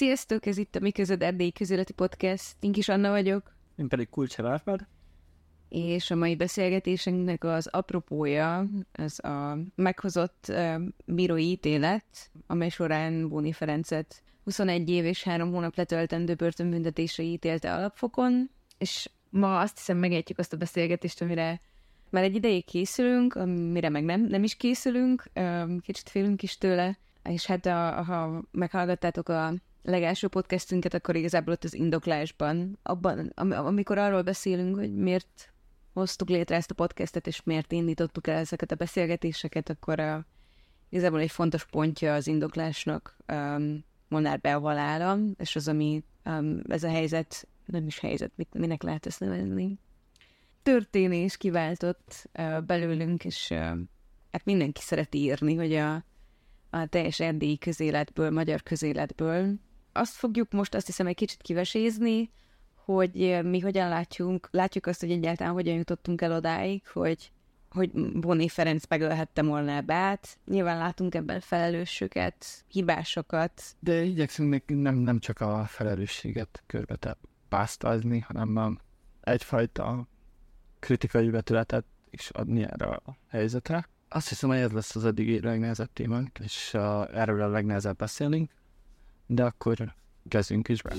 Sziasztok, 0.00 0.46
ez 0.46 0.56
itt 0.56 0.76
a 0.76 0.80
Mi 0.80 0.90
Közöd 0.90 1.22
Erdélyi 1.22 1.52
Közéleti 1.52 1.92
Podcast. 1.92 2.56
Én 2.60 2.72
Kis 2.72 2.88
Anna 2.88 3.10
vagyok. 3.10 3.54
Én 3.76 3.88
pedig 3.88 4.08
Kulcsa 4.08 4.48
Árpád. 4.48 4.86
És 5.68 6.10
a 6.10 6.14
mai 6.14 6.36
beszélgetésünknek 6.36 7.44
az 7.44 7.66
apropója, 7.66 8.66
az 8.92 9.24
a 9.24 9.58
meghozott 9.74 10.46
uh, 10.48 10.80
bírói 11.04 11.50
ítélet, 11.50 12.30
amely 12.46 12.68
során 12.68 13.28
Bóni 13.28 13.52
Ferencet 13.52 14.22
21 14.44 14.90
év 14.90 15.04
és 15.04 15.22
3 15.22 15.52
hónap 15.52 15.76
letöltendő 15.76 16.34
börtönbüntetésre 16.34 17.22
ítélte 17.22 17.74
alapfokon, 17.74 18.50
és 18.78 19.10
ma 19.30 19.60
azt 19.60 19.76
hiszem 19.76 19.96
megejtjük 19.96 20.38
azt 20.38 20.52
a 20.52 20.56
beszélgetést, 20.56 21.22
amire 21.22 21.60
már 22.10 22.22
egy 22.22 22.34
ideig 22.34 22.64
készülünk, 22.64 23.34
amire 23.34 23.88
meg 23.88 24.04
nem, 24.04 24.20
nem 24.20 24.42
is 24.42 24.56
készülünk, 24.56 25.30
kicsit 25.80 26.08
félünk 26.08 26.42
is 26.42 26.58
tőle, 26.58 26.98
és 27.22 27.46
hát 27.46 27.66
a, 27.66 28.02
ha 28.02 28.42
meghallgattátok 28.50 29.28
a 29.28 29.54
legelső 29.82 30.28
podcastünket, 30.28 30.94
akkor 30.94 31.16
igazából 31.16 31.52
ott 31.52 31.64
az 31.64 31.74
indoklásban, 31.74 32.78
abban, 32.82 33.32
am- 33.34 33.52
amikor 33.52 33.98
arról 33.98 34.22
beszélünk, 34.22 34.76
hogy 34.76 34.94
miért 34.94 35.52
hoztuk 35.92 36.28
létre 36.28 36.56
ezt 36.56 36.70
a 36.70 36.74
podcastet, 36.74 37.26
és 37.26 37.42
miért 37.42 37.72
indítottuk 37.72 38.26
el 38.26 38.36
ezeket 38.36 38.70
a 38.70 38.74
beszélgetéseket, 38.74 39.70
akkor 39.70 40.00
a, 40.00 40.26
igazából 40.88 41.20
egy 41.20 41.30
fontos 41.30 41.66
pontja 41.66 42.14
az 42.14 42.26
indoklásnak 42.26 43.16
um, 43.32 43.84
Molnár 44.08 44.40
beavalála, 44.40 45.18
és 45.36 45.56
az, 45.56 45.68
ami 45.68 46.04
um, 46.24 46.60
ez 46.68 46.82
a 46.82 46.88
helyzet, 46.88 47.48
nem 47.66 47.86
is 47.86 47.98
helyzet, 47.98 48.32
mit, 48.34 48.54
minek 48.54 48.82
lehet 48.82 49.06
ezt 49.06 49.20
nevezni, 49.20 49.78
történés 50.62 51.36
kiváltott 51.36 52.28
uh, 52.38 52.62
belőlünk, 52.62 53.24
és 53.24 53.50
uh, 53.50 53.58
hát 54.32 54.44
mindenki 54.44 54.80
szereti 54.80 55.18
írni, 55.18 55.54
hogy 55.54 55.74
a, 55.74 56.04
a 56.70 56.86
teljes 56.86 57.20
erdélyi 57.20 57.58
közéletből, 57.58 58.30
magyar 58.30 58.62
közéletből. 58.62 59.54
Azt 59.92 60.14
fogjuk 60.14 60.52
most 60.52 60.74
azt 60.74 60.86
hiszem 60.86 61.06
egy 61.06 61.14
kicsit 61.14 61.42
kivesézni, 61.42 62.30
hogy 62.84 63.40
mi 63.42 63.60
hogyan 63.60 63.88
látjunk, 63.88 64.48
látjuk 64.50 64.86
azt, 64.86 65.00
hogy 65.00 65.10
egyáltalán 65.10 65.52
hogyan 65.52 65.74
jutottunk 65.74 66.20
el 66.20 66.32
odáig, 66.32 66.86
hogy, 66.86 67.32
hogy 67.70 67.90
Boni 68.20 68.48
Ferenc 68.48 68.86
megölhette 68.88 69.42
volna 69.42 69.80
bát. 69.80 70.38
Nyilván 70.46 70.78
látunk 70.78 71.14
ebben 71.14 71.40
felelősöket, 71.40 72.64
hibásokat. 72.68 73.62
De 73.78 74.02
igyekszünk 74.02 74.62
nem, 74.66 74.94
nem 74.94 75.18
csak 75.18 75.40
a 75.40 75.64
felelősséget 75.66 76.62
körbe 76.66 77.16
pásztázni, 77.48 78.18
hanem 78.18 78.78
egyfajta 79.20 80.08
kritikai 80.78 81.30
vetületet 81.30 81.84
is 82.10 82.30
adni 82.30 82.62
erre 82.62 82.86
a 82.86 83.16
helyzetre. 83.28 83.88
Azt 84.08 84.28
hiszem, 84.28 84.48
hogy 84.48 84.58
ez 84.58 84.72
lesz 84.72 84.96
az 84.96 85.04
eddigi 85.04 85.40
legnehezebb 85.40 85.92
témánk, 85.92 86.38
és 86.38 86.70
uh, 86.74 87.16
erről 87.16 87.42
a 87.42 87.48
legnehezebb 87.48 87.96
beszélünk, 87.96 88.50
de 89.32 89.44
akkor 89.44 89.94
kezdjünk 90.28 90.68
is 90.68 90.82
be. 90.82 90.94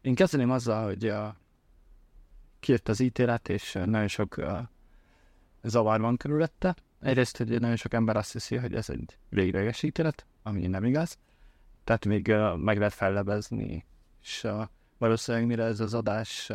Én 0.00 0.14
kezdeném 0.14 0.50
azzal, 0.50 0.84
hogy 0.84 1.04
uh, 1.04 1.28
kijött 2.60 2.88
az 2.88 3.00
ítélet, 3.00 3.48
és 3.48 3.72
nagyon 3.72 4.08
sok 4.08 4.36
uh, 4.36 4.58
zavar 5.62 6.00
van 6.00 6.16
körülötte. 6.16 6.76
Egyrészt, 7.00 7.36
hogy 7.36 7.60
nagyon 7.60 7.76
sok 7.76 7.94
ember 7.94 8.16
azt 8.16 8.32
hiszi, 8.32 8.56
hogy 8.56 8.74
ez 8.74 8.90
egy 8.90 9.18
végleges 9.28 9.82
ítélet, 9.82 10.26
ami 10.42 10.66
nem 10.66 10.84
igaz. 10.84 11.18
Tehát 11.84 12.04
még 12.04 12.26
uh, 12.28 12.56
meg 12.56 12.78
lehet 12.78 12.92
fellebezni, 12.92 13.84
és 14.22 14.44
uh, 14.44 14.62
valószínűleg 14.98 15.46
mire 15.46 15.64
ez 15.64 15.80
az 15.80 15.94
adás, 15.94 16.50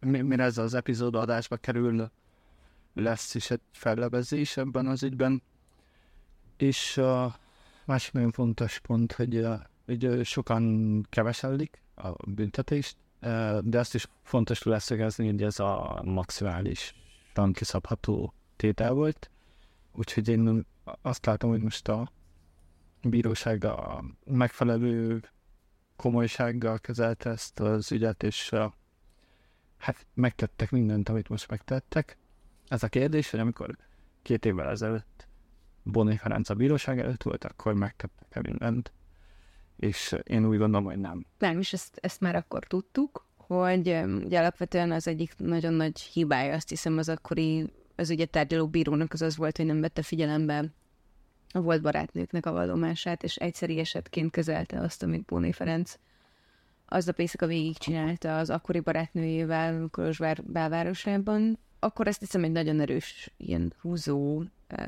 uh, 0.00 0.22
mire 0.22 0.44
ez 0.44 0.58
az 0.58 0.74
epizód 0.74 1.14
adásba 1.14 1.56
kerül, 1.56 2.10
lesz 2.94 3.34
is 3.34 3.50
egy 3.50 3.60
fellebezés 3.72 4.56
ebben 4.56 4.86
az 4.86 5.02
ügyben. 5.02 5.42
És 6.56 6.96
uh, 6.96 7.32
másik 7.84 8.12
nagyon 8.12 8.30
fontos 8.30 8.78
pont, 8.78 9.12
hogy, 9.12 9.36
uh, 9.36 9.60
hogy 9.84 10.06
uh, 10.06 10.22
sokan 10.22 11.02
kevesellik 11.08 11.82
a 11.94 12.30
büntetést, 12.30 12.96
uh, 13.22 13.58
de 13.58 13.78
azt 13.78 13.94
is 13.94 14.06
fontos 14.22 14.62
leszögezni, 14.62 15.26
hogy 15.26 15.42
ez 15.42 15.58
a 15.58 16.02
maximális 16.04 16.94
kiszabható 17.52 18.34
tétel 18.56 18.92
volt. 18.92 19.30
Úgyhogy 19.92 20.28
én 20.28 20.66
azt 21.02 21.26
látom, 21.26 21.50
hogy 21.50 21.62
most 21.62 21.88
a 21.88 22.10
bíróság 23.10 23.64
a 23.64 24.04
megfelelő 24.24 25.22
komolysággal 25.96 26.78
kezelte 26.78 27.30
ezt 27.30 27.60
az 27.60 27.92
ügyet, 27.92 28.22
és 28.22 28.52
hát 29.76 30.06
megtettek 30.14 30.70
mindent, 30.70 31.08
amit 31.08 31.28
most 31.28 31.50
megtettek. 31.50 32.18
Ez 32.68 32.82
a 32.82 32.88
kérdés, 32.88 33.30
hogy 33.30 33.40
amikor 33.40 33.76
két 34.22 34.44
évvel 34.44 34.68
ezelőtt 34.68 35.28
Boni 35.82 36.16
Ferenc 36.16 36.48
a 36.48 36.54
bíróság 36.54 36.98
előtt 36.98 37.22
volt, 37.22 37.44
akkor 37.44 37.74
megtettek-e 37.74 38.40
mindent, 38.40 38.92
és 39.76 40.16
én 40.22 40.46
úgy 40.46 40.58
gondolom, 40.58 40.86
hogy 40.86 40.98
nem. 40.98 41.26
Nem, 41.38 41.58
és 41.58 41.72
ezt, 41.72 41.98
ezt 42.00 42.20
már 42.20 42.36
akkor 42.36 42.64
tudtuk, 42.64 43.26
hogy 43.36 43.88
ugye 44.24 44.38
alapvetően 44.38 44.92
az 44.92 45.08
egyik 45.08 45.34
nagyon 45.36 45.72
nagy 45.72 46.00
hibája, 46.00 46.54
azt 46.54 46.68
hiszem, 46.68 46.98
az 46.98 47.08
akkori 47.08 47.72
az 47.96 48.10
ugye 48.10 48.24
tárgyaló 48.24 48.68
bírónak 48.68 49.12
az 49.12 49.22
az 49.22 49.36
volt, 49.36 49.56
hogy 49.56 49.66
nem 49.66 49.80
vette 49.80 50.02
figyelembe 50.02 50.64
a 51.52 51.60
volt 51.60 51.82
barátnőknek 51.82 52.46
a 52.46 52.52
vallomását, 52.52 53.22
és 53.22 53.36
egyszeri 53.36 53.78
esetként 53.78 54.30
kezelte 54.30 54.80
azt, 54.80 55.02
amit 55.02 55.24
Bóné 55.24 55.52
Ferenc 55.52 55.98
aznap 56.86 57.18
éjszaka 57.18 57.46
végigcsinálta 57.46 58.38
az 58.38 58.50
akkori 58.50 58.80
barátnőjével 58.80 59.88
Kolozsvár 59.90 60.42
belvárosában. 60.44 61.58
Akkor 61.78 62.08
azt 62.08 62.20
hiszem 62.20 62.44
egy 62.44 62.50
nagyon 62.50 62.80
erős 62.80 63.32
ilyen 63.36 63.72
húzó 63.80 64.42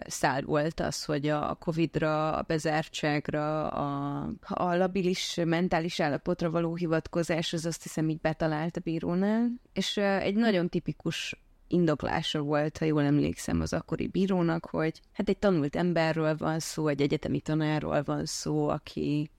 szál 0.06 0.42
volt 0.42 0.80
az, 0.80 1.04
hogy 1.04 1.28
a 1.28 1.54
Covid-ra, 1.54 2.32
a 2.32 2.42
bezártságra, 2.42 3.68
a, 3.68 4.22
a 4.40 4.74
labilis 4.74 5.40
mentális 5.44 6.00
állapotra 6.00 6.50
való 6.50 6.74
hivatkozás, 6.74 7.52
az 7.52 7.66
azt 7.66 7.82
hiszem 7.82 8.08
így 8.08 8.20
betalált 8.20 8.76
a 8.76 8.80
bírónál, 8.80 9.50
és 9.72 9.96
egy 9.96 10.34
nagyon 10.34 10.68
tipikus 10.68 11.40
indoklása 11.68 12.40
volt, 12.40 12.78
ha 12.78 12.84
jól 12.84 13.02
emlékszem 13.02 13.60
az 13.60 13.72
akkori 13.72 14.06
bírónak, 14.06 14.66
hogy 14.66 15.00
hát 15.12 15.28
egy 15.28 15.38
tanult 15.38 15.76
emberről 15.76 16.36
van 16.36 16.58
szó, 16.58 16.88
egy 16.88 17.00
egyetemi 17.00 17.40
tanárról 17.40 18.02
van 18.02 18.24
szó, 18.24 18.68
aki, 18.68 19.30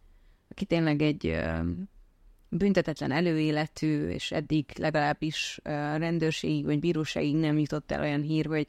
aki 0.49 0.65
tényleg 0.65 1.01
egy 1.01 1.39
büntetetlen 2.49 3.11
előéletű, 3.11 4.07
és 4.07 4.31
eddig 4.31 4.65
legalábbis 4.77 5.59
rendőrségig 5.97 6.65
vagy 6.65 6.79
bíróságig 6.79 7.35
nem 7.35 7.57
jutott 7.57 7.91
el 7.91 8.01
olyan 8.01 8.21
hír, 8.21 8.45
hogy 8.45 8.67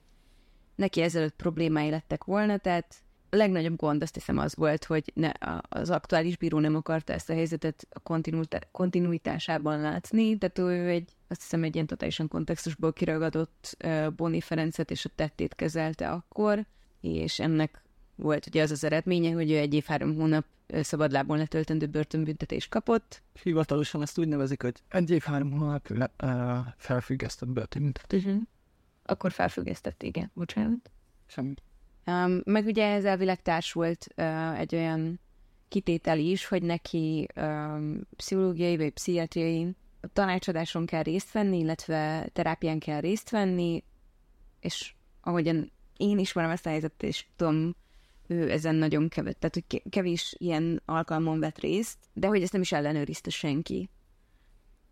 neki 0.75 1.01
ezelőtt 1.03 1.37
problémái 1.37 1.91
lettek 1.91 2.25
volna, 2.25 2.57
tehát 2.57 2.95
a 3.31 3.37
legnagyobb 3.37 3.77
gond 3.77 4.03
azt 4.03 4.15
hiszem 4.15 4.39
az 4.39 4.55
volt, 4.55 4.85
hogy 4.85 5.13
ne, 5.15 5.31
az 5.61 5.91
aktuális 5.91 6.37
bíró 6.37 6.59
nem 6.59 6.75
akarta 6.75 7.13
ezt 7.13 7.31
a 7.31 7.33
helyzetet 7.33 7.87
a 7.91 8.23
kontinuitásában 8.71 9.81
látni, 9.81 10.39
tehát 10.39 10.59
ő 10.59 10.89
egy, 10.89 11.17
azt 11.29 11.41
hiszem 11.41 11.63
egy 11.63 11.75
ilyen 11.75 11.87
totálisan 11.87 12.29
kontextusból 12.29 12.93
kiragadott 12.93 13.85
Boni 14.17 14.41
Ferencet 14.41 14.91
és 14.91 15.05
a 15.05 15.11
tettét 15.15 15.55
kezelte 15.55 16.11
akkor, 16.11 16.67
és 17.01 17.39
ennek 17.41 17.83
volt 18.15 18.47
ugye 18.47 18.63
az 18.63 18.71
az 18.71 18.85
eredménye, 18.85 19.33
hogy 19.33 19.51
ő 19.51 19.57
egy 19.57 19.75
év 19.75 19.85
három 19.85 20.15
hónap 20.15 20.45
szabadlábon 20.81 21.39
letöltendő 21.39 21.87
börtönbüntetés 21.87 22.69
kapott. 22.69 23.23
Hivatalosan 23.43 24.03
ezt 24.03 24.19
úgy 24.19 24.29
nevezik, 24.29 24.63
hogy 24.63 24.83
egy 24.89 25.11
év 25.11 25.23
három 25.23 25.51
hónap 25.51 25.89
le, 25.89 26.11
uh, 26.23 26.67
felfüggesztett 26.77 27.49
börtönbüntetés. 27.49 28.25
Uh-huh. 28.25 28.43
Akkor 29.05 29.33
felfüggesztett, 29.33 30.03
igen, 30.03 30.31
bocsánat. 30.35 30.91
Semmi. 31.27 31.55
Um, 32.11 32.41
meg 32.45 32.67
ugye 32.67 32.87
ez 32.87 33.05
elvileg 33.05 33.43
társult 33.43 34.07
uh, 34.17 34.59
egy 34.59 34.75
olyan 34.75 35.21
kitétel 35.69 36.19
is, 36.19 36.47
hogy 36.47 36.63
neki 36.63 37.27
um, 37.37 38.01
pszichológiai 38.17 38.77
vagy 38.77 38.91
pszichiátriai 38.91 39.75
tanácsadáson 40.13 40.87
kell 40.87 41.03
részt 41.03 41.33
venni, 41.33 41.59
illetve 41.59 42.29
terápián 42.33 42.79
kell 42.79 43.01
részt 43.01 43.31
venni, 43.31 43.85
és 44.61 44.95
ahogyan 45.21 45.73
én 45.97 46.19
ismerem 46.19 46.51
ezt 46.51 46.67
a 46.67 46.69
helyzetet, 46.69 47.03
és 47.03 47.27
tudom, 47.37 47.77
ő 48.27 48.51
ezen 48.51 48.75
nagyon 48.75 49.09
kevés, 49.09 49.35
tehát 49.39 49.55
hogy 49.55 49.83
kevés 49.91 50.35
ilyen 50.39 50.83
alkalmon 50.85 51.41
vett 51.41 51.59
részt, 51.59 51.99
de 52.13 52.27
hogy 52.27 52.43
ezt 52.43 52.53
nem 52.53 52.61
is 52.61 52.73
ellenőrizte 52.73 53.31
senki, 53.31 53.91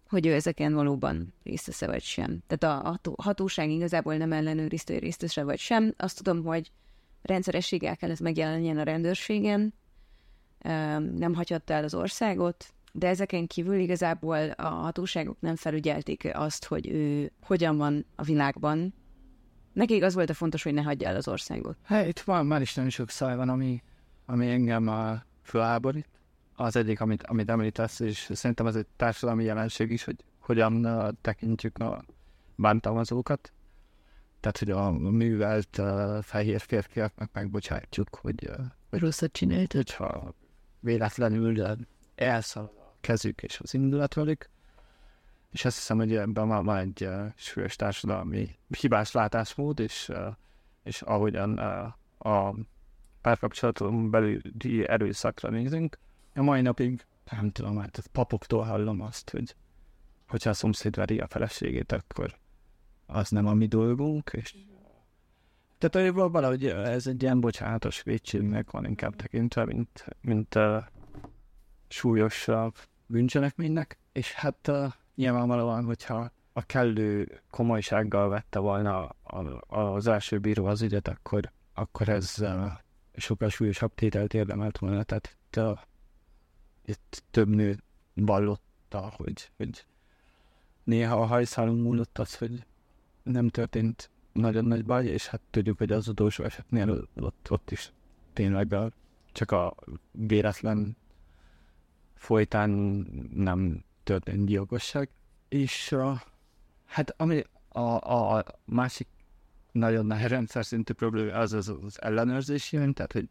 hogy 0.08 0.26
ő 0.26 0.34
ezeken 0.34 0.74
valóban 0.74 1.34
részt 1.42 1.84
vagy 1.84 2.02
sem. 2.02 2.42
Tehát 2.46 2.82
a 2.82 3.00
hatóság 3.22 3.70
igazából 3.70 4.16
nem 4.16 4.32
ellenőrizte, 4.32 4.92
hogy 4.92 5.02
részt 5.02 5.34
vagy 5.34 5.58
sem. 5.58 5.94
Azt 5.96 6.16
tudom, 6.16 6.44
hogy 6.44 6.72
rendszerességgel 7.22 7.96
kell 7.96 8.10
ez 8.10 8.18
megjelenjen 8.18 8.78
a 8.78 8.82
rendőrségen, 8.82 9.74
nem 11.16 11.34
hagyhatta 11.34 11.72
el 11.74 11.84
az 11.84 11.94
országot, 11.94 12.72
de 12.92 13.08
ezeken 13.08 13.46
kívül 13.46 13.78
igazából 13.78 14.50
a 14.50 14.68
hatóságok 14.68 15.40
nem 15.40 15.56
felügyelték 15.56 16.30
azt, 16.32 16.64
hogy 16.64 16.88
ő 16.88 17.32
hogyan 17.42 17.76
van 17.76 18.06
a 18.16 18.22
világban. 18.22 18.94
Nekik 19.72 20.02
az 20.02 20.14
volt 20.14 20.30
a 20.30 20.34
fontos, 20.34 20.62
hogy 20.62 20.74
ne 20.74 20.82
hagyja 20.82 21.08
el 21.08 21.16
az 21.16 21.28
országot. 21.28 21.76
Hát 21.82 22.06
itt 22.06 22.20
van, 22.20 22.46
már 22.46 22.60
is 22.60 22.74
nagyon 22.74 22.90
sok 22.90 23.10
száj 23.10 23.36
van, 23.36 23.48
ami, 23.48 23.82
ami 24.26 24.50
engem 24.50 24.88
a 24.88 25.22
föláborít. 25.42 26.08
az 26.54 26.76
egyik, 26.76 27.00
amit, 27.00 27.22
amit 27.22 27.50
említesz, 27.50 28.00
és 28.00 28.30
szerintem 28.32 28.66
ez 28.66 28.76
egy 28.76 28.86
társadalmi 28.96 29.44
jelenség 29.44 29.90
is, 29.90 30.04
hogy 30.04 30.16
hogyan 30.38 30.86
tekintjük 31.20 31.78
a 31.78 32.04
bántalmazókat. 32.54 33.52
Tehát, 34.40 34.58
hogy 34.58 34.70
a 34.70 34.90
művelt 34.90 35.78
uh, 35.78 36.22
fehér 36.22 36.60
férfiaknak 36.60 37.30
megbocsátjuk, 37.32 38.14
hogy, 38.14 38.50
hogy 38.90 38.98
rosszat 38.98 39.32
csinált. 39.32 39.72
Hogyha 39.72 40.34
véletlenül 40.80 41.76
elszalad 42.14 42.70
a 42.76 42.94
kezük 43.00 43.42
és 43.42 43.60
az 43.60 43.74
indulat 43.74 44.14
velük, 44.14 44.48
és 45.50 45.64
azt 45.64 45.76
hiszem, 45.76 45.96
hogy 45.96 46.16
ebben 46.16 46.48
van, 46.48 46.64
van 46.64 46.76
egy 46.76 47.08
súlyos 47.36 47.76
társadalmi 47.76 48.58
hibás 48.80 49.12
látásmód, 49.12 49.80
és, 49.80 50.12
és 50.82 51.02
ahogyan 51.02 51.58
a 52.18 52.54
párkapcsolaton 53.20 54.10
belüli 54.10 54.88
erőszakra 54.88 55.50
nézünk, 55.50 55.98
a 56.34 56.42
mai 56.42 56.60
napig 56.60 57.06
nem 57.30 57.50
tudom, 57.50 57.78
hát 57.78 58.08
papoktól 58.12 58.62
hallom 58.62 59.00
azt, 59.00 59.30
hogy 59.30 59.54
hogyha 60.28 60.50
a 60.50 60.54
szomszéd 60.54 60.96
veri 60.96 61.18
a 61.18 61.26
feleségét, 61.26 61.92
akkor 61.92 62.36
az 63.08 63.30
nem 63.30 63.46
a 63.46 63.54
mi 63.54 63.66
dolgunk, 63.66 64.30
és 64.36 64.54
tehát 65.78 66.12
hogy 66.14 66.30
valahogy 66.30 66.66
ez 66.66 67.06
egy 67.06 67.22
ilyen 67.22 67.40
bocsánatos 67.40 68.02
védségnek 68.02 68.70
van 68.70 68.84
inkább 68.84 69.16
tekintve, 69.16 69.64
mint, 69.64 70.04
mint 70.20 70.54
uh, 70.54 70.82
súlyos 71.88 72.48
uh, 72.48 72.72
bűncselekménynek, 73.06 73.98
és 74.12 74.32
hát 74.32 74.68
uh, 74.68 74.92
nyilvánvalóan, 75.14 75.84
hogyha 75.84 76.30
a 76.52 76.62
kellő 76.62 77.40
komolysággal 77.50 78.28
vette 78.28 78.58
volna 78.58 79.06
az 79.66 80.06
első 80.06 80.38
bíró 80.38 80.64
az 80.66 80.82
ügyet, 80.82 81.08
akkor, 81.08 81.52
akkor 81.74 82.08
ez 82.08 82.34
uh, 82.40 82.66
sokkal 83.16 83.48
súlyosabb 83.48 83.94
tételt 83.94 84.34
érdemelt 84.34 84.78
volna. 84.78 85.02
Tehát 85.02 85.36
itt, 85.46 85.56
uh, 85.56 85.78
itt 86.84 87.24
több 87.30 87.48
nő 87.48 87.82
vallotta, 88.14 89.12
hogy, 89.16 89.50
hogy 89.56 89.86
néha 90.84 91.20
a 91.20 91.26
hajszálunk 91.26 91.82
múlott 91.82 92.18
az, 92.18 92.36
hogy 92.36 92.66
nem 93.22 93.48
történt 93.48 94.10
nagyon 94.32 94.64
nagy 94.64 94.84
baj, 94.84 95.06
és 95.06 95.26
hát 95.26 95.40
tudjuk, 95.50 95.78
hogy 95.78 95.92
az 95.92 96.08
utolsó 96.08 96.44
esetnél 96.44 97.08
ott, 97.14 97.50
ott 97.50 97.70
is 97.70 97.92
tényleg 98.32 98.72
a, 98.72 98.90
csak 99.32 99.50
a 99.50 99.74
véletlen 100.12 100.96
folytán 102.14 102.70
nem 103.34 103.84
történt 104.02 104.46
gyilkosság. 104.46 105.08
És 105.48 105.92
a, 105.92 106.22
hát 106.84 107.14
ami 107.16 107.44
a, 107.68 107.80
a, 107.80 108.44
másik 108.64 109.06
nagyon 109.72 110.06
nagy 110.06 110.22
rendszer 110.22 110.64
szintű 110.64 110.92
probléma 110.92 111.32
az 111.32 111.52
az, 111.52 111.74
az 111.82 112.02
ellenőrzés 112.02 112.72
jön, 112.72 112.92
tehát 112.92 113.12
hogy 113.12 113.28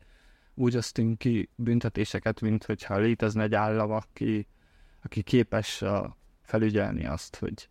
úgy 0.54 0.78
osztunk 0.78 1.18
ki 1.18 1.50
büntetéseket, 1.56 2.42
mint 2.42 2.64
hogyha 2.64 2.98
létezne 2.98 3.44
egy 3.44 3.54
állam, 3.54 3.92
aki, 3.92 4.48
aki 5.04 5.22
képes 5.22 5.82
a, 5.82 6.18
felügyelni 6.42 7.06
azt, 7.06 7.36
hogy, 7.36 7.70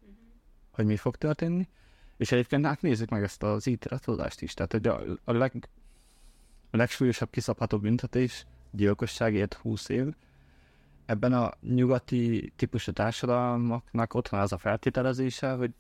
hogy 0.71 0.87
mi 0.87 0.97
fog 0.97 1.17
történni. 1.17 1.69
És 2.17 2.33
egyébként 2.33 2.67
hát 2.67 2.83
nézzük 2.83 3.09
meg 3.09 3.23
ezt 3.23 3.43
az 3.43 3.67
ítéletodást 3.67 4.43
is. 4.43 4.55
Tehát 4.55 4.73
hogy 4.73 4.87
a, 4.87 5.01
a, 5.25 5.33
leg, 5.33 5.69
a 6.71 6.77
legsúlyosabb 6.77 7.31
kiszabható 7.31 7.79
büntetés 7.79 8.47
gyilkosságért 8.71 9.55
20 9.55 9.89
év. 9.89 10.15
Ebben 11.07 11.33
a 11.33 11.53
nyugati 11.61 12.53
típusú 12.57 12.93
társadalmaknak 12.93 14.15
ott 14.15 14.29
van 14.29 14.41
az 14.41 14.53
a 14.53 14.59
feltételezése, 14.59 15.53
hogy, 15.53 15.75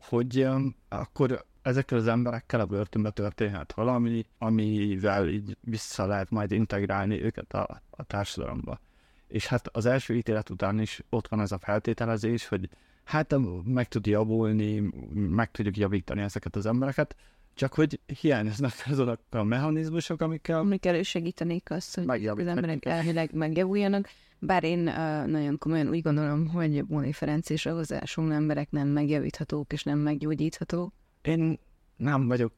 hogy 0.00 0.44
um, 0.44 0.74
akkor 0.88 1.44
ezekkel 1.62 1.98
az 1.98 2.06
emberekkel 2.06 2.60
a 2.60 2.66
börtönbe 2.66 3.10
történhet 3.10 3.72
valami, 3.72 4.26
amivel 4.38 5.28
így 5.28 5.56
vissza 5.60 6.06
lehet 6.06 6.30
majd 6.30 6.50
integrálni 6.50 7.22
őket 7.22 7.52
a, 7.52 7.82
a 7.90 8.04
társadalomba. 8.04 8.80
És 9.28 9.46
hát 9.46 9.68
az 9.68 9.86
első 9.86 10.16
ítélet 10.16 10.50
után 10.50 10.80
is 10.80 11.02
ott 11.10 11.28
van 11.28 11.40
ez 11.40 11.52
a 11.52 11.58
feltételezés, 11.58 12.48
hogy 12.48 12.68
hát 13.12 13.34
meg 13.64 13.88
tud 13.88 14.06
javulni, 14.06 14.90
meg 15.12 15.50
tudjuk 15.50 15.76
javítani 15.76 16.20
ezeket 16.20 16.56
az 16.56 16.66
embereket, 16.66 17.16
csak 17.54 17.74
hogy 17.74 18.00
hiányoznak 18.20 18.72
azok 18.90 19.20
a 19.30 19.42
mechanizmusok, 19.42 20.20
amikkel... 20.20 20.58
Amikkel 20.58 21.02
segítenék 21.02 21.70
azt, 21.70 21.94
hogy 21.94 22.26
az 22.26 22.46
emberek 22.46 22.84
elvileg 22.84 23.34
megjavuljanak. 23.34 24.08
Bár 24.38 24.64
én 24.64 24.78
uh, 24.78 25.26
nagyon 25.26 25.58
komolyan 25.58 25.88
úgy 25.88 26.02
gondolom, 26.02 26.48
hogy 26.48 26.84
Bóni 26.84 27.12
Ferenc 27.12 27.50
és 27.50 27.66
a 27.66 27.74
hozzásoló 27.74 28.30
emberek 28.30 28.70
nem 28.70 28.88
megjavíthatók 28.88 29.72
és 29.72 29.82
nem 29.82 29.98
meggyógyíthatók. 29.98 30.92
Én 31.22 31.58
nem 31.96 32.26
vagyok 32.26 32.52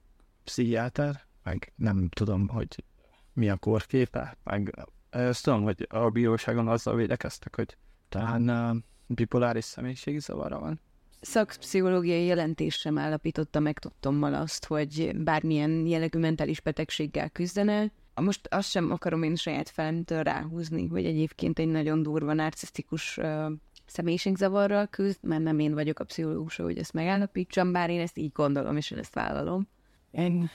pszichiáter, 0.45 1.27
meg 1.43 1.73
nem 1.77 2.09
tudom, 2.09 2.49
hogy 2.49 2.85
mi 3.33 3.49
a 3.49 3.57
korképe, 3.57 4.37
meg 4.45 4.75
ezt 5.11 5.45
tudom, 5.45 5.63
hogy 5.63 5.87
a 5.91 6.11
bíróságon 6.11 6.69
azzal 6.69 6.95
védekeztek, 6.95 7.57
hogy 7.57 7.77
talán 8.09 8.49
uh, 8.49 8.83
bipoláris 9.07 9.65
személyiségi 9.65 10.19
zavara 10.19 10.59
van. 10.59 10.81
Szakpszichológiai 11.21 12.25
jelentés 12.25 12.75
sem 12.75 12.99
állapította 12.99 13.61
meg 13.61 13.79
tudtommal 13.79 14.35
azt, 14.35 14.65
hogy 14.65 15.17
bármilyen 15.17 15.87
jellegű 15.87 16.19
mentális 16.19 16.61
betegséggel 16.61 17.31
küzdene. 17.31 17.93
Most 18.15 18.47
azt 18.51 18.71
sem 18.71 18.91
akarom 18.91 19.23
én 19.23 19.35
saját 19.35 19.69
felemtől 19.69 20.23
ráhúzni, 20.23 20.87
hogy 20.87 21.05
egyébként 21.05 21.59
egy 21.59 21.69
nagyon 21.69 22.03
durva 22.03 22.33
narcisztikus 22.33 23.17
uh, 23.17 23.53
személyiségzavarral 23.87 24.87
küzd, 24.87 25.19
mert 25.23 25.43
nem 25.43 25.59
én 25.59 25.75
vagyok 25.75 25.99
a 25.99 26.05
pszichológus, 26.05 26.57
hogy 26.57 26.79
ezt 26.79 26.93
megállapítsam, 26.93 27.73
bár 27.73 27.91
én 27.91 28.01
ezt 28.01 28.19
így 28.19 28.33
gondolom, 28.33 28.77
és 28.77 28.91
én 28.91 28.99
ezt 28.99 29.15
vállalom. 29.15 29.69
Én 30.11 30.51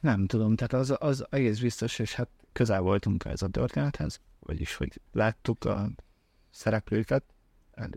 nem 0.00 0.26
tudom, 0.26 0.56
tehát 0.56 0.72
az, 0.72 0.96
az 0.98 1.24
egész 1.30 1.60
biztos, 1.60 1.98
és 1.98 2.14
hát 2.14 2.28
közel 2.52 2.80
voltunk 2.80 3.24
ez 3.24 3.42
a 3.42 3.48
történethez, 3.48 4.20
vagyis, 4.40 4.74
hogy 4.74 5.00
láttuk 5.12 5.64
a 5.64 5.90
szereplőket 6.50 7.33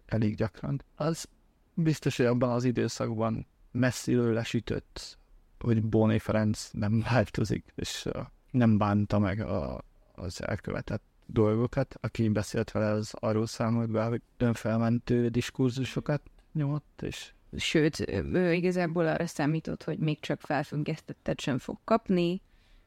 elég 0.06 0.35
gyakran. 0.35 0.81
Az 0.95 1.27
biztos, 1.74 2.18
hogy 2.18 2.25
abban 2.25 2.50
az 2.50 2.63
időszakban 2.63 3.45
messziről 3.71 4.33
lesütött, 4.33 5.18
hogy 5.59 5.83
Bóné 5.83 6.18
Ferenc 6.18 6.69
nem 6.71 7.06
változik, 7.09 7.74
és 7.75 8.07
nem 8.51 8.77
bánta 8.77 9.19
meg 9.19 9.39
a, 9.39 9.83
az 10.15 10.44
elkövetett 10.44 11.03
dolgokat. 11.25 11.95
Aki 12.01 12.29
beszélt 12.29 12.71
vele, 12.71 12.89
az 12.89 13.13
arról 13.13 13.45
számolt 13.45 13.89
be, 13.89 14.03
hogy 14.03 14.21
önfelmentő 14.38 15.29
diskurzusokat 15.29 16.21
nyomott, 16.53 17.01
és 17.01 17.31
Sőt, 17.57 18.09
ő 18.09 18.53
igazából 18.53 19.07
arra 19.07 19.27
számított, 19.27 19.83
hogy 19.83 19.97
még 19.97 20.19
csak 20.19 20.41
felfüggesztettet 20.41 21.41
sem 21.41 21.57
fog 21.57 21.77
kapni, 21.83 22.41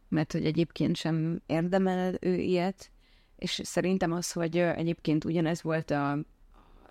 mert 0.08 0.32
hogy 0.32 0.44
egyébként 0.44 0.96
sem 0.96 1.42
érdemel 1.46 2.14
ő 2.20 2.34
ilyet, 2.34 2.90
és 3.36 3.60
szerintem 3.64 4.12
az, 4.12 4.32
hogy 4.32 4.58
egyébként 4.58 5.24
ugyanez 5.24 5.62
volt 5.62 5.90
a, 5.90 6.18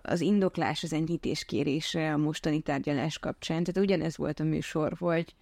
az 0.02 0.20
indoklás 0.20 0.82
az 0.82 0.92
enyhítés 0.92 1.44
kérése 1.44 2.12
a 2.12 2.16
mostani 2.16 2.60
tárgyalás 2.60 3.18
kapcsán, 3.18 3.64
tehát 3.64 3.88
ugyanez 3.88 4.16
volt 4.16 4.40
a 4.40 4.44
műsor, 4.44 4.94
hogy 4.98 5.34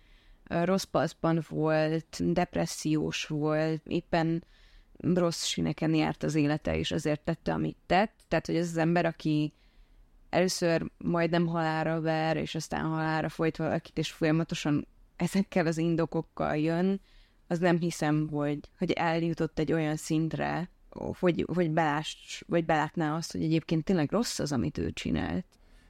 rossz 0.45 0.83
paszban 0.83 1.45
volt, 1.49 2.33
depressziós 2.33 3.27
volt, 3.27 3.83
éppen 3.87 4.45
rossz 5.01 5.45
sineken 5.45 5.95
járt 5.95 6.23
az 6.23 6.35
élete, 6.35 6.77
és 6.77 6.91
azért 6.91 7.21
tette, 7.21 7.53
amit 7.53 7.77
tett. 7.87 8.15
Tehát, 8.29 8.47
hogy 8.47 8.57
ez 8.57 8.69
az 8.69 8.77
ember, 8.77 9.07
aki 9.07 9.53
először 10.31 10.91
majdnem 10.99 11.47
halára 11.47 12.01
ver, 12.01 12.37
és 12.37 12.55
aztán 12.55 12.85
halára 12.85 13.29
folyt 13.29 13.57
valakit, 13.57 13.99
és 13.99 14.11
folyamatosan 14.11 14.87
ezekkel 15.17 15.67
az 15.67 15.79
indokokkal 15.79 16.57
jön, 16.57 17.01
az 17.47 17.59
nem 17.59 17.79
hiszem, 17.79 18.29
hogy, 18.29 18.59
hogy 18.79 18.91
eljutott 18.91 19.59
egy 19.59 19.73
olyan 19.73 19.97
szintre, 19.97 20.71
hogy, 20.91 21.47
hogy, 21.55 21.71
beláss, 21.71 22.43
vagy 22.47 22.65
belátná 22.65 23.17
azt, 23.17 23.33
hogy 23.33 23.43
egyébként 23.43 23.85
tényleg 23.85 24.11
rossz 24.11 24.39
az, 24.39 24.53
amit 24.53 24.79
ő 24.79 24.91
csinált. 24.91 25.45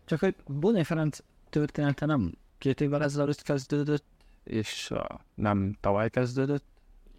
Csak 0.05 0.19
hogy 0.19 0.35
Boné 0.47 0.83
Ferenc 0.83 1.19
története 1.51 2.07
nem 2.07 2.33
két 2.59 2.81
évvel 2.81 3.03
ezelőtt 3.03 3.43
kezdődött, 3.43 4.05
és 4.45 4.91
uh, 4.91 5.05
nem 5.35 5.77
tavaly 5.81 6.11
kezdődött 6.11 6.65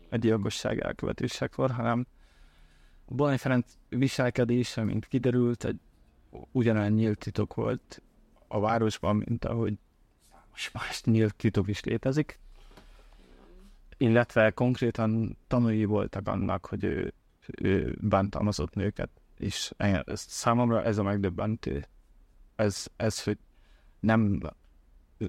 a 0.10 0.16
gyilkosság 0.16 0.80
elkövetésekor, 0.80 1.72
hanem 1.72 2.08
Boné 3.08 3.38
Ferenc 3.38 3.66
viselkedése, 3.90 4.84
mint 4.84 5.06
kiderült, 5.06 5.64
egy 5.64 5.80
ugyanolyan 6.52 6.92
nyílt 6.92 7.18
titok 7.18 7.54
volt 7.54 8.02
a 8.48 8.60
városban, 8.60 9.16
mint 9.16 9.46
ahogy 9.46 9.78
most 10.50 10.74
más 10.74 11.04
nyílt 11.04 11.36
titok 11.36 11.68
is 11.68 11.84
létezik 11.84 12.40
illetve 14.00 14.52
konkrétan 14.52 15.38
tanúi 15.48 15.86
voltak 15.86 16.28
annak, 16.28 16.66
hogy 16.66 16.84
ő 16.84 17.14
bántalmazott 18.01 18.74
nőket, 18.74 19.10
és 19.38 19.74
ez, 19.77 20.22
számomra 20.27 20.84
ez 20.84 20.98
a 20.98 21.03
megdöbbentő. 21.03 21.86
Ez, 22.56 22.88
ez 22.96 23.24
hogy 23.24 23.38
nem, 24.00 24.41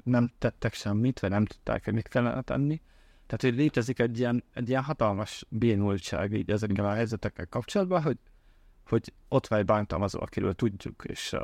nem 0.04 0.32
tettek 0.38 0.74
semmit, 0.74 1.20
vagy 1.20 1.30
nem 1.30 1.44
tudták, 1.44 1.84
hogy 1.84 1.94
mit 1.94 2.08
kellene 2.08 2.42
tenni. 2.42 2.80
Tehát, 3.26 3.42
hogy 3.42 3.54
létezik 3.54 3.98
egy 3.98 4.18
ilyen, 4.18 4.44
egy 4.54 4.68
ilyen 4.68 4.82
hatalmas 4.82 5.44
bénultság 5.48 6.32
így 6.32 6.50
ezekkel 6.50 6.84
a 6.84 6.92
helyzetekkel 6.92 7.46
kapcsolatban, 7.46 8.02
hogy, 8.02 8.18
hogy 8.86 9.12
ott 9.28 9.46
vagy 9.46 9.64
bántalmazó, 9.64 10.20
akiről 10.20 10.54
tudjuk, 10.54 11.04
és 11.06 11.32
uh, 11.32 11.40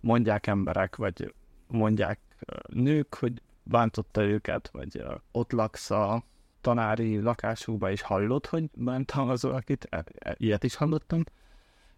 mondják 0.00 0.46
emberek, 0.46 0.96
vagy 0.96 1.34
mondják 1.66 2.20
uh, 2.30 2.74
nők, 2.82 3.14
hogy 3.14 3.42
bántotta 3.62 4.22
őket, 4.22 4.68
vagy 4.72 4.96
uh, 4.96 5.14
ott 5.32 5.52
laksz 5.52 5.90
a 5.90 6.24
tanári 6.60 7.20
lakásukba 7.20 7.90
is 7.90 8.00
hallott, 8.00 8.46
hogy 8.46 8.70
bántalmazol, 8.74 9.54
akit 9.54 9.86
e, 9.90 10.04
e, 10.18 10.34
ilyet 10.38 10.64
is 10.64 10.74
hallottam, 10.74 11.24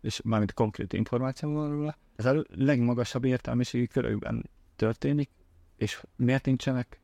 és 0.00 0.20
mármint 0.24 0.52
konkrét 0.52 0.92
információ 0.92 1.52
van 1.52 1.70
róla. 1.70 1.96
Ez 2.16 2.24
a 2.24 2.44
legmagasabb 2.48 3.24
értelmiségi 3.24 3.86
körökben 3.86 4.50
történik, 4.76 5.30
és 5.76 6.02
miért 6.16 6.44
nincsenek 6.44 7.00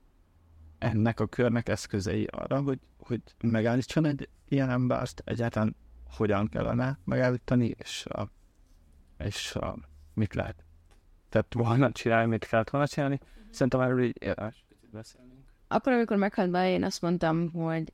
ennek 0.78 1.20
a 1.20 1.26
körnek 1.26 1.68
eszközei 1.68 2.24
arra, 2.24 2.60
hogy, 2.60 2.78
hogy 2.98 3.22
megállítson 3.40 4.04
egy 4.04 4.28
ilyen 4.48 4.70
embert, 4.70 5.22
egyáltalán 5.24 5.76
hogyan 6.10 6.48
kellene 6.48 6.98
megállítani, 7.04 7.74
és, 7.78 8.06
a, 8.06 8.30
és 9.18 9.54
a, 9.54 9.78
mit 10.14 10.34
lehet 10.34 10.66
tehát 11.28 11.54
volna 11.54 11.92
csinálni, 11.92 12.28
mit 12.28 12.44
kellett 12.44 12.70
volna 12.70 12.86
csinálni. 12.86 13.20
Szerintem 13.50 13.80
erről 13.80 14.02
így 14.02 14.16
érdemes 14.18 14.64
beszélnünk. 14.92 15.37
Akkor, 15.68 15.92
amikor 15.92 16.16
meghalt 16.16 16.50
be, 16.50 16.70
én 16.70 16.84
azt 16.84 17.02
mondtam, 17.02 17.50
hogy 17.52 17.92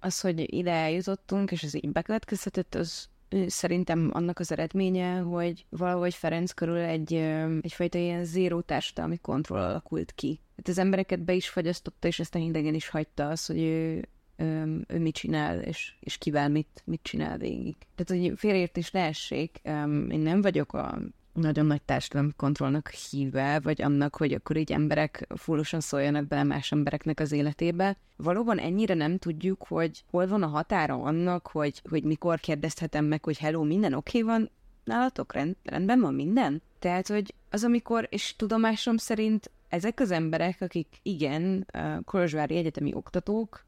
az, 0.00 0.20
hogy 0.20 0.54
ide 0.54 0.72
eljutottunk, 0.72 1.50
és 1.50 1.62
ez 1.62 1.74
így 1.74 1.92
bekövetkezhetett, 1.92 2.74
az 2.74 3.10
szerintem 3.46 4.10
annak 4.12 4.38
az 4.38 4.52
eredménye, 4.52 5.18
hogy 5.18 5.66
valahogy 5.68 6.14
Ferenc 6.14 6.52
körül 6.52 6.76
egy, 6.76 7.14
egyfajta 7.60 7.98
ilyen 7.98 8.24
zéró 8.24 8.60
társadalmi 8.60 9.18
kontroll 9.18 9.62
alakult 9.62 10.12
ki. 10.12 10.40
Hát 10.56 10.68
az 10.68 10.78
embereket 10.78 11.20
be 11.20 11.32
is 11.32 11.48
fagyasztotta, 11.48 12.06
és 12.08 12.20
aztán 12.20 12.42
idegen 12.42 12.74
is 12.74 12.88
hagyta 12.88 13.28
az, 13.28 13.46
hogy 13.46 13.60
ő, 13.60 14.08
ő, 14.36 14.98
mit 14.98 15.14
csinál, 15.14 15.60
és, 15.60 15.94
és 16.00 16.18
kivel 16.18 16.48
mit, 16.48 16.82
mit 16.84 17.02
csinál 17.02 17.38
végig. 17.38 17.76
Tehát, 17.94 18.22
hogy 18.22 18.38
félreértés 18.38 18.90
leessék, 18.90 19.60
én 20.08 20.20
nem 20.20 20.40
vagyok 20.40 20.72
a 20.72 20.98
nagyon 21.32 21.66
nagy 21.66 21.82
társadalmi 21.82 22.32
kontrollnak 22.36 22.88
híve, 22.88 23.60
vagy 23.60 23.82
annak, 23.82 24.16
hogy 24.16 24.32
akkor 24.32 24.56
így 24.56 24.72
emberek 24.72 25.26
fullosan 25.36 25.80
szóljanak 25.80 26.26
bele 26.26 26.42
más 26.42 26.72
embereknek 26.72 27.20
az 27.20 27.32
életébe. 27.32 27.96
Valóban 28.16 28.58
ennyire 28.58 28.94
nem 28.94 29.18
tudjuk, 29.18 29.64
hogy 29.68 30.04
hol 30.10 30.26
van 30.26 30.42
a 30.42 30.46
határa 30.46 31.02
annak, 31.02 31.46
hogy, 31.46 31.82
hogy 31.88 32.04
mikor 32.04 32.40
kérdezhetem 32.40 33.04
meg, 33.04 33.24
hogy 33.24 33.38
hello, 33.38 33.62
minden 33.62 33.92
oké 33.92 34.22
okay 34.22 34.36
van, 34.36 34.50
nálatok 34.84 35.32
rend, 35.32 35.56
rendben 35.62 36.00
van 36.00 36.14
minden? 36.14 36.62
Tehát, 36.78 37.08
hogy 37.08 37.34
az, 37.50 37.64
amikor, 37.64 38.06
és 38.10 38.36
tudomásom 38.36 38.96
szerint 38.96 39.50
ezek 39.68 40.00
az 40.00 40.10
emberek, 40.10 40.60
akik 40.60 40.86
igen, 41.02 41.66
Kolozsvári 42.04 42.56
egyetemi 42.56 42.94
oktatók, 42.94 43.64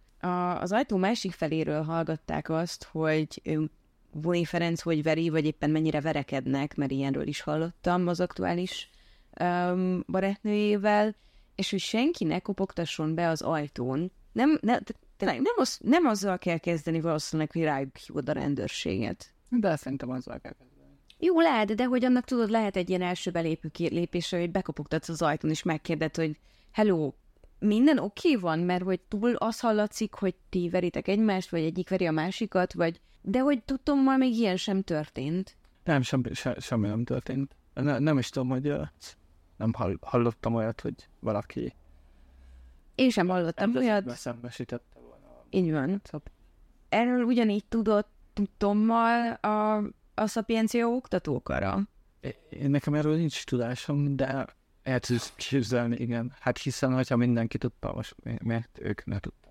az 0.61 0.73
ajtó 0.73 0.97
másik 0.97 1.33
feléről 1.33 1.83
hallgatták 1.83 2.49
azt, 2.49 2.89
hogy 2.91 3.41
Boni 4.15 4.45
Ferenc 4.45 4.81
hogy 4.81 5.03
veri, 5.03 5.29
vagy 5.29 5.45
éppen 5.45 5.71
mennyire 5.71 6.01
verekednek, 6.01 6.75
mert 6.75 6.91
ilyenről 6.91 7.27
is 7.27 7.41
hallottam 7.41 8.07
az 8.09 8.21
aktuális 8.21 8.91
um, 9.41 10.05
barátnőjével, 10.07 11.15
és 11.55 11.71
hogy 11.71 11.81
senki 11.81 12.25
ne 12.25 12.39
kopogtasson 12.39 13.15
be 13.15 13.29
az 13.29 13.43
ajtón. 13.43 14.13
Nem, 14.33 14.59
ne, 14.61 14.79
tényleg 15.17 15.41
nem, 15.41 15.55
az, 15.57 15.79
nem 15.83 16.07
azzal 16.07 16.39
kell 16.39 16.59
kezdeni 16.59 17.01
valószínűleg, 17.01 17.53
hogy 17.53 17.63
rájuk 17.63 17.97
hívod 17.97 18.29
a 18.29 18.33
rendőrséget. 18.33 19.35
De 19.49 19.77
szerintem 19.77 20.11
azzal 20.11 20.41
kell 20.41 20.53
kezdeni. 20.53 20.73
Jó, 21.19 21.41
lehet, 21.41 21.75
de 21.75 21.85
hogy 21.85 22.05
annak 22.05 22.25
tudod, 22.25 22.51
lehet 22.51 22.77
egy 22.77 22.89
ilyen 22.89 23.03
első 23.03 23.31
belépő 23.31 23.71
lépésre, 23.77 24.39
hogy 24.39 24.51
bekopogtatsz 24.51 25.09
az 25.09 25.23
ajtón, 25.23 25.51
és 25.51 25.63
megkérded, 25.63 26.17
hogy 26.17 26.39
hello, 26.73 27.13
minden 27.59 27.99
oké 27.99 28.29
okay 28.29 28.41
van, 28.41 28.59
mert 28.59 28.83
hogy 28.83 29.01
túl 29.01 29.35
az 29.35 29.61
hallatszik, 29.61 30.15
hogy 30.15 30.35
ti 30.49 30.69
veritek 30.69 31.09
egymást, 31.09 31.51
vagy 31.51 31.63
egyik 31.63 31.89
veri 31.89 32.07
a 32.07 32.11
másikat, 32.11 32.73
vagy 32.73 33.01
de 33.27 33.39
hogy 33.39 33.63
tudtommal 33.63 34.17
még 34.17 34.33
ilyen 34.33 34.57
sem 34.57 34.83
történt. 34.83 35.57
Nem, 35.85 36.03
semmi, 36.03 36.35
se, 36.35 36.57
semmi 36.61 36.89
nem 36.89 37.05
történt. 37.05 37.57
Ne, 37.75 37.99
nem 37.99 38.19
is 38.19 38.29
tudom, 38.29 38.49
hogy 38.49 38.73
nem 39.57 39.73
hall, 39.73 39.99
hallottam 40.01 40.55
olyat, 40.55 40.81
hogy 40.81 41.09
valaki 41.21 41.75
én 42.95 43.11
sem 43.11 43.29
hallottam 43.29 43.77
olyat. 43.77 44.05
Beszembesítette 44.05 45.01
volna. 45.01 45.45
Így 45.51 45.73
van. 45.73 46.03
Erről 46.89 47.23
ugyanígy 47.23 47.65
tudott 47.65 48.13
tudtommal 48.33 49.33
a, 49.33 49.77
a 50.15 50.27
szapiencia 50.27 50.89
oktatókara. 50.89 51.81
Én 52.49 52.71
nekem 52.71 52.95
erről 52.95 53.17
nincs 53.17 53.45
tudásom, 53.45 54.17
de 54.17 54.47
el 54.83 55.01
tudsz 55.01 55.33
képzelni, 55.37 55.97
igen. 55.97 56.33
Hát 56.41 56.59
hiszen, 56.59 56.95
hogyha 56.95 57.17
mindenki 57.17 57.59
tudta, 57.59 57.93
most 57.93 58.15
miért 58.43 58.79
ők 58.81 59.05
ne 59.05 59.19
tudták. 59.19 59.44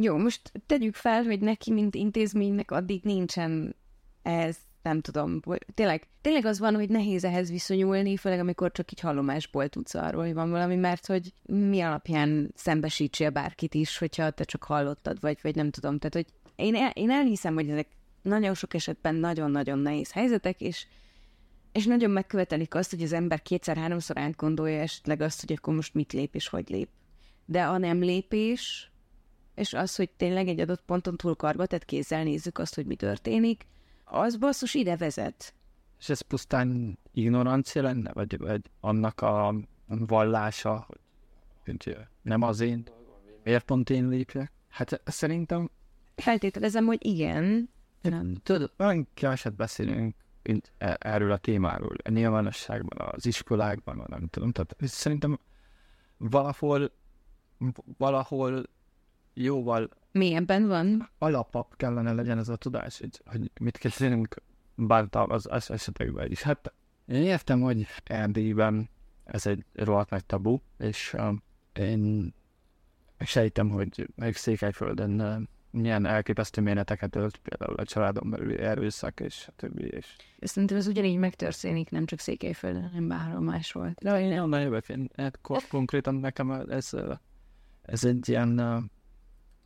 Jó, 0.00 0.16
most 0.16 0.52
tegyük 0.66 0.94
fel, 0.94 1.22
hogy 1.22 1.40
neki, 1.40 1.72
mint 1.72 1.94
intézménynek 1.94 2.70
addig 2.70 3.02
nincsen 3.02 3.76
ez, 4.22 4.56
nem 4.82 5.00
tudom, 5.00 5.40
tényleg, 5.74 6.08
tényleg 6.20 6.44
az 6.44 6.58
van, 6.58 6.74
hogy 6.74 6.88
nehéz 6.88 7.24
ehhez 7.24 7.50
viszonyulni, 7.50 8.16
főleg 8.16 8.38
amikor 8.38 8.72
csak 8.72 8.92
így 8.92 9.00
hallomásból 9.00 9.68
tudsz 9.68 9.94
arról, 9.94 10.24
hogy 10.24 10.34
van 10.34 10.50
valami, 10.50 10.76
mert 10.76 11.06
hogy 11.06 11.32
mi 11.42 11.80
alapján 11.80 12.52
szembesítsél 12.54 13.30
bárkit 13.30 13.74
is, 13.74 13.98
hogyha 13.98 14.30
te 14.30 14.44
csak 14.44 14.64
hallottad, 14.64 15.20
vagy, 15.20 15.38
vagy 15.42 15.54
nem 15.54 15.70
tudom. 15.70 15.98
Tehát, 15.98 16.14
hogy 16.14 16.26
én, 16.56 16.74
el, 16.74 16.90
én 16.90 17.10
elhiszem, 17.10 17.54
hogy 17.54 17.68
ezek 17.68 17.88
nagyon 18.22 18.54
sok 18.54 18.74
esetben 18.74 19.14
nagyon-nagyon 19.14 19.78
nehéz 19.78 20.12
helyzetek, 20.12 20.60
és 20.60 20.86
és 21.72 21.86
nagyon 21.86 22.10
megkövetelik 22.10 22.74
azt, 22.74 22.90
hogy 22.90 23.02
az 23.02 23.12
ember 23.12 23.42
kétszer-háromszor 23.42 24.18
átgondolja 24.18 24.80
esetleg 24.80 25.20
azt, 25.20 25.40
hogy 25.40 25.52
akkor 25.52 25.74
most 25.74 25.94
mit 25.94 26.12
lép 26.12 26.34
és 26.34 26.48
hogy 26.48 26.68
lép. 26.68 26.88
De 27.44 27.62
a 27.62 27.78
nem 27.78 27.98
lépés, 27.98 28.90
és 29.58 29.72
az, 29.72 29.96
hogy 29.96 30.10
tényleg 30.10 30.48
egy 30.48 30.60
adott 30.60 30.82
ponton 30.82 31.16
túl 31.16 31.36
karba, 31.36 31.66
tehát 31.66 31.84
kézzel 31.84 32.22
nézzük 32.22 32.58
azt, 32.58 32.74
hogy 32.74 32.86
mi 32.86 32.96
történik, 32.96 33.66
az 34.04 34.36
basszus 34.36 34.74
ide 34.74 34.96
vezet. 34.96 35.54
És 35.98 36.08
ez 36.08 36.20
pusztán 36.20 36.98
ignorancia 37.12 37.82
lenne, 37.82 38.12
vagy, 38.12 38.38
vagy 38.38 38.60
annak 38.80 39.20
a 39.20 39.54
vallása, 39.86 40.86
hogy, 41.64 41.96
nem 42.22 42.42
az 42.42 42.60
én 42.60 42.84
miért 43.44 43.64
pont 43.64 43.90
én 43.90 44.08
lépjek? 44.08 44.52
Hát 44.68 45.00
szerintem... 45.04 45.70
Feltételezem, 46.16 46.84
hogy 46.86 47.06
igen. 47.06 47.70
Nem. 48.02 48.34
Tudod, 48.42 48.72
olyan 48.78 49.08
keveset 49.14 49.54
beszélünk 49.54 50.14
e- 50.78 50.96
erről 51.00 51.32
a 51.32 51.36
témáról, 51.36 51.96
a 52.04 52.10
nyilvánosságban, 52.10 53.08
az 53.12 53.26
iskolákban, 53.26 54.04
nem 54.08 54.26
tudom. 54.26 54.52
Tehát 54.52 54.76
szerintem 54.80 55.38
valahol, 56.16 56.92
valahol 57.98 58.62
jóval 59.42 59.88
mélyebben 60.12 60.66
van. 60.66 61.10
Alapabb 61.18 61.76
kellene 61.76 62.12
legyen 62.12 62.38
ez 62.38 62.48
a 62.48 62.56
tudás, 62.56 62.98
hogy, 62.98 63.20
hogy 63.24 63.50
mit 63.60 63.78
kezdenünk 63.78 64.36
bántam 64.74 65.30
az, 65.30 65.46
az 65.50 65.70
esetekben 65.70 66.30
is. 66.30 66.42
Hát 66.42 66.72
én 67.06 67.22
értem, 67.22 67.60
hogy 67.60 67.86
Erdélyben 68.04 68.88
ez 69.24 69.46
egy 69.46 69.64
rohadt 69.74 70.10
nagy 70.10 70.24
tabu, 70.24 70.58
és 70.78 71.14
uh, 71.16 71.34
én 71.72 72.34
sejtem, 73.18 73.68
hogy 73.68 74.08
még 74.14 74.36
Székelyföldön 74.36 75.20
uh, 75.20 75.42
milyen 75.70 76.06
elképesztő 76.06 76.60
méreteket 76.60 77.16
ölt, 77.16 77.36
például 77.36 77.74
a 77.78 77.84
családon 77.84 78.30
belül 78.30 78.58
erőszak, 78.58 79.20
és 79.20 79.46
a 79.48 79.52
többi. 79.56 79.84
És... 79.84 80.16
Szerintem 80.40 80.76
ez 80.76 80.86
ugyanígy 80.86 81.18
megtörténik, 81.18 81.90
nem 81.90 82.06
csak 82.06 82.18
Székelyföldön, 82.18 82.82
hanem 82.88 83.08
bárhol 83.08 83.40
máshol. 83.40 83.94
De 84.00 84.20
én 84.20 84.38
onnan 84.38 84.60
jövök, 84.60 84.88
én, 84.88 85.10
hát 85.16 85.40
konkrétan 85.68 86.14
nekem 86.14 86.50
ez, 86.50 86.90
ez 87.82 88.04
egy 88.04 88.28
ilyen 88.28 88.60
uh, 88.60 88.82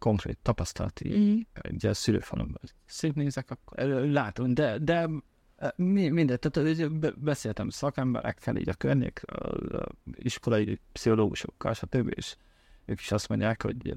konkrét 0.02 0.38
tapasztalati, 0.42 1.18
mm. 1.18 1.38
ugye 1.71 1.88
a 1.88 1.94
szülőfalomban 1.94 2.61
szétnézek, 2.85 3.50
akkor 3.50 3.78
látom, 3.88 4.54
de, 4.54 4.78
de 4.78 5.09
e, 5.56 5.75
mindegy, 5.76 6.38
tehát 6.38 7.18
beszéltem 7.18 7.68
szakemberekkel, 7.68 8.56
így 8.56 8.68
a 8.68 8.75
környék, 8.75 9.23
a 9.25 9.87
iskolai 10.12 10.80
pszichológusokkal, 10.92 11.75
stb. 11.75 12.12
és 12.14 12.37
ők 12.85 13.00
is 13.00 13.12
azt 13.12 13.28
mondják, 13.28 13.62
hogy 13.62 13.94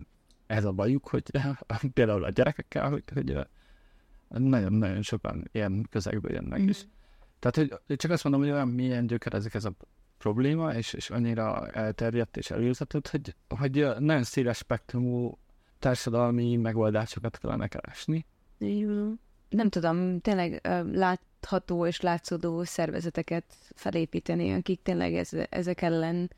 ez 0.47 0.65
a 0.65 0.71
bajuk, 0.71 1.07
hogy 1.07 1.24
például 1.93 2.24
a 2.24 2.29
gyerekekkel, 2.29 2.89
hogy, 2.89 3.03
hogy 3.13 3.38
nagyon-nagyon 4.27 5.01
sokan 5.01 5.50
ilyen 5.51 5.88
közegből 5.89 6.31
jönnek 6.31 6.62
mm. 6.62 6.67
is. 6.67 6.85
Tehát, 7.39 7.81
hogy 7.88 7.95
csak 7.97 8.12
azt 8.12 8.24
mondom, 8.24 8.41
hogy 8.41 8.51
olyan 8.51 8.67
milyen 8.67 9.07
gyökerezik 9.07 9.53
ez 9.53 9.65
a 9.65 9.74
probléma, 10.17 10.74
és, 10.74 10.93
és 10.93 11.09
annyira 11.09 11.67
elterjedt 11.67 12.38
és 12.38 12.51
előzetet, 12.51 13.07
hogy, 13.07 13.35
hogy 13.47 13.88
nagyon 14.00 14.24
széles 14.24 14.57
spektrumú 14.57 15.38
társadalmi 15.79 16.55
megoldásokat 16.55 17.38
kellene 17.38 17.67
keresni. 17.67 18.25
Nem 19.50 19.70
tudom, 19.70 20.20
tényleg 20.20 20.67
látható 20.91 21.86
és 21.86 22.01
látszódó 22.01 22.63
szervezeteket 22.63 23.46
felépíteni, 23.75 24.53
akik 24.53 24.82
tényleg 24.82 25.13
ez, 25.13 25.29
ezek 25.50 25.82
ellen, 25.82 26.32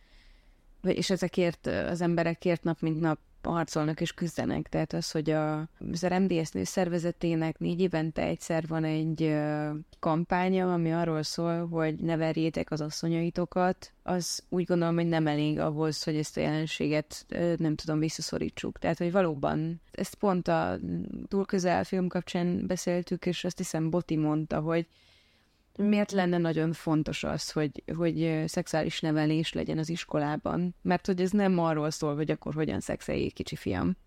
és 0.81 1.09
ezekért 1.09 1.65
az 1.67 2.01
emberekért 2.01 2.63
nap 2.63 2.81
mint 2.81 2.99
nap 2.99 3.19
harcolnak 3.51 4.01
és 4.01 4.13
küzdenek. 4.13 4.69
Tehát 4.69 4.93
az, 4.93 5.11
hogy 5.11 5.29
a, 5.29 5.59
az 5.91 6.05
RMDS 6.05 6.51
nő 6.51 6.63
szervezetének 6.63 7.59
négy 7.59 7.81
évente 7.81 8.21
egyszer 8.21 8.67
van 8.67 8.83
egy 8.83 9.35
kampánya, 9.99 10.73
ami 10.73 10.93
arról 10.93 11.23
szól, 11.23 11.67
hogy 11.67 11.95
ne 11.95 12.15
verjétek 12.15 12.71
az 12.71 12.81
asszonyaitokat, 12.81 13.91
az 14.03 14.43
úgy 14.49 14.65
gondolom, 14.65 14.95
hogy 14.95 15.07
nem 15.07 15.27
elég 15.27 15.59
ahhoz, 15.59 16.03
hogy 16.03 16.15
ezt 16.15 16.37
a 16.37 16.41
jelenséget 16.41 17.25
nem 17.57 17.75
tudom, 17.75 17.99
visszaszorítsuk. 17.99 18.79
Tehát, 18.79 18.97
hogy 18.97 19.11
valóban 19.11 19.81
ezt 19.91 20.15
pont 20.15 20.47
a 20.47 20.79
túl 21.27 21.45
közel 21.45 21.83
film 21.83 22.07
kapcsán 22.07 22.67
beszéltük, 22.67 23.25
és 23.25 23.43
azt 23.43 23.57
hiszem 23.57 23.89
Boti 23.89 24.15
mondta, 24.15 24.59
hogy 24.59 24.87
miért 25.77 26.11
lenne 26.11 26.37
nagyon 26.37 26.73
fontos 26.73 27.23
az, 27.23 27.51
hogy, 27.51 27.83
hogy 27.95 28.43
szexuális 28.45 28.99
nevelés 28.99 29.53
legyen 29.53 29.77
az 29.77 29.89
iskolában? 29.89 30.75
Mert 30.81 31.05
hogy 31.05 31.21
ez 31.21 31.31
nem 31.31 31.59
arról 31.59 31.91
szól, 31.91 32.15
hogy 32.15 32.31
akkor 32.31 32.53
hogyan 32.53 32.79
szexeljék 32.79 33.33
kicsi 33.33 33.55
fiam, 33.55 33.97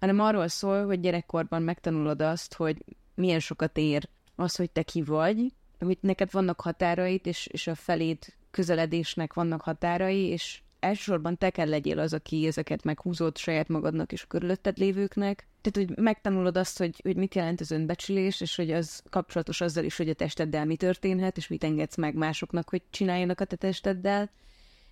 hanem 0.00 0.20
arról 0.20 0.48
szól, 0.48 0.86
hogy 0.86 1.00
gyerekkorban 1.00 1.62
megtanulod 1.62 2.22
azt, 2.22 2.54
hogy 2.54 2.84
milyen 3.14 3.40
sokat 3.40 3.76
ér 3.76 4.08
az, 4.34 4.56
hogy 4.56 4.70
te 4.70 4.82
ki 4.82 5.02
vagy, 5.02 5.52
hogy 5.78 5.98
neked 6.00 6.32
vannak 6.32 6.60
határaid, 6.60 7.26
és, 7.26 7.46
és 7.46 7.66
a 7.66 7.74
feléd 7.74 8.18
közeledésnek 8.50 9.34
vannak 9.34 9.60
határai, 9.60 10.26
és 10.26 10.62
elsősorban 10.80 11.38
te 11.38 11.50
kell 11.50 11.68
legyél 11.68 11.98
az, 11.98 12.12
aki 12.12 12.46
ezeket 12.46 12.84
meghúzott 12.84 13.36
saját 13.36 13.68
magadnak 13.68 14.12
és 14.12 14.26
körülötted 14.26 14.78
lévőknek. 14.78 15.46
Tehát, 15.60 15.88
hogy 15.88 15.98
megtanulod 16.04 16.56
azt, 16.56 16.78
hogy, 16.78 17.00
hogy 17.02 17.16
mit 17.16 17.34
jelent 17.34 17.60
az 17.60 17.70
önbecsülés, 17.70 18.40
és 18.40 18.56
hogy 18.56 18.70
az 18.70 19.02
kapcsolatos 19.10 19.60
azzal 19.60 19.84
is, 19.84 19.96
hogy 19.96 20.08
a 20.08 20.14
testeddel 20.14 20.64
mi 20.64 20.76
történhet, 20.76 21.36
és 21.36 21.48
mit 21.48 21.64
engedsz 21.64 21.96
meg 21.96 22.14
másoknak, 22.14 22.68
hogy 22.68 22.82
csináljanak 22.90 23.40
a 23.40 23.44
te 23.44 23.56
testeddel. 23.56 24.30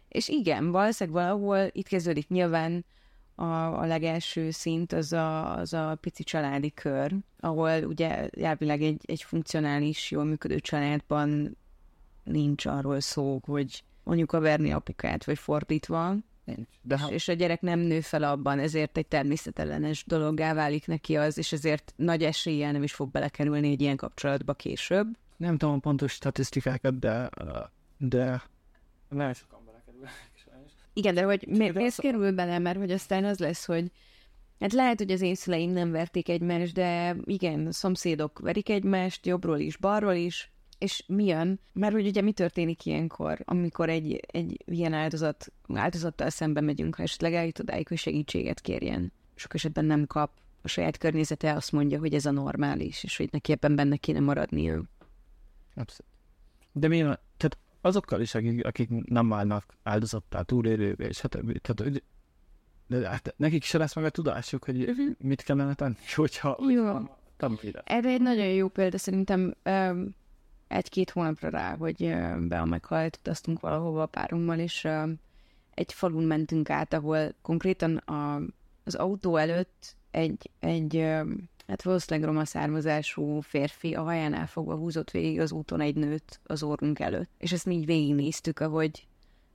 És 0.08 0.28
igen, 0.28 0.70
valószínűleg 0.70 1.22
valahol 1.22 1.68
itt 1.72 1.88
kezdődik 1.88 2.28
nyilván 2.28 2.84
a, 3.34 3.44
a 3.80 3.86
legelső 3.86 4.50
szint 4.50 4.92
az 4.92 5.12
a, 5.12 5.56
az 5.56 5.72
a 5.72 5.98
pici 6.00 6.22
családi 6.22 6.70
kör, 6.70 7.14
ahol 7.40 7.84
ugye 7.84 8.28
elvileg 8.28 8.82
egy, 8.82 9.02
egy 9.06 9.22
funkcionális, 9.22 10.10
jól 10.10 10.24
működő 10.24 10.58
családban 10.58 11.56
nincs 12.24 12.66
arról 12.66 13.00
szó, 13.00 13.40
hogy 13.44 13.82
a 14.04 14.40
verni 14.40 14.72
apukát, 14.72 15.24
vagy 15.24 15.38
fordítva, 15.38 16.14
De 16.82 16.98
ha... 16.98 17.10
és 17.10 17.28
a 17.28 17.32
gyerek 17.32 17.60
nem 17.60 17.78
nő 17.78 18.00
fel 18.00 18.22
abban, 18.22 18.58
ezért 18.58 18.96
egy 18.96 19.06
természetellenes 19.06 20.04
dologgá 20.04 20.54
válik 20.54 20.86
neki 20.86 21.16
az, 21.16 21.38
és 21.38 21.52
ezért 21.52 21.92
nagy 21.96 22.22
eséllyel 22.22 22.72
nem 22.72 22.82
is 22.82 22.92
fog 22.92 23.10
belekerülni 23.10 23.70
egy 23.70 23.80
ilyen 23.80 23.96
kapcsolatba 23.96 24.54
később. 24.54 25.06
Nem 25.36 25.58
tudom 25.58 25.74
a 25.74 25.78
pontos 25.78 26.12
statisztikákat, 26.12 26.98
de, 26.98 27.30
de 27.98 28.42
nem 29.08 29.32
sokan 29.32 29.60
belekerülnek. 29.66 30.32
Igen, 30.92 31.14
de 31.14 31.22
hogy 31.22 31.46
mi, 31.48 31.70
miért 31.70 32.00
kerül 32.00 32.32
bele, 32.32 32.58
mert 32.58 32.78
hogy 32.78 32.90
aztán 32.90 33.24
az 33.24 33.38
lesz, 33.38 33.66
hogy 33.66 33.90
Hát 34.60 34.72
lehet, 34.72 34.98
hogy 34.98 35.10
az 35.10 35.20
én 35.20 35.34
szüleim 35.34 35.70
nem 35.70 35.90
verték 35.90 36.28
egymást, 36.28 36.74
de 36.74 37.16
igen, 37.24 37.72
szomszédok 37.72 38.38
verik 38.38 38.68
egymást, 38.68 39.26
jobbról 39.26 39.58
is, 39.58 39.76
balról 39.76 40.14
is, 40.14 40.52
és 40.84 41.04
mi 41.06 41.24
jön? 41.24 41.60
Mert 41.72 41.92
hogy 41.92 42.06
ugye 42.06 42.20
mi 42.20 42.32
történik 42.32 42.84
ilyenkor, 42.84 43.42
amikor 43.44 43.88
egy, 43.88 44.20
egy 44.26 44.62
ilyen 44.64 44.92
áldozat, 44.92 45.52
áldozattal 45.74 46.30
szembe 46.30 46.60
megyünk, 46.60 46.94
ha 46.94 47.02
esetleg 47.02 47.34
eljut 47.34 47.58
odáig, 47.58 47.88
hogy 47.88 47.98
segítséget 47.98 48.60
kérjen. 48.60 49.12
Sok 49.34 49.54
esetben 49.54 49.84
nem 49.84 50.06
kap. 50.06 50.30
A 50.62 50.68
saját 50.68 50.98
környezete 50.98 51.54
azt 51.54 51.72
mondja, 51.72 51.98
hogy 51.98 52.14
ez 52.14 52.26
a 52.26 52.30
normális, 52.30 53.04
és 53.04 53.16
hogy 53.16 53.28
neki 53.32 53.52
ebben 53.52 53.74
benne 53.74 53.96
kéne 53.96 54.20
maradnia. 54.20 54.82
Abszolút. 55.74 56.12
De 56.72 56.88
mi 56.88 56.98
tehát 57.36 57.58
azokkal 57.80 58.20
is, 58.20 58.34
akik, 58.34 58.64
akik 58.64 58.88
nem 59.04 59.28
válnak 59.28 59.64
áldozattá, 59.82 60.42
túlélővé, 60.42 61.06
és 61.06 61.20
hát, 61.20 61.38
tehát, 61.62 62.02
de 62.86 63.08
hát 63.08 63.34
nekik 63.36 63.62
se 63.62 63.78
lesz 63.78 63.94
meg 63.94 64.04
a 64.04 64.10
tudásuk, 64.10 64.64
hogy 64.64 64.82
uh-huh. 64.82 65.14
mit 65.18 65.42
kellene 65.42 65.74
tenni, 65.74 65.94
hogyha 66.14 66.58
jó. 66.68 66.98
Erre 67.84 68.10
egy 68.10 68.20
nagyon 68.20 68.46
jó 68.46 68.68
példa 68.68 68.98
szerintem 68.98 69.54
um, 69.64 70.14
egy-két 70.74 71.10
hónapra 71.10 71.48
rá, 71.48 71.76
hogy 71.76 72.14
be 72.40 72.60
a 72.60 72.64
meghalt, 72.64 73.16
utaztunk 73.16 73.60
valahova 73.60 74.02
a 74.02 74.06
párommal, 74.06 74.58
és 74.58 74.88
egy 75.74 75.92
falun 75.92 76.24
mentünk 76.24 76.70
át, 76.70 76.92
ahol 76.92 77.34
konkrétan 77.42 77.96
a, 77.96 78.40
az 78.84 78.94
autó 78.94 79.36
előtt 79.36 79.96
egy, 80.10 80.50
egy 80.60 80.96
hát 81.66 81.82
valószínűleg 81.82 82.28
roma 82.28 82.44
származású 82.44 83.40
férfi 83.40 83.94
a 83.94 84.02
hajánál 84.02 84.46
fogva 84.46 84.74
húzott 84.74 85.10
végig 85.10 85.40
az 85.40 85.52
úton 85.52 85.80
egy 85.80 85.94
nőt 85.94 86.40
az 86.44 86.62
orrunk 86.62 86.98
előtt. 86.98 87.30
És 87.38 87.52
ezt 87.52 87.66
mi 87.66 87.74
így 87.74 87.86
végignéztük, 87.86 88.60
ahogy 88.60 89.06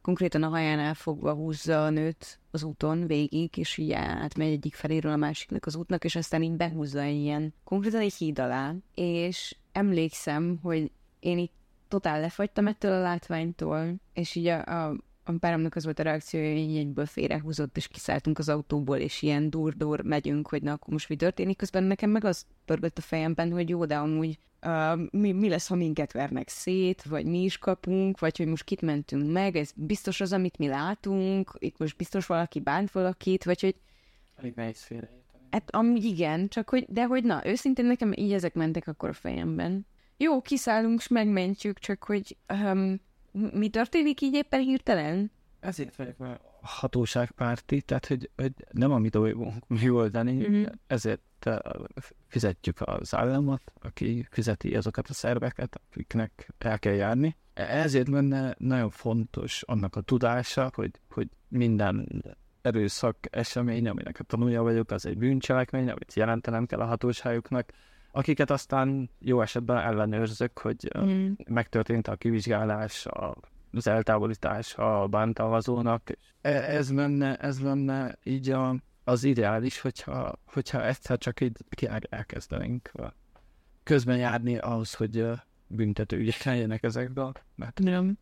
konkrétan 0.01 0.43
a 0.43 0.49
hajánál 0.49 0.93
fogva 0.93 1.33
húzza 1.33 1.85
a 1.85 1.89
nőt 1.89 2.39
az 2.51 2.63
úton 2.63 3.07
végig, 3.07 3.57
és 3.57 3.77
így 3.77 3.91
átmegy 3.91 4.51
egyik 4.51 4.75
feléről 4.75 5.11
a 5.11 5.15
másiknak 5.15 5.65
az 5.65 5.75
útnak, 5.75 6.03
és 6.03 6.15
aztán 6.15 6.43
így 6.43 6.55
behúzza 6.55 7.03
ilyen, 7.03 7.53
konkrétan 7.63 8.01
egy 8.01 8.13
híd 8.13 8.39
alá. 8.39 8.75
És 8.93 9.55
emlékszem, 9.71 10.59
hogy 10.61 10.91
én 11.19 11.37
itt 11.37 11.53
totál 11.87 12.19
lefagytam 12.19 12.67
ettől 12.67 12.91
a 12.91 13.01
látványtól, 13.01 13.95
és 14.13 14.35
így 14.35 14.47
a, 14.47 14.65
a, 14.65 14.95
a 15.23 15.31
páromnak 15.39 15.75
az 15.75 15.83
volt 15.83 15.99
a 15.99 16.03
reakciója, 16.03 16.49
hogy 16.49 16.57
így 16.59 16.77
egyből 16.77 17.05
félrehúzott, 17.05 17.77
és 17.77 17.87
kiszálltunk 17.87 18.37
az 18.39 18.49
autóból, 18.49 18.97
és 18.97 19.21
ilyen 19.21 19.49
dur-dur 19.49 20.01
megyünk, 20.01 20.47
hogy 20.47 20.61
na, 20.61 20.71
akkor 20.71 20.93
most 20.93 21.09
mi 21.09 21.15
történik. 21.15 21.57
Közben 21.57 21.83
nekem 21.83 22.09
meg 22.09 22.23
az 22.23 22.45
pörgött 22.65 22.97
a 22.97 23.01
fejemben, 23.01 23.51
hogy 23.51 23.69
jó, 23.69 23.85
de 23.85 23.97
amúgy 23.97 24.39
uh, 24.65 24.99
mi, 25.11 25.31
mi 25.31 25.49
lesz, 25.49 25.67
ha 25.67 25.75
minket 25.75 26.11
vernek 26.11 26.49
szét, 26.49 27.03
vagy 27.03 27.25
mi 27.25 27.43
is 27.43 27.57
kapunk, 27.57 28.19
vagy 28.19 28.37
hogy 28.37 28.47
most 28.47 28.63
kit 28.63 28.81
mentünk 28.81 29.31
meg, 29.31 29.55
ez 29.55 29.71
biztos 29.75 30.21
az, 30.21 30.33
amit 30.33 30.57
mi 30.57 30.67
látunk, 30.67 31.51
itt 31.57 31.77
most 31.77 31.97
biztos 31.97 32.25
valaki 32.25 32.59
bánt 32.59 32.91
valakit, 32.91 33.43
vagy 33.43 33.61
hogy... 33.61 33.75
Elég 34.35 34.53
nehéz 34.55 34.81
félre. 34.81 35.09
Hát 35.51 35.75
amúgy 35.75 36.03
igen, 36.03 36.47
csak 36.47 36.69
hogy, 36.69 36.85
de 36.89 37.05
hogy 37.05 37.23
na, 37.23 37.47
őszintén 37.47 37.85
nekem 37.85 38.13
így 38.15 38.33
ezek 38.33 38.53
mentek 38.53 38.87
akkor 38.87 39.09
a 39.09 39.13
fejemben 39.13 39.85
jó, 40.21 40.41
kiszállunk, 40.41 40.99
és 40.99 41.07
megmentjük, 41.07 41.79
csak 41.79 42.03
hogy 42.03 42.37
um, 42.53 42.99
mi 43.31 43.69
történik 43.69 44.21
így 44.21 44.33
éppen 44.33 44.59
hirtelen? 44.59 45.31
Ezért 45.59 45.95
vagyok 45.95 46.17
már 46.17 46.39
hatóságpárti, 46.61 47.81
tehát 47.81 48.05
hogy, 48.05 48.29
hogy 48.35 48.53
nem 48.71 48.91
a 48.91 48.97
mi 48.97 49.09
dolgunk 49.09 49.67
mi 49.67 49.89
oldani, 49.89 50.33
mm-hmm. 50.33 50.63
ezért 50.87 51.49
fizetjük 52.27 52.81
az 52.81 53.15
államot, 53.15 53.61
aki 53.81 54.27
fizeti 54.31 54.75
azokat 54.75 55.09
a 55.09 55.13
szerveket, 55.13 55.81
akiknek 55.89 56.49
el 56.57 56.79
kell 56.79 56.93
járni. 56.93 57.35
Ezért 57.53 58.07
lenne 58.07 58.55
nagyon 58.57 58.89
fontos 58.89 59.61
annak 59.61 59.95
a 59.95 60.01
tudása, 60.01 60.71
hogy, 60.73 60.91
hogy 61.09 61.27
minden 61.47 62.23
erőszak 62.61 63.17
esemény, 63.29 63.87
aminek 63.87 64.19
a 64.19 64.23
tanulja 64.23 64.61
vagyok, 64.61 64.91
az 64.91 65.05
egy 65.05 65.17
bűncselekmény, 65.17 65.89
amit 65.89 66.13
jelentenem 66.13 66.65
kell 66.65 66.79
a 66.79 66.85
hatóságoknak, 66.85 67.71
akiket 68.11 68.51
aztán 68.51 69.09
jó 69.19 69.41
esetben 69.41 69.77
ellenőrzök, 69.77 70.59
hogy 70.59 70.91
mm. 70.97 71.31
megtörtént 71.47 72.07
a 72.07 72.15
kivizsgálás, 72.15 73.05
a, 73.05 73.35
az 73.71 73.87
eltávolítás 73.87 74.75
a 74.75 75.07
bántalmazónak. 75.07 76.09
E, 76.41 76.49
ez 76.51 76.93
lenne, 76.93 77.35
ez 77.35 77.61
lenne 77.61 78.17
így 78.23 78.49
a, 78.49 78.75
az 79.03 79.23
ideális, 79.23 79.79
hogyha, 79.79 80.39
hogyha 80.45 80.85
egyszer 80.85 81.17
csak 81.17 81.41
így 81.41 81.57
elkezdenénk 82.09 82.91
közben 83.83 84.17
járni 84.17 84.57
ahhoz, 84.57 84.93
hogy 84.93 85.25
büntető 85.67 86.17
ügyek 86.17 86.43
legyenek 86.43 86.83
ezekből. 86.83 87.31
Mert 87.55 87.79
nem. 87.79 88.17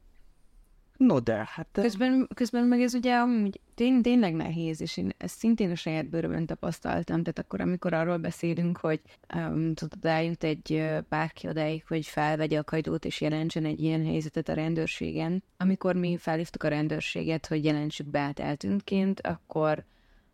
No 0.98 1.20
de, 1.20 1.50
hát... 1.52 1.68
Közben, 1.72 2.28
közben 2.34 2.64
meg 2.64 2.82
ez 2.82 2.94
ugye 2.94 3.16
amúgy 3.16 3.60
tény, 3.76 4.02
tényleg 4.02 4.34
nehéz, 4.34 4.82
és 4.82 4.98
én 4.98 5.12
ezt 5.18 5.38
szintén 5.38 5.72
a 5.72 5.76
saját 5.76 6.10
bőrömön 6.10 6.46
tapasztaltam, 6.46 7.24
tehát 7.24 7.40
akkor, 7.40 7.62
amikor 7.62 7.94
arról 7.94 8.18
beszélünk, 8.18 8.78
hogy 8.78 9.02
um, 9.36 9.74
tudod, 9.74 10.06
eljut 10.06 10.44
egy 10.44 10.86
bárki 11.10 11.48
odáig, 11.48 11.84
hogy 11.88 12.06
felvegye 12.06 12.60
a 12.60 12.64
kajdót 12.64 13.06
és 13.06 13.22
jelentsen 13.22 13.66
egy 13.66 13.82
ilyen 13.82 14.06
helyzetet 14.06 14.50
a 14.50 14.54
rendőrségen. 14.54 15.44
Amikor 15.58 15.96
mi 15.96 16.18
felhívtuk 16.18 16.64
a 16.64 16.68
rendőrséget, 16.68 17.48
hogy 17.48 17.66
jelentsük 17.66 18.08
be 18.08 18.20
át 18.20 18.40
eltűntként, 18.40 19.22
akkor 19.22 19.84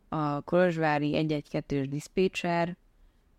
a 0.09 0.41
Kolozsvári 0.41 1.11
112-es 1.15 1.85
diszpécser 1.89 2.77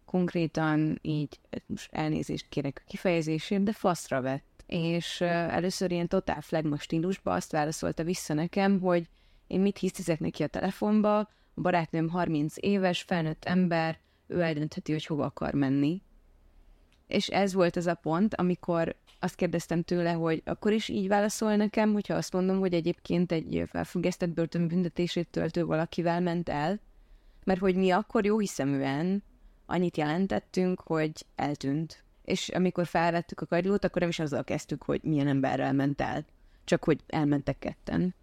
konkrétan 0.04 0.98
így, 1.02 1.40
most 1.66 1.88
elnézést 1.92 2.48
kérek 2.48 2.82
a 2.84 2.88
kifejezésért, 2.88 3.62
de 3.62 3.72
faszra 3.72 4.20
vett 4.20 4.53
és 4.66 5.20
először 5.20 5.90
ilyen 5.90 6.08
totál 6.08 6.40
flagma 6.40 6.78
stílusba 6.78 7.32
azt 7.32 7.52
válaszolta 7.52 8.04
vissza 8.04 8.34
nekem, 8.34 8.80
hogy 8.80 9.08
én 9.46 9.60
mit 9.60 9.78
hisztizek 9.78 10.20
neki 10.20 10.42
a 10.42 10.46
telefonba, 10.46 11.18
a 11.18 11.60
barátnőm 11.60 12.08
30 12.08 12.54
éves, 12.60 13.02
felnőtt 13.02 13.44
ember, 13.44 13.98
ő 14.26 14.40
eldöntheti, 14.40 14.92
hogy 14.92 15.06
hova 15.06 15.24
akar 15.24 15.54
menni. 15.54 16.02
És 17.06 17.28
ez 17.28 17.52
volt 17.52 17.76
az 17.76 17.86
a 17.86 17.94
pont, 17.94 18.34
amikor 18.34 18.96
azt 19.18 19.34
kérdeztem 19.34 19.82
tőle, 19.82 20.12
hogy 20.12 20.42
akkor 20.44 20.72
is 20.72 20.88
így 20.88 21.08
válaszol 21.08 21.56
nekem, 21.56 21.92
hogyha 21.92 22.14
azt 22.14 22.32
mondom, 22.32 22.58
hogy 22.58 22.74
egyébként 22.74 23.32
egy 23.32 23.62
felfüggesztett 23.66 24.28
börtönbüntetését 24.28 25.28
töltő 25.28 25.64
valakivel 25.64 26.20
ment 26.20 26.48
el, 26.48 26.80
mert 27.44 27.60
hogy 27.60 27.76
mi 27.76 27.90
akkor 27.90 28.24
jó 28.24 28.38
hiszeműen 28.38 29.22
annyit 29.66 29.96
jelentettünk, 29.96 30.80
hogy 30.80 31.26
eltűnt 31.34 32.03
és 32.24 32.48
amikor 32.48 32.86
felvettük 32.86 33.40
a 33.40 33.46
kagylót, 33.46 33.84
akkor 33.84 34.00
nem 34.00 34.10
is 34.10 34.18
azzal 34.18 34.44
kezdtük, 34.44 34.82
hogy 34.82 35.02
milyen 35.02 35.26
emberrel 35.26 35.72
ment 35.72 36.00
el, 36.00 36.24
csak 36.64 36.84
hogy 36.84 37.00
elmentek 37.06 37.58
ketten. 37.58 38.14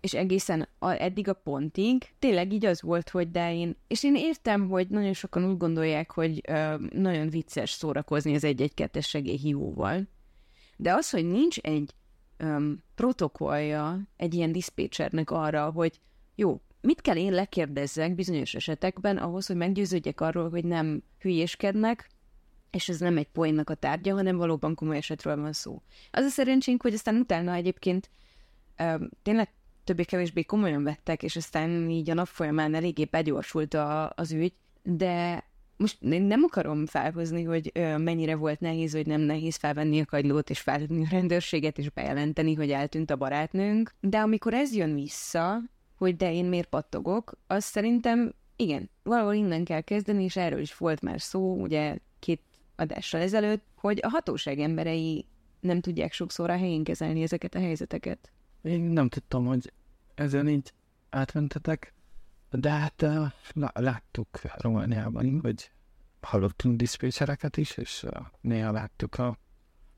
És 0.00 0.14
egészen 0.14 0.68
a, 0.78 0.90
eddig 0.90 1.28
a 1.28 1.32
pontig 1.32 2.12
tényleg 2.18 2.52
így 2.52 2.64
az 2.64 2.82
volt, 2.82 3.08
hogy 3.08 3.30
de 3.30 3.54
én, 3.54 3.76
és 3.86 4.04
én 4.04 4.14
értem, 4.14 4.68
hogy 4.68 4.88
nagyon 4.88 5.12
sokan 5.12 5.50
úgy 5.50 5.56
gondolják, 5.56 6.10
hogy 6.10 6.40
ö, 6.48 6.74
nagyon 6.92 7.28
vicces 7.28 7.70
szórakozni 7.70 8.34
az 8.34 8.44
egy-egy-kettes 8.44 9.08
segélyhívóval, 9.08 10.08
de 10.76 10.92
az, 10.92 11.10
hogy 11.10 11.26
nincs 11.26 11.58
egy 11.58 11.94
ö, 12.36 12.72
protokollja 12.94 14.00
egy 14.16 14.34
ilyen 14.34 14.52
diszpécsernek 14.52 15.30
arra, 15.30 15.70
hogy 15.70 16.00
jó, 16.34 16.60
mit 16.80 17.00
kell 17.00 17.16
én 17.16 17.32
lekérdezzek 17.32 18.14
bizonyos 18.14 18.54
esetekben 18.54 19.16
ahhoz, 19.16 19.46
hogy 19.46 19.56
meggyőződjek 19.56 20.20
arról, 20.20 20.50
hogy 20.50 20.64
nem 20.64 21.02
hülyéskednek, 21.18 22.10
és 22.70 22.88
ez 22.88 23.00
nem 23.00 23.16
egy 23.16 23.28
poénnak 23.28 23.70
a 23.70 23.74
tárgya, 23.74 24.14
hanem 24.14 24.36
valóban 24.36 24.74
komoly 24.74 24.96
esetről 24.96 25.36
van 25.36 25.52
szó. 25.52 25.82
Az 26.10 26.24
a 26.24 26.28
szerencsénk, 26.28 26.82
hogy 26.82 26.94
aztán 26.94 27.16
utána 27.16 27.54
egyébként 27.54 28.10
ö, 28.76 28.94
tényleg 29.22 29.52
többé-kevésbé 29.84 30.42
komolyan 30.42 30.82
vettek, 30.82 31.22
és 31.22 31.36
aztán 31.36 31.90
így 31.90 32.10
a 32.10 32.14
nap 32.14 32.26
folyamán 32.26 32.74
eléggé 32.74 33.04
begyorsult 33.04 33.74
a, 33.74 34.12
az 34.16 34.32
ügy, 34.32 34.54
de 34.82 35.44
most 35.76 36.02
én 36.02 36.22
nem 36.22 36.42
akarom 36.42 36.86
felhozni, 36.86 37.42
hogy 37.42 37.70
ö, 37.74 37.96
mennyire 37.96 38.34
volt 38.34 38.60
nehéz, 38.60 38.92
vagy 38.92 39.06
nem 39.06 39.20
nehéz 39.20 39.56
felvenni 39.56 40.00
a 40.00 40.04
kagylót, 40.04 40.50
és 40.50 40.60
felhívni 40.60 41.04
a 41.04 41.08
rendőrséget, 41.10 41.78
és 41.78 41.90
bejelenteni, 41.90 42.54
hogy 42.54 42.70
eltűnt 42.70 43.10
a 43.10 43.16
barátnőnk, 43.16 43.94
de 44.00 44.18
amikor 44.18 44.54
ez 44.54 44.74
jön 44.74 44.94
vissza, 44.94 45.60
hogy 45.96 46.16
de 46.16 46.32
én 46.32 46.44
miért 46.44 46.68
pattogok, 46.68 47.32
az 47.46 47.64
szerintem 47.64 48.34
igen, 48.56 48.90
valahol 49.02 49.34
innen 49.34 49.64
kell 49.64 49.80
kezdeni, 49.80 50.24
és 50.24 50.36
erről 50.36 50.60
is 50.60 50.76
volt 50.76 51.00
már 51.00 51.20
szó, 51.20 51.60
ugye 51.60 51.98
adással 52.80 53.20
ezelőtt, 53.20 53.64
hogy 53.74 53.98
a 54.02 54.08
hatóság 54.08 54.58
emberei 54.58 55.26
nem 55.60 55.80
tudják 55.80 56.12
sokszor 56.12 56.50
a 56.50 56.56
helyén 56.56 56.84
kezelni 56.84 57.22
ezeket 57.22 57.54
a 57.54 57.58
helyzeteket. 57.58 58.32
Én 58.62 58.80
nem 58.80 59.08
tudtam, 59.08 59.46
hogy 59.46 59.72
ezen 60.14 60.48
így 60.48 60.72
átmentetek, 61.10 61.94
de 62.50 62.70
hát 62.70 63.02
uh, 63.02 63.26
láttuk 63.72 64.28
Romániában, 64.56 65.40
hogy 65.40 65.70
hallottunk 66.20 66.76
diszpécsereket 66.76 67.56
is, 67.56 67.76
és 67.76 68.02
uh, 68.02 68.26
néha 68.40 68.72
láttuk 68.72 69.18
a, 69.18 69.38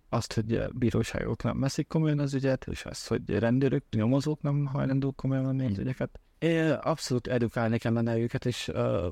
azt, 0.08 0.32
hogy 0.32 0.64
bíróságok 0.72 1.42
nem 1.42 1.60
veszik 1.60 1.86
komolyan 1.86 2.18
az 2.18 2.34
ügyet, 2.34 2.66
és 2.70 2.84
azt, 2.84 3.08
hogy 3.08 3.30
rendőrök, 3.30 3.84
nyomozók 3.90 4.42
nem 4.42 4.66
hajlandók 4.66 5.16
komolyan 5.16 5.44
venni 5.44 5.66
az 5.66 5.78
ügyeket. 5.78 6.20
Én 6.38 6.70
abszolút 6.70 7.26
edukálni 7.26 7.78
kellene 7.78 8.18
őket, 8.18 8.46
és 8.46 8.68
uh, 8.68 9.06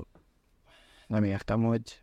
nem 1.07 1.23
értem, 1.23 1.63
hogy 1.63 2.00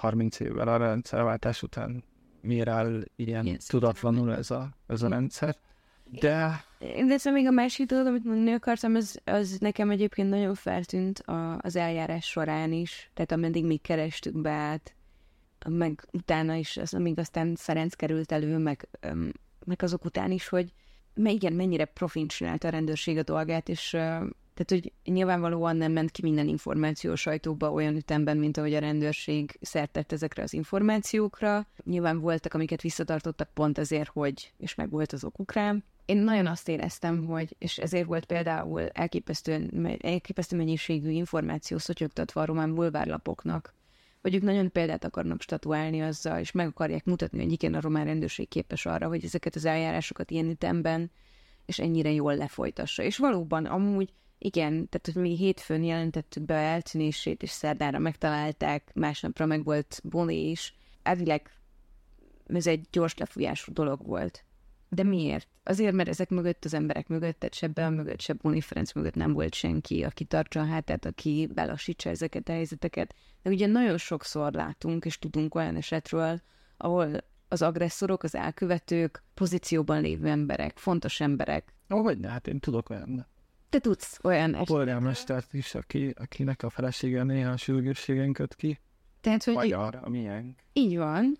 30 0.00 0.40
évvel 0.40 0.68
a 0.68 0.76
rendszerváltás 0.76 1.62
után 1.62 2.04
miért 2.40 2.68
áll 2.68 3.04
ilyen 3.16 3.46
yes. 3.46 3.66
tudatlanul 3.66 4.34
ez 4.34 4.50
a, 4.50 4.68
ez 4.86 5.02
a 5.02 5.08
rendszer. 5.08 5.56
De... 6.10 6.64
De 6.78 7.12
ez 7.12 7.24
még 7.24 7.46
a 7.46 7.50
másik 7.50 7.86
dolog, 7.86 8.06
amit 8.06 8.24
mondani 8.24 8.52
akartam, 8.52 8.94
az, 8.94 9.20
az 9.24 9.56
nekem 9.58 9.90
egyébként 9.90 10.30
nagyon 10.30 10.54
feltűnt 10.54 11.18
a, 11.18 11.58
az 11.58 11.76
eljárás 11.76 12.24
során 12.24 12.72
is, 12.72 13.10
tehát 13.14 13.32
ameddig 13.32 13.64
még 13.64 13.80
kerestük 13.80 14.40
be 14.40 14.50
át, 14.50 14.94
meg 15.68 16.06
utána 16.12 16.54
is, 16.54 16.76
az, 16.76 16.94
amíg 16.94 17.18
aztán 17.18 17.54
Ferenc 17.56 17.94
került 17.94 18.32
elő, 18.32 18.58
meg, 18.58 18.88
meg 19.64 19.82
azok 19.82 20.04
után 20.04 20.30
is, 20.30 20.48
hogy 20.48 20.72
igen, 21.14 21.52
mennyire 21.52 21.84
profin 21.84 22.28
csinálta 22.28 22.68
a 22.68 22.70
rendőrség 22.70 23.18
a 23.18 23.22
dolgát, 23.22 23.68
és 23.68 23.96
tehát, 24.64 24.82
hogy 24.82 25.12
nyilvánvalóan 25.14 25.76
nem 25.76 25.92
ment 25.92 26.10
ki 26.10 26.22
minden 26.22 26.48
információ 26.48 27.12
a 27.12 27.16
sajtóba 27.16 27.72
olyan 27.72 27.96
ütemben, 27.96 28.36
mint 28.36 28.56
ahogy 28.56 28.74
a 28.74 28.78
rendőrség 28.78 29.58
szertett 29.60 30.12
ezekre 30.12 30.42
az 30.42 30.52
információkra. 30.52 31.66
Nyilván 31.84 32.20
voltak, 32.20 32.54
amiket 32.54 32.82
visszatartottak 32.82 33.50
pont 33.54 33.78
azért, 33.78 34.08
hogy, 34.08 34.52
és 34.58 34.74
meg 34.74 34.90
volt 34.90 35.12
az 35.12 35.24
okuk 35.24 35.52
rám. 35.52 35.84
Én 36.04 36.16
nagyon 36.16 36.46
azt 36.46 36.68
éreztem, 36.68 37.24
hogy, 37.24 37.56
és 37.58 37.78
ezért 37.78 38.06
volt 38.06 38.24
például 38.24 38.88
elképesztő, 38.88 39.70
elképesztő 40.00 40.56
mennyiségű 40.56 41.10
információ 41.10 41.78
szotyogtatva 41.78 42.40
a 42.40 42.44
román 42.44 42.74
bulvárlapoknak, 42.74 43.74
hogy 44.22 44.34
ők 44.34 44.42
nagyon 44.42 44.72
példát 44.72 45.04
akarnak 45.04 45.42
statuálni 45.42 46.02
azzal, 46.02 46.38
és 46.38 46.52
meg 46.52 46.66
akarják 46.66 47.04
mutatni, 47.04 47.42
hogy 47.42 47.52
igen, 47.52 47.74
a 47.74 47.80
román 47.80 48.04
rendőrség 48.04 48.48
képes 48.48 48.86
arra, 48.86 49.08
hogy 49.08 49.24
ezeket 49.24 49.54
az 49.54 49.64
eljárásokat 49.64 50.30
ilyen 50.30 50.48
ütemben 50.48 51.10
és 51.66 51.78
ennyire 51.78 52.10
jól 52.10 52.36
lefolytassa. 52.36 53.02
És 53.02 53.16
valóban 53.16 53.64
amúgy 53.64 54.12
igen, 54.42 54.88
tehát 54.88 55.10
hogy 55.12 55.22
mi 55.22 55.36
hétfőn 55.36 55.82
jelentettük 55.82 56.42
be 56.42 56.54
a 56.54 56.62
eltűnését, 56.62 57.42
és 57.42 57.50
szerdára 57.50 57.98
megtalálták, 57.98 58.90
másnapra 58.94 59.46
meg 59.46 59.64
volt 59.64 60.00
Boni 60.04 60.50
is. 60.50 60.76
Elvileg 61.02 61.50
ez 62.46 62.66
egy 62.66 62.86
gyors 62.90 63.16
lefújású 63.16 63.72
dolog 63.72 64.06
volt. 64.06 64.44
De 64.88 65.02
miért? 65.02 65.48
Azért, 65.62 65.94
mert 65.94 66.08
ezek 66.08 66.28
mögött, 66.28 66.64
az 66.64 66.74
emberek 66.74 67.08
mögött, 67.08 67.38
tehát 67.38 67.54
se 67.54 67.66
Bell 67.66 67.90
mögött, 67.90 68.20
se 68.20 68.32
Boni 68.32 68.60
Ferenc 68.60 68.92
mögött 68.92 69.14
nem 69.14 69.32
volt 69.32 69.54
senki, 69.54 70.02
aki 70.04 70.24
tartsa 70.24 70.60
a 70.60 70.66
hátát, 70.66 71.04
aki 71.04 71.48
belassítsa 71.54 72.10
ezeket 72.10 72.48
a 72.48 72.52
helyzeteket. 72.52 73.14
De 73.42 73.50
ugye 73.50 73.66
nagyon 73.66 73.98
sokszor 73.98 74.52
látunk 74.52 75.04
és 75.04 75.18
tudunk 75.18 75.54
olyan 75.54 75.76
esetről, 75.76 76.40
ahol 76.76 77.16
az 77.48 77.62
agresszorok, 77.62 78.22
az 78.22 78.34
elkövetők 78.34 79.22
pozícióban 79.34 80.00
lévő 80.00 80.28
emberek, 80.28 80.78
fontos 80.78 81.20
emberek. 81.20 81.74
Ó, 81.94 82.02
hogy 82.02 82.18
ne, 82.18 82.28
hát 82.28 82.46
én 82.46 82.60
tudok 82.60 82.90
olyan 82.90 83.26
te 83.70 83.78
tudsz 83.78 84.18
olyan 84.22 84.54
A 84.54 84.62
polgármestert 84.62 85.52
is, 85.52 85.74
aki, 85.74 86.14
akinek 86.18 86.62
a 86.62 86.70
felesége 86.70 87.22
néha 87.22 87.50
a 87.50 87.56
sürgősségen 87.56 88.32
köt 88.32 88.54
ki. 88.54 88.78
Tehát, 89.20 89.44
hogy 89.44 89.54
Magyar, 89.54 90.00
milyen. 90.08 90.56
Így 90.72 90.96
van, 90.96 91.38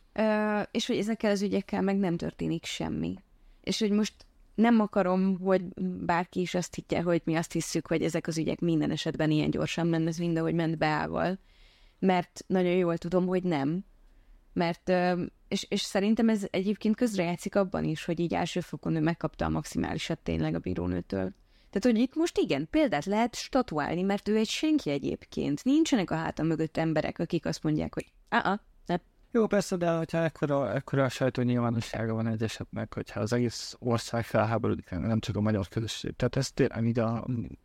és 0.71 0.87
hogy 0.87 0.97
ezekkel 0.97 1.31
az 1.31 1.43
ügyekkel 1.43 1.83
meg 1.83 1.97
nem 1.97 2.17
történik 2.17 2.65
semmi. 2.65 3.15
És 3.61 3.79
hogy 3.79 3.91
most 3.91 4.15
nem 4.55 4.81
akarom, 4.81 5.39
hogy 5.39 5.63
bárki 6.05 6.41
is 6.41 6.55
azt 6.55 6.75
higgye, 6.75 7.03
hogy 7.03 7.23
mi 7.25 7.35
azt 7.35 7.53
hiszük, 7.53 7.87
hogy 7.87 8.03
ezek 8.03 8.27
az 8.27 8.39
ügyek 8.39 8.61
minden 8.61 8.91
esetben 8.91 9.31
ilyen 9.31 9.51
gyorsan 9.51 9.87
mennek, 9.87 10.19
mind 10.19 10.37
ahogy 10.37 10.55
ment 10.55 10.79
Beával. 10.79 11.39
Mert 11.99 12.45
nagyon 12.47 12.73
jól 12.73 12.99
tudom, 12.99 13.27
hogy 13.27 13.43
nem. 13.43 13.85
Mert, 14.53 14.93
és, 15.49 15.67
és 15.69 15.81
szerintem 15.81 16.29
ez 16.29 16.47
egyébként 16.51 16.97
közrejátszik 16.97 17.57
abban 17.57 17.85
is, 17.85 18.05
hogy 18.05 18.21
így 18.21 18.35
elsőfokon 18.35 18.97
ő 18.97 19.01
megkapta 19.01 19.45
a 19.45 19.49
maximálisat 19.49 20.19
tényleg 20.19 20.55
a 20.55 20.59
bírónőtől. 20.59 21.33
Tehát, 21.71 21.97
hogy 21.97 21.99
itt 21.99 22.15
most 22.15 22.39
igen, 22.39 22.69
példát 22.71 23.05
lehet 23.05 23.35
statuálni, 23.35 24.03
mert 24.03 24.29
ő 24.29 24.37
egy 24.37 24.49
senki 24.49 24.91
egyébként. 24.91 25.65
Nincsenek 25.65 26.11
a 26.11 26.15
háta 26.15 26.43
mögött 26.43 26.77
emberek, 26.77 27.19
akik 27.19 27.47
azt 27.47 27.63
mondják, 27.63 27.95
hogy 27.95 28.13
a 28.31 28.59
nem. 28.87 29.01
Jó, 29.33 29.47
persze, 29.47 29.77
de 29.77 29.91
hogyha 29.91 30.19
ekkora, 30.19 30.73
ekkora 30.73 31.05
a 31.05 31.09
sajtó 31.09 31.43
nyilvánossága 31.43 32.15
van 32.15 32.27
egy 32.27 32.43
esetnek, 32.43 32.95
hogyha 32.95 33.21
az 33.21 33.33
egész 33.33 33.77
ország 33.79 34.25
felháborodik, 34.25 34.91
nem 34.91 35.21
csak 35.21 35.37
a 35.37 35.41
magyar 35.41 35.69
közösség. 35.69 36.17
Tehát 36.17 36.37
ez 36.37 36.51
tényleg 36.51 36.87
így 36.87 36.99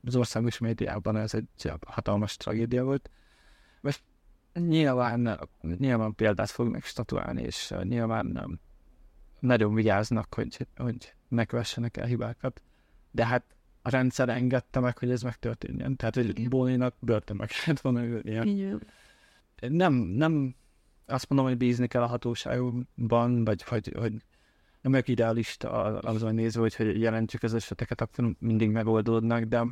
az 0.04 0.16
országos 0.16 0.58
médiában 0.58 1.18
ez 1.18 1.34
egy 1.34 1.72
hatalmas 1.88 2.38
tragédia 2.38 2.84
volt. 2.84 3.10
Most 3.82 4.04
nyilván, 4.54 5.40
nyilván 5.62 6.16
példát 6.16 6.50
fognak 6.50 6.84
statuálni, 6.84 7.42
és 7.42 7.74
nyilván 7.84 8.26
nem, 8.26 8.60
nagyon 9.40 9.74
vigyáznak, 9.74 10.34
hogy, 10.34 10.68
hogy 10.76 11.14
ne 11.28 11.46
kövessenek 11.46 11.98
el 11.98 12.06
hibákat. 12.06 12.62
De 13.12 13.26
hát 13.26 13.44
a 13.86 13.90
rendszer 13.90 14.30
engedte 14.30 14.80
meg, 14.80 14.98
hogy 14.98 15.12
ez 15.12 15.22
megtörténjen. 15.22 15.96
Tehát, 15.96 16.16
hogy 16.16 16.50
Bóninak 16.50 16.96
börtönbe 17.00 17.46
kellett 17.46 17.82
volna 17.82 18.04
ülnie. 18.04 18.78
Nem, 19.60 19.94
nem 19.94 20.56
azt 21.06 21.30
mondom, 21.30 21.48
hogy 21.48 21.58
bízni 21.58 21.88
kell 21.88 22.02
a 22.02 22.06
hatóságokban, 22.06 23.44
vagy 23.44 23.64
hogy, 23.64 23.92
hogy 23.98 24.12
nem 24.82 24.92
vagyok 24.92 25.08
idealista 25.08 25.70
azon 26.00 26.36
nézve, 26.36 26.62
hogy, 26.62 26.76
hogy 26.76 27.00
jelentjük 27.00 27.44
az 27.44 27.54
eseteket, 27.54 28.02
akkor 28.02 28.36
mindig 28.40 28.70
megoldódnak, 28.70 29.44
de, 29.44 29.66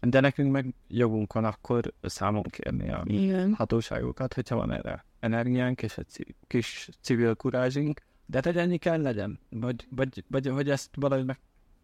de 0.00 0.20
nekünk 0.20 0.52
meg 0.52 0.74
jogunk 0.88 1.32
van 1.32 1.44
akkor 1.44 1.92
számon 2.02 2.42
kérni 2.42 2.90
a 2.90 3.02
Igen. 3.06 3.54
hatóságokat, 3.54 4.34
hogyha 4.34 4.56
van 4.56 4.72
erre 4.72 5.04
energiánk 5.20 5.82
és 5.82 5.98
egy 5.98 6.34
kis 6.46 6.88
civil 7.00 7.34
kurázsink, 7.34 8.00
de 8.26 8.40
hát 8.44 8.56
ennyi 8.56 8.78
kell 8.78 9.00
legyen, 9.02 9.38
vagy, 9.50 9.86
vagy, 9.90 10.24
vagy 10.28 10.46
hogy 10.46 10.70
ezt 10.70 10.90
valahogy 10.94 11.24
meg, 11.24 11.38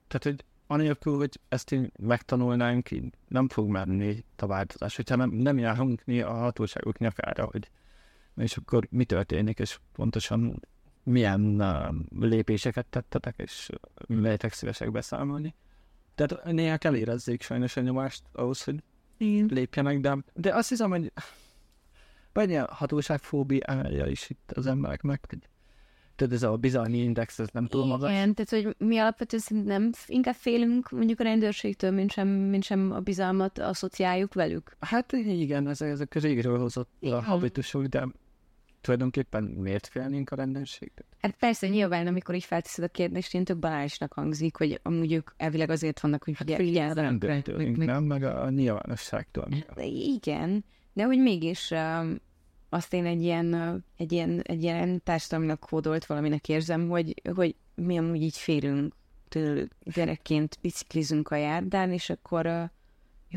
tehát 0.09 0.25
hogy 0.25 0.45
anélkül, 0.67 1.17
hogy 1.17 1.41
ezt 1.49 1.73
így 1.73 1.93
megtanulnánk, 1.99 2.91
így 2.91 3.05
nem 3.29 3.49
fog 3.49 3.69
menni 3.69 4.25
a 4.37 4.47
változás. 4.47 4.97
Hogyha 4.97 5.17
nem, 5.17 5.31
nem 5.31 5.59
járunk 5.59 6.03
mi 6.05 6.21
a 6.21 6.33
hatóságok 6.33 6.99
nyakára, 6.99 7.45
hogy 7.45 7.71
és 8.37 8.57
akkor 8.57 8.87
mi 8.91 9.05
történik, 9.05 9.59
és 9.59 9.79
pontosan 9.93 10.63
milyen 11.03 11.61
uh, 11.61 11.95
lépéseket 12.29 12.87
tettetek, 12.87 13.35
és 13.37 13.71
lehetek 14.07 14.53
szívesek 14.53 14.91
beszámolni. 14.91 15.55
Tehát 16.15 16.45
néha 16.45 16.77
kell 16.77 16.97
érezzék 16.97 17.43
sajnos 17.43 17.77
a 17.77 17.81
nyomást 17.81 18.23
ahhoz, 18.33 18.65
hogy 18.65 18.83
Igen. 19.17 19.49
lépjenek, 19.51 20.01
de, 20.01 20.17
de 20.35 20.55
azt 20.55 20.69
hiszem, 20.69 20.91
hogy 20.91 21.13
vagy 22.33 22.55
a 22.55 22.75
hatóságfóbiája 22.75 24.07
is 24.07 24.31
itt 24.31 24.53
az 24.55 24.67
embereknek, 24.67 25.25
hogy 25.29 25.49
tudod, 26.17 26.33
ez 26.33 26.43
a 26.43 26.57
bizalmi 26.57 26.99
index, 26.99 27.39
ez 27.39 27.49
nem 27.53 27.67
túl 27.67 27.87
magas. 27.87 28.11
Igen, 28.11 28.35
tehát 28.35 28.65
hogy 28.65 28.75
mi 28.89 28.99
alapvetően 28.99 29.65
nem 29.65 29.91
inkább 30.07 30.35
félünk 30.35 30.91
mondjuk 30.91 31.21
a 31.21 31.23
rendőrségtől, 31.23 31.91
mint 31.91 32.13
sem, 32.13 32.29
mint 32.29 32.65
sem 32.65 32.93
a 32.93 33.01
bizalmat 33.01 33.59
asszociáljuk 33.59 34.35
velük. 34.35 34.77
Hát 34.81 35.13
igen, 35.13 35.69
ez, 35.69 35.81
ezek 35.81 36.13
a 36.15 36.19
régről 36.19 36.59
hozott 36.59 36.91
a 37.01 37.23
habitusok, 37.23 37.85
de 37.85 38.09
tulajdonképpen 38.81 39.45
miért 39.45 39.87
félnénk 39.87 40.31
a 40.31 40.37
rendőrségtől? 40.37 41.07
Hát 41.21 41.37
persze, 41.39 41.69
nyilván, 41.69 42.07
amikor 42.07 42.35
így 42.35 42.45
felteszed 42.45 42.85
a 42.85 42.89
kérdést, 42.89 43.35
én 43.35 43.45
tök 43.45 43.59
balásnak 43.59 44.13
hangzik, 44.13 44.57
hogy 44.57 44.81
amúgy 44.83 45.13
ők 45.13 45.31
elvileg 45.37 45.71
azért 45.71 46.01
vannak, 46.01 46.25
hogy 46.25 46.35
hát 46.37 46.55
figyeljenek. 46.55 46.97
Rendőrtől, 46.97 47.71
nem, 47.77 48.05
meg 48.05 48.23
a 48.23 48.51
nyilvánosságtól. 48.51 49.49
Igen, 50.15 50.65
de 50.93 51.05
hogy 51.05 51.19
mégis 51.19 51.71
um, 51.71 52.17
azt 52.77 52.93
én 52.93 53.07
egy 53.07 53.23
ilyen, 53.23 53.85
egy 53.97 54.13
ilyen, 54.13 54.41
egy 54.41 54.63
ilyen 54.63 55.03
társadalminak 55.05 55.61
kódolt 55.61 56.07
valaminek 56.07 56.49
érzem, 56.49 56.89
hogy, 56.89 57.23
hogy 57.35 57.55
mi 57.75 57.99
amúgy 57.99 58.23
így 58.23 58.37
félünk 58.37 58.95
tőlük 59.29 59.73
gyerekként 59.85 60.59
biciklizünk 60.61 61.31
a 61.31 61.37
járdán, 61.37 61.93
és 61.93 62.11
akkor 62.11 62.71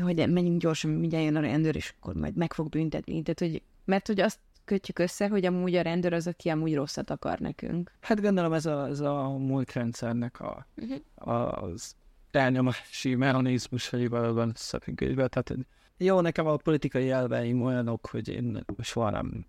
hogy 0.00 0.30
menjünk 0.30 0.60
gyorsan, 0.60 0.90
mindjárt 0.90 1.24
jön 1.24 1.36
a 1.36 1.40
rendőr, 1.40 1.76
és 1.76 1.94
akkor 1.98 2.14
majd 2.14 2.36
meg 2.36 2.52
fog 2.52 2.68
büntetni. 2.68 3.22
Tehát, 3.22 3.38
hogy, 3.38 3.62
mert 3.84 4.06
hogy 4.06 4.20
azt 4.20 4.38
kötjük 4.64 4.98
össze, 4.98 5.28
hogy 5.28 5.44
amúgy 5.44 5.74
a 5.74 5.82
rendőr 5.82 6.12
az, 6.12 6.26
aki 6.26 6.48
amúgy 6.48 6.74
rosszat 6.74 7.10
akar 7.10 7.38
nekünk. 7.38 7.92
Hát 8.00 8.20
gondolom 8.20 8.52
ez 8.52 8.66
a, 8.66 8.86
ez 8.86 9.00
a 9.00 9.28
múltrendszernek 9.28 10.40
a, 10.40 10.66
uh-huh. 10.76 11.64
az 11.64 11.94
elnyomási 12.30 13.14
mechanizmus, 13.14 13.88
vagy 13.88 14.08
valóban 14.08 14.48
összefüggésben. 14.48 15.28
Tehát 15.28 15.54
Jó, 16.02 16.20
nekem 16.20 16.46
a 16.46 16.56
politikai 16.56 17.10
elveim 17.10 17.62
olyanok, 17.62 18.06
hogy 18.06 18.28
én 18.28 18.64
soha 18.78 19.10
nem 19.10 19.46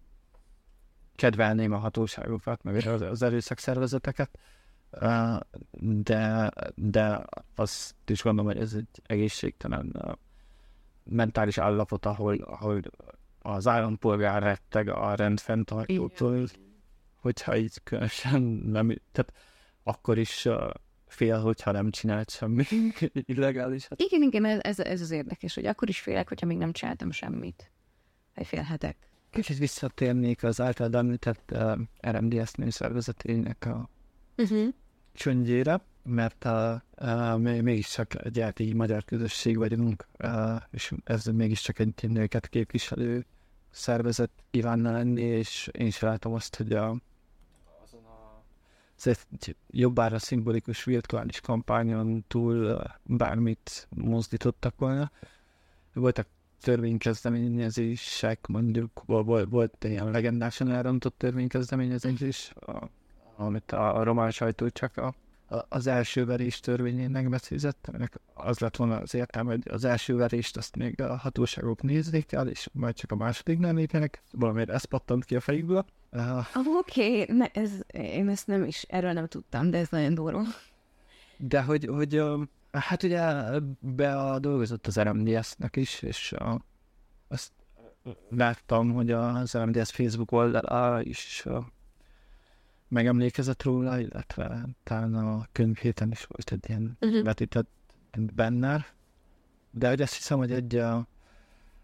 kedvelném 1.16 1.72
a 1.72 1.78
hatóságokat, 1.78 2.64
meg 2.64 2.76
az, 2.88 3.02
az 3.02 3.22
erőszakszervezeteket, 3.22 4.40
de, 5.80 6.52
de 6.76 7.26
azt 7.56 7.96
is 8.06 8.24
gondolom, 8.24 8.52
hogy 8.52 8.62
ez 8.62 8.74
egy 8.74 9.02
egészségtelen 9.04 10.18
mentális 11.04 11.58
állapot, 11.58 12.06
ahol, 12.06 12.36
ahol 12.36 12.82
az 13.42 13.68
állampolgár 13.68 14.44
retteg 14.44 14.88
a 14.88 15.16
rendfenntartótól, 15.16 16.48
hogyha 17.16 17.56
így 17.56 17.84
különösen 17.84 18.42
nem, 18.42 18.88
tehát 19.12 19.34
akkor 19.84 20.18
is 20.18 20.48
fél, 21.12 21.40
hogyha 21.40 21.72
nem 21.72 21.90
csinált 21.90 22.30
semmi 22.30 22.64
illegális. 23.34 23.88
Igen, 23.96 24.22
igen, 24.22 24.46
ez, 24.46 24.80
ez 24.80 25.02
az 25.02 25.12
érdekes, 25.12 25.54
hogy 25.54 25.66
akkor 25.66 25.90
is 25.90 26.00
félek, 26.00 26.28
hogyha 26.28 26.46
még 26.46 26.58
nem 26.58 26.72
csináltam 26.72 27.12
semmit. 27.12 27.72
Vagy 28.36 28.46
félhetek. 28.46 28.98
Kicsit 29.30 29.58
visszatérnék 29.58 30.44
az 30.44 30.62
által 30.62 30.96
említett 30.96 31.52
uh, 31.54 31.80
RMDS 32.08 32.52
nőszervezetének 32.52 33.66
a 33.66 33.90
uh-huh. 34.38 34.68
csöndjére, 35.14 35.82
mert 36.04 36.46
uh, 36.46 36.76
uh, 37.02 37.62
mégiscsak 37.62 38.26
egy 38.26 38.40
eltégi 38.40 38.74
magyar 38.74 39.06
közösség 39.06 39.58
vagyunk, 39.58 40.08
uh, 40.20 40.62
és 40.72 40.94
ez 41.04 41.26
mégiscsak 41.26 41.80
egy 41.80 41.94
nőket 42.02 42.48
képviselő 42.48 43.26
szervezet 43.70 44.32
kívánna 44.52 44.92
lenni, 44.92 45.22
és 45.22 45.70
én 45.72 45.86
is 45.86 46.00
látom 46.00 46.34
azt, 46.34 46.56
hogy 46.56 46.74
a, 46.74 46.88
azon 47.84 48.06
a 48.06 48.44
ez 48.84 48.88
egy 48.90 48.91
jobbára 49.68 50.20
szimbolikus 50.20 50.84
virtuális 50.84 51.40
kampányon 51.40 52.24
túl 52.28 52.82
bármit 53.04 53.88
mozdítottak 53.90 54.74
volna. 54.78 55.12
Voltak 55.94 56.28
törvénykezdeményezések, 56.62 58.48
mondjuk 58.48 59.02
volt, 59.06 59.50
volt 59.50 59.84
ilyen 59.84 60.12
legendásan 60.12 60.72
elrontott 60.72 61.18
törvénykezdeményezés, 61.18 62.54
amit 63.36 63.72
a, 63.72 64.04
román 64.04 64.32
sajtó 64.32 64.70
csak 64.70 64.98
a, 64.98 65.14
az 65.70 65.88
első 65.88 66.26
verés 66.26 66.60
törvényének 66.60 67.30
beszézett, 67.30 67.88
aminek 67.88 68.20
az 68.34 68.60
lett 68.60 68.76
volna 68.76 68.98
az 68.98 69.14
értelme, 69.14 69.52
hogy 69.52 69.68
az 69.70 69.84
első 69.84 70.16
verést 70.16 70.58
azt 70.58 70.76
még 70.76 71.02
a 71.02 71.18
hatóságok 71.18 71.82
nézzék 71.82 72.32
el, 72.32 72.48
és 72.48 72.70
majd 72.74 72.96
csak 72.96 73.12
a 73.12 73.16
második 73.16 73.60
nem 73.60 73.76
lépjenek. 73.76 74.22
Valamiért 74.32 74.70
ez 74.70 74.84
pattant 74.84 75.26
ki 75.26 75.36
a 75.36 75.40
fejükből. 75.40 75.86
Uh, 76.12 76.46
Oké, 76.78 77.22
okay. 77.22 77.50
ez, 77.54 77.72
én 77.92 78.30
ezt 78.30 78.48
nem 78.48 78.64
is, 78.64 78.82
erről 78.82 79.12
nem 79.12 79.28
tudtam, 79.28 79.70
de 79.70 79.78
ez 79.78 79.90
nagyon 79.90 80.14
durva. 80.14 80.44
De 81.38 81.62
hogy, 81.62 81.86
hogy 81.86 82.24
Hát 82.72 83.04
ugye 83.04 83.34
be 83.80 84.38
dolgozott 84.40 84.88
az 84.88 85.00
RMDS-nek 85.00 85.76
is, 85.76 86.02
és 86.02 86.32
a, 86.34 86.66
azt 87.28 87.52
láttam, 88.30 88.94
hogy 88.94 89.12
az 89.12 89.58
RMDS 89.58 89.92
Facebook 89.92 90.32
oldala 90.32 91.02
is 91.02 91.46
a, 91.46 91.68
megemlékezett 92.92 93.64
róla, 93.64 94.00
illetve 94.00 94.66
talán 94.84 95.14
a 95.16 95.48
könyvhéten 95.52 96.12
is 96.12 96.26
volt 96.26 96.52
egy 96.52 96.70
ilyen 96.70 96.98
uh-huh. 97.02 97.24
vetített 97.24 97.70
benne. 98.36 98.86
De 99.72 99.90
hogy 99.90 100.02
azt 100.02 100.14
hiszem, 100.14 100.38
hogy 100.38 100.52
egy 100.52 100.76
a 100.76 101.08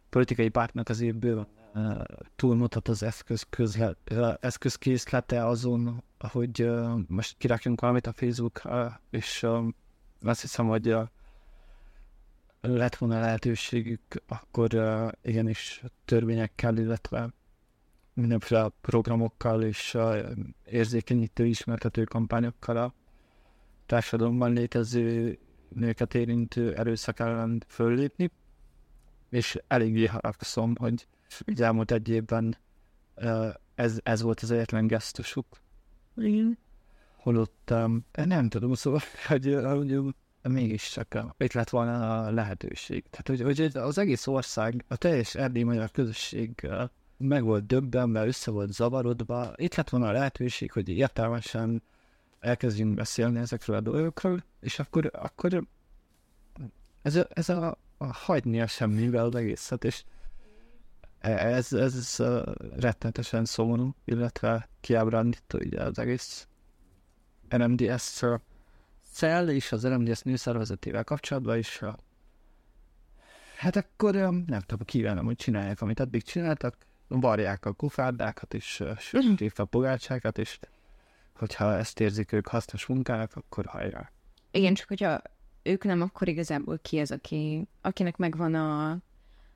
politikai 0.09 0.49
pártnak 0.49 0.89
az 0.89 1.01
évből 1.01 1.47
túlmutat 2.35 2.87
az 2.87 3.03
eszköz 3.03 3.45
közle, 3.49 3.95
eszközkészlete 4.39 5.45
azon, 5.45 6.03
hogy 6.19 6.69
most 7.07 7.37
kirakjunk 7.37 7.81
valamit 7.81 8.07
a 8.07 8.13
Facebook, 8.13 8.61
és 9.09 9.45
azt 10.21 10.41
hiszem, 10.41 10.67
hogy 10.67 10.91
a, 10.91 11.11
lett 12.61 12.95
volna 12.95 13.19
lehetőségük, 13.19 14.01
akkor 14.27 14.73
uh, 14.73 15.11
igenis 15.21 15.83
törvényekkel, 16.05 16.77
illetve 16.77 17.29
mindenféle 18.17 18.69
programokkal 18.81 19.63
és 19.63 19.97
érzékenyítő 20.65 21.45
ismertető 21.45 22.03
kampányokkal 22.03 22.77
a 22.77 22.93
társadalomban 23.85 24.53
létező 24.53 25.37
nőket 25.69 26.13
érintő 26.13 26.75
erőszak 26.75 27.19
ellen 27.19 27.63
föllépni, 27.67 28.31
és 29.29 29.59
eléggé 29.67 30.05
haragszom, 30.05 30.75
hogy 30.75 31.07
így 31.45 31.61
elmúlt 31.61 31.91
egy 31.91 32.09
évben 32.09 32.57
ez, 33.75 33.99
ez 34.03 34.21
volt 34.21 34.39
az 34.39 34.51
egyetlen 34.51 34.87
gesztusuk. 34.87 35.45
Igen 36.15 36.57
holott 37.27 37.71
um, 37.71 38.05
nem 38.13 38.49
tudom, 38.49 38.73
szóval, 38.73 38.99
hogy, 39.27 39.57
hogy 39.63 39.99
mégiscsak 40.41 41.25
itt 41.37 41.53
lett 41.53 41.69
volna 41.69 42.23
a 42.25 42.31
lehetőség. 42.31 43.05
Tehát, 43.09 43.27
hogy, 43.27 43.41
hogy 43.41 43.77
az 43.77 43.97
egész 43.97 44.27
ország, 44.27 44.85
a 44.87 44.95
teljes 44.95 45.35
erdély 45.35 45.63
magyar 45.63 45.91
közösség 45.91 46.67
meg 47.17 47.43
volt 47.43 47.65
döbbenve, 47.65 48.25
össze 48.25 48.51
volt 48.51 48.73
zavarodva. 48.73 49.53
Itt 49.55 49.75
lett 49.75 49.89
volna 49.89 50.07
a 50.07 50.11
lehetőség, 50.11 50.71
hogy 50.71 50.89
értelmesen 50.89 51.83
elkezdjünk 52.39 52.95
beszélni 52.95 53.39
ezekről 53.39 53.75
a 53.75 53.81
dolgokról, 53.81 54.43
és 54.59 54.79
akkor, 54.79 55.11
akkor 55.13 55.67
ez, 57.01 57.15
a, 57.15 57.27
ez 57.29 57.49
a, 57.49 57.77
a 57.97 58.05
hagyni 58.05 58.61
a 58.61 58.67
semmivel 58.67 59.25
az 59.25 59.35
egészet, 59.35 59.83
és 59.83 60.03
ez, 61.19 61.73
ez 61.73 62.17
rettenetesen 62.75 63.45
szomorú, 63.45 63.95
illetve 64.05 64.69
kiábrándító 64.81 65.57
ugye 65.57 65.83
az 65.83 65.99
egész 65.99 66.47
RMDS 67.49 68.23
cell 69.11 69.47
és 69.47 69.71
az 69.71 69.87
RMDS 69.87 70.21
nőszervezetével 70.21 71.03
kapcsolatban 71.03 71.57
is 71.57 71.81
hát 73.57 73.75
akkor 73.75 74.13
nem 74.13 74.61
tudom, 74.65 74.85
kívánom, 74.85 75.25
hogy 75.25 75.35
csinálják, 75.35 75.81
amit 75.81 75.99
eddig 75.99 76.23
csináltak, 76.23 76.77
varják 77.07 77.65
a 77.65 77.71
kufárdákat 77.71 78.53
és 78.53 78.83
sütik 78.97 79.59
a 79.59 79.65
pogácsákat, 79.65 80.37
és 80.37 80.59
hogyha 81.33 81.77
ezt 81.77 81.99
érzik 81.99 82.31
ők 82.31 82.47
hasznos 82.47 82.85
munkának, 82.85 83.31
akkor 83.35 83.65
hajrá. 83.65 84.11
Igen, 84.51 84.73
csak 84.73 84.87
hogyha 84.87 85.21
ők 85.63 85.83
nem, 85.83 86.01
akkor 86.01 86.27
igazából 86.27 86.79
ki 86.81 86.99
az, 86.99 87.11
aki, 87.11 87.67
akinek 87.81 88.17
megvan 88.17 88.55
a 88.55 88.97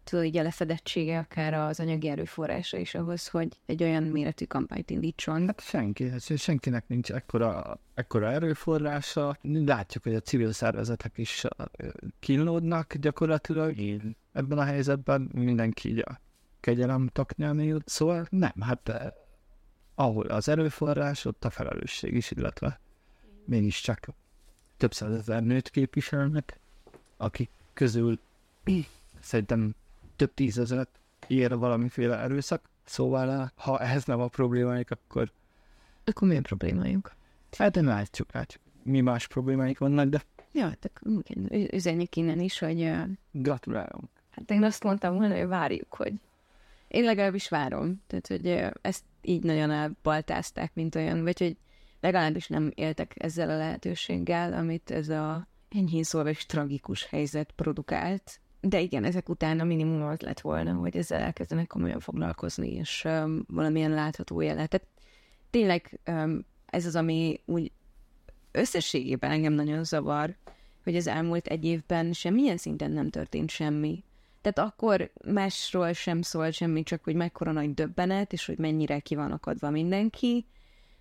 tudod, 0.03 0.25
így 0.25 0.37
a 0.37 0.43
lefedettsége, 0.43 1.17
akár 1.17 1.53
az 1.53 1.79
anyagi 1.79 2.07
erőforrása 2.07 2.77
is 2.77 2.95
ahhoz, 2.95 3.27
hogy 3.27 3.47
egy 3.65 3.83
olyan 3.83 4.03
méretű 4.03 4.45
kampányt 4.45 4.89
indítson. 4.89 5.45
Hát 5.45 5.61
senki, 5.61 6.11
senkinek 6.35 6.87
nincs 6.87 7.11
ekkora, 7.11 7.79
ekkora 7.93 8.31
erőforrása. 8.31 9.37
Látjuk, 9.41 10.03
hogy 10.03 10.15
a 10.15 10.19
civil 10.19 10.51
szervezetek 10.51 11.17
is 11.17 11.45
kínlódnak 12.19 12.95
gyakorlatilag. 12.95 13.77
Én. 13.77 14.15
Ebben 14.33 14.57
a 14.57 14.63
helyzetben 14.63 15.29
mindenki 15.33 15.89
így 15.89 15.99
a 15.99 16.19
kegyelem 16.61 17.07
taknyán 17.07 17.59
él. 17.59 17.81
Szóval 17.85 18.25
nem, 18.29 18.61
hát 18.61 18.89
eh, 18.89 19.11
ahol 19.95 20.25
az 20.25 20.47
erőforrás, 20.47 21.25
ott 21.25 21.45
a 21.45 21.49
felelősség 21.49 22.13
is, 22.15 22.31
illetve 22.31 22.79
mégiscsak 23.45 24.07
több 24.77 24.93
százezer 24.93 25.43
nőt 25.43 25.69
képviselnek, 25.69 26.59
akik 27.17 27.49
közül 27.73 28.19
szerintem 29.19 29.75
több 30.15 30.33
tízezeret 30.33 30.89
ér 31.27 31.57
valamiféle 31.57 32.17
erőszak, 32.17 32.69
szóval 32.83 33.51
ha 33.55 33.79
ez 33.79 34.03
nem 34.03 34.19
a 34.19 34.27
problémáik, 34.27 34.91
akkor... 34.91 35.31
Akkor 36.03 36.27
milyen 36.27 36.43
problémájuk? 36.43 37.15
Hát 37.57 37.75
nem 37.75 37.85
látjuk, 37.85 38.31
látjuk. 38.31 38.63
Mi 38.83 39.01
más 39.01 39.27
problémáik 39.27 39.77
vannak, 39.77 40.07
de... 40.07 40.23
Ja, 40.51 40.63
hát 40.63 40.91
üzenjük 41.71 42.15
innen 42.15 42.39
is, 42.39 42.59
hogy... 42.59 42.91
Gratulálunk. 43.31 44.09
Hát 44.29 44.51
én 44.51 44.63
azt 44.63 44.83
mondtam 44.83 45.15
volna, 45.15 45.37
hogy 45.37 45.47
várjuk, 45.47 45.93
hogy... 45.93 46.13
Én 46.91 47.03
legalábbis 47.03 47.49
várom. 47.49 48.01
Tehát, 48.07 48.27
hogy 48.27 48.71
ezt 48.81 49.03
így 49.21 49.43
nagyon 49.43 49.71
elbaltázták, 49.71 50.73
mint 50.73 50.95
olyan, 50.95 51.23
vagy 51.23 51.39
hogy 51.39 51.57
legalábbis 51.99 52.47
nem 52.47 52.71
éltek 52.75 53.13
ezzel 53.17 53.49
a 53.49 53.57
lehetőséggel, 53.57 54.53
amit 54.53 54.91
ez 54.91 55.09
a 55.09 55.47
enyhén 55.69 56.03
szólva 56.03 56.29
és 56.29 56.45
tragikus 56.45 57.05
helyzet 57.05 57.51
produkált, 57.51 58.39
de 58.61 58.79
igen, 58.79 59.03
ezek 59.03 59.29
után 59.29 59.59
a 59.59 59.63
minimum 59.63 60.01
az 60.01 60.19
lett 60.19 60.39
volna, 60.39 60.73
hogy 60.73 60.97
ezzel 60.97 61.21
elkezdenek 61.21 61.67
komolyan 61.67 61.99
foglalkozni, 61.99 62.71
és 62.73 63.03
um, 63.05 63.45
valamilyen 63.47 63.91
látható 63.91 64.41
jelet. 64.41 64.69
Tehát 64.69 64.87
tényleg 65.49 65.99
um, 66.07 66.45
ez 66.65 66.85
az, 66.85 66.95
ami 66.95 67.41
úgy 67.45 67.71
összességében 68.51 69.31
engem 69.31 69.53
nagyon 69.53 69.83
zavar, 69.83 70.35
hogy 70.83 70.95
az 70.95 71.07
elmúlt 71.07 71.47
egy 71.47 71.65
évben 71.65 72.13
semmilyen 72.13 72.57
szinten 72.57 72.91
nem 72.91 73.09
történt 73.09 73.49
semmi. 73.49 74.03
Tehát 74.41 74.71
akkor 74.71 75.11
másról 75.25 75.93
sem 75.93 76.21
szólt 76.21 76.53
semmi, 76.53 76.83
csak 76.83 77.03
hogy 77.03 77.15
mekkora 77.15 77.51
nagy 77.51 77.73
döbbenet, 77.73 78.33
és 78.33 78.45
hogy 78.45 78.57
mennyire 78.57 78.99
ki 78.99 79.15
van 79.15 79.31
akadva 79.31 79.69
mindenki, 79.69 80.45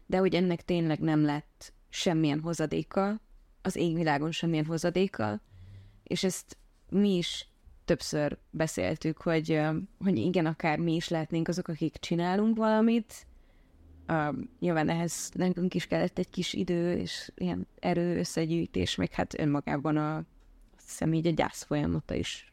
de 0.07 0.19
hogy 0.19 0.35
ennek 0.35 0.65
tényleg 0.65 1.01
nem 1.01 1.25
lett 1.25 1.73
semmilyen 1.89 2.41
hozadéka, 2.41 3.21
az 3.63 3.77
égvilágon 3.77 4.31
semmilyen 4.31 4.67
hozadéka, 4.67 5.41
és 6.03 6.25
ezt 6.25 6.57
mi 6.89 7.17
is 7.17 7.49
többször 7.85 8.39
beszéltük, 8.51 9.23
hogy, 9.23 9.61
hogy 10.05 10.17
igen, 10.17 10.47
akár 10.47 10.79
mi 10.79 10.95
is 10.95 11.09
lehetnénk 11.09 11.49
azok, 11.49 11.69
akik 11.69 11.97
csinálunk 11.97 12.57
valamit, 12.57 13.29
Uh, 14.09 14.37
nyilván 14.59 14.89
ehhez 14.89 15.31
nekünk 15.35 15.75
is 15.75 15.87
kellett 15.87 16.19
egy 16.19 16.31
kis 16.31 16.53
idő, 16.53 16.99
és 16.99 17.33
ilyen 17.35 17.67
erő 17.79 18.19
összegyűjtés, 18.19 18.95
meg 18.95 19.13
hát 19.13 19.39
önmagában 19.39 19.97
a, 19.97 20.17
azt 20.77 20.89
hiszem 20.89 21.13
a 21.13 21.31
gyász 21.31 21.63
folyamata 21.63 22.15
is 22.15 22.50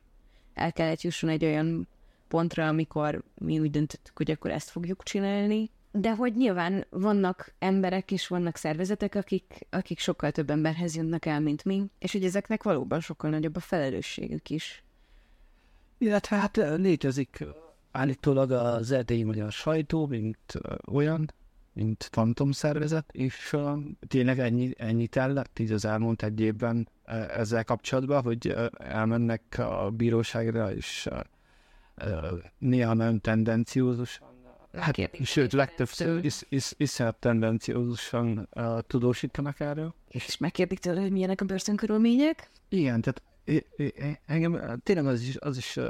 el 0.58 0.74
kellett 0.74 1.02
jusson 1.02 1.30
egy 1.30 1.46
olyan 1.46 1.88
pontra, 2.28 2.68
amikor 2.68 3.24
mi 3.36 3.60
úgy 3.60 3.72
döntöttük, 3.72 4.18
hogy 4.18 4.32
akkor 4.32 4.52
ezt 4.52 4.70
fogjuk 4.70 5.04
csinálni. 5.04 5.70
De 5.92 6.16
hogy 6.16 6.36
nyilván 6.36 6.86
vannak 6.90 7.54
emberek 7.60 8.12
és 8.12 8.28
vannak 8.28 8.56
szervezetek, 8.56 9.16
akik, 9.16 9.68
akik 9.70 10.00
sokkal 10.00 10.32
több 10.32 10.50
emberhez 10.50 10.96
jönnek 10.96 11.26
el, 11.26 11.40
mint 11.40 11.66
mi, 11.66 11.86
és 12.00 12.12
hogy 12.12 12.24
ezeknek 12.24 12.64
valóban 12.64 13.00
sokkal 13.00 13.30
nagyobb 13.30 13.56
a 13.56 13.60
felelősségük 13.60 14.50
is. 14.50 14.84
Illetve 15.98 16.36
hát 16.36 16.58
létezik 16.58 17.46
állítólag 17.92 18.52
az 18.52 18.92
erdélyi 18.92 19.24
magyar 19.24 19.52
sajtó, 19.52 20.08
mint 20.08 20.54
olyan, 20.92 21.32
mint 21.78 22.10
fantomszervezet, 22.12 23.06
és 23.12 23.54
uh, 23.54 23.80
tényleg 24.08 24.40
ennyi, 24.40 24.74
ennyit 24.78 25.16
ellett 25.16 25.60
így 25.60 25.72
az 25.72 25.86
elmúlt 25.86 26.24
egy 26.24 26.40
évben 26.40 26.90
uh, 27.08 27.38
ezzel 27.38 27.64
kapcsolatban, 27.64 28.22
hogy 28.22 28.48
uh, 28.48 28.66
elmennek 28.78 29.42
a 29.58 29.92
bíróságra, 29.92 30.74
és 30.74 31.08
uh, 31.12 31.20
uh, 32.08 32.44
néha 32.58 32.94
nagyon 32.94 33.22
tendenciózusan, 33.22 34.28
hát, 34.74 34.96
sőt, 35.24 35.54
legtöbbször 35.54 36.26
is, 36.26 36.42
is, 36.50 36.74
iszonyat 36.78 37.16
tendenciózusan 37.16 38.48
uh, 38.54 38.80
tudósítanak 38.88 39.60
erről. 39.60 39.94
És 40.08 40.38
megkérdik 40.38 40.80
tőle, 40.80 41.02
hogy 41.02 41.12
milyenek 41.12 41.42
a 41.42 41.46
börtönkörülmények? 41.46 42.50
Igen, 42.70 43.02
tehát 43.02 43.22
engem 44.26 44.80
tényleg 44.84 45.06
az 45.06 45.22
is, 45.22 45.38
az 45.38 45.58
is 45.58 45.76
uh, 45.76 45.86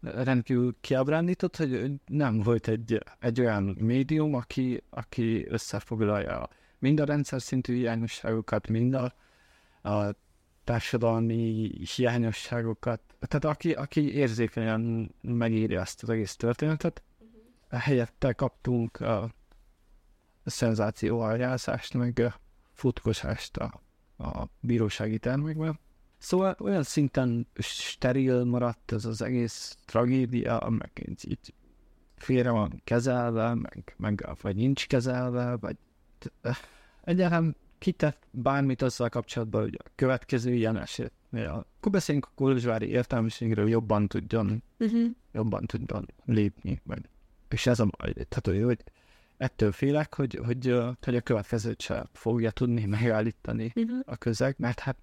rendkívül 0.00 0.76
kiábrándított, 0.80 1.56
hogy 1.56 1.92
nem 2.06 2.42
volt 2.42 2.68
egy, 2.68 3.02
egy 3.18 3.40
olyan 3.40 3.62
médium, 3.62 4.34
aki, 4.34 4.82
aki 4.90 5.46
összefoglalja 5.48 6.48
mind 6.78 7.00
a 7.00 7.04
rendszer 7.04 7.42
szintű 7.42 7.74
hiányosságokat, 7.74 8.68
mind 8.68 8.94
a, 8.94 9.14
a 9.90 10.14
társadalmi 10.64 11.70
hiányosságokat. 11.96 13.00
Tehát 13.20 13.44
aki, 13.44 13.72
aki 13.72 14.14
érzékenyen 14.14 15.14
megírja 15.20 15.80
ezt 15.80 16.02
az 16.02 16.10
egész 16.10 16.36
történetet, 16.36 17.02
uh-huh. 17.18 17.80
helyette 17.80 18.32
kaptunk 18.32 19.00
a, 19.00 19.22
a 20.42 20.50
szenzáció 20.50 21.20
aljászást, 21.20 21.94
meg 21.94 22.32
futkosást 22.72 23.56
a, 23.56 23.80
a 24.18 24.48
bírósági 24.60 25.18
termékben. 25.18 25.78
Szóval 26.18 26.56
olyan 26.58 26.82
szinten 26.82 27.46
steril 27.58 28.44
maradt 28.44 28.92
ez 28.92 29.04
az 29.04 29.22
egész 29.22 29.76
tragédia, 29.84 30.68
meg 30.68 31.16
így 31.24 31.54
félre 32.16 32.50
van 32.50 32.80
kezelve, 32.84 33.54
meg, 33.54 33.94
meg 33.96 34.28
vagy 34.40 34.56
nincs 34.56 34.86
kezelve, 34.86 35.56
vagy 35.56 35.76
egyáltalán 37.04 37.56
kitett 37.78 38.26
bármit 38.30 38.82
azzal 38.82 39.08
kapcsolatban, 39.08 39.62
hogy 39.62 39.78
a 39.84 39.90
következő 39.94 40.54
ilyen 40.54 40.76
esetnél, 40.76 41.66
akkor 41.78 41.92
beszéljünk 41.92 42.26
a 42.26 42.32
kolozsvári 42.34 42.88
értelmiségről, 42.88 43.68
jobban 43.68 44.08
tudjon, 44.08 44.62
uh-huh. 44.78 45.06
jobban 45.32 45.66
tudjon 45.66 46.06
lépni, 46.24 46.80
vagy. 46.84 47.08
És 47.48 47.66
ez 47.66 47.80
a 47.80 47.84
baj, 47.84 48.12
tehát, 48.12 48.66
hogy 48.66 48.84
ettől 49.36 49.72
félek, 49.72 50.14
hogy, 50.14 50.40
hogy, 50.44 50.74
hogy 51.02 51.16
a 51.16 51.20
következőt 51.20 51.80
se 51.80 52.06
fogja 52.12 52.50
tudni 52.50 52.84
megállítani 52.84 53.72
uh-huh. 53.74 53.98
a 54.04 54.16
közeg, 54.16 54.54
mert 54.58 54.80
hát 54.80 54.96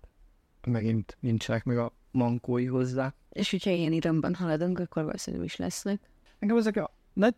megint 0.65 1.17
nincsenek 1.19 1.63
meg 1.63 1.77
a 1.77 1.93
mankói 2.11 2.65
hozzá. 2.65 3.13
És 3.29 3.51
hogyha 3.51 3.69
ilyen 3.69 3.91
iramban 3.91 4.35
haladunk, 4.35 4.79
akkor 4.79 5.03
valószínűleg 5.03 5.45
is 5.45 5.55
lesznek. 5.55 6.09
Engem 6.39 6.57
ezek 6.57 6.75
a 6.75 6.93
nagy 7.13 7.35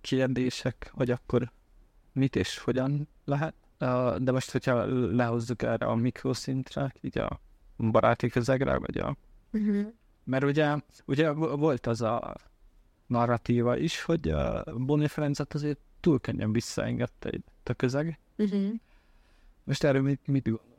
kérdések, 0.00 0.90
hogy 0.94 1.10
akkor 1.10 1.52
mit 2.12 2.36
és 2.36 2.58
hogyan 2.58 3.08
lehet. 3.24 3.54
De 4.18 4.32
most, 4.32 4.50
hogyha 4.50 4.84
lehozzuk 5.14 5.62
erre 5.62 5.86
a 5.86 5.94
mikroszintre, 5.94 6.92
így 7.00 7.18
a 7.18 7.40
baráti 7.76 8.28
közegre, 8.28 8.76
vagy 8.78 8.98
a... 8.98 9.16
Uh-huh. 9.52 9.92
Mert 10.24 10.44
ugye, 10.44 10.76
ugye 11.04 11.30
volt 11.32 11.86
az 11.86 12.02
a 12.02 12.34
narratíva 13.06 13.76
is, 13.76 14.02
hogy 14.02 14.28
a 14.28 14.64
Bonnie 14.76 15.08
Ferencet 15.08 15.54
azért 15.54 15.78
túl 16.00 16.20
könnyen 16.20 16.52
visszaengedte 16.52 17.28
itt 17.32 17.68
a 17.68 17.74
közeg. 17.74 18.18
Uh-huh. 18.36 18.72
Most 19.64 19.84
erről 19.84 20.02
mit, 20.02 20.26
mit 20.26 20.44
gondol? 20.44 20.75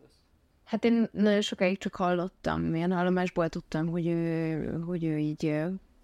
Hát 0.67 0.85
én 0.85 1.07
nagyon 1.11 1.41
sokáig 1.41 1.77
csak 1.77 1.95
hallottam, 1.95 2.61
milyen 2.61 2.91
hallomásból 2.91 3.49
tudtam, 3.49 3.87
hogy 3.87 4.07
ő, 4.07 4.69
hogy 4.85 5.03
ő 5.03 5.17
így 5.17 5.45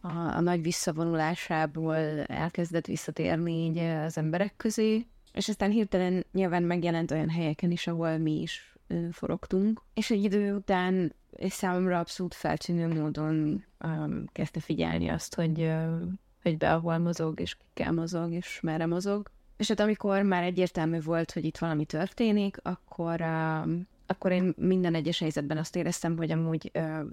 a, 0.02 0.10
a 0.10 0.40
nagy 0.40 0.62
visszavonulásából 0.62 1.96
elkezdett 2.26 2.86
visszatérni 2.86 3.54
így 3.54 3.78
az 3.78 4.18
emberek 4.18 4.54
közé, 4.58 5.06
és 5.34 5.50
aztán 5.50 5.72
hirtelen 5.72 6.26
nyilván 6.32 6.64
megjelent 6.64 7.12
olyan 7.12 7.30
helyeken 7.30 7.72
is, 7.72 7.88
ahol 7.88 8.18
mi 8.18 8.42
is 8.42 8.76
forogtunk, 9.12 9.82
és 9.94 10.12
egy 10.12 10.24
idő 10.24 10.56
után 10.56 11.14
és 11.32 11.54
számomra 11.54 12.00
abszolút 12.00 12.34
feltűnő 12.34 13.02
módon 13.02 13.66
um, 13.86 14.26
kezdte 14.32 14.60
figyelni 14.60 15.08
azt, 15.08 15.36
hogy, 15.36 15.60
uh, 15.60 16.02
hogy 16.42 16.58
be 16.58 16.74
ahol 16.74 16.98
mozog, 16.98 17.40
és 17.40 17.56
kikkel 17.56 17.92
mozog, 17.92 18.32
és 18.32 18.60
merre 18.62 18.86
mozog. 18.86 19.32
És 19.58 19.68
hát 19.68 19.80
amikor 19.80 20.22
már 20.22 20.44
egyértelmű 20.44 21.02
volt, 21.02 21.32
hogy 21.32 21.46
itt 21.46 21.58
valami 21.58 21.86
történik, 21.86 22.58
akkor 22.62 23.22
um, 23.22 23.88
akkor 24.14 24.32
én 24.32 24.54
minden 24.58 24.96
egyes 24.96 25.20
helyzetben 25.20 25.58
azt 25.58 25.76
éreztem, 25.76 26.18
hogy 26.18 26.32
amúgy 26.32 26.70
ö, 26.74 27.04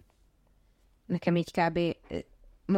nekem 1.06 1.36
így 1.36 1.50
kb. 1.50 1.78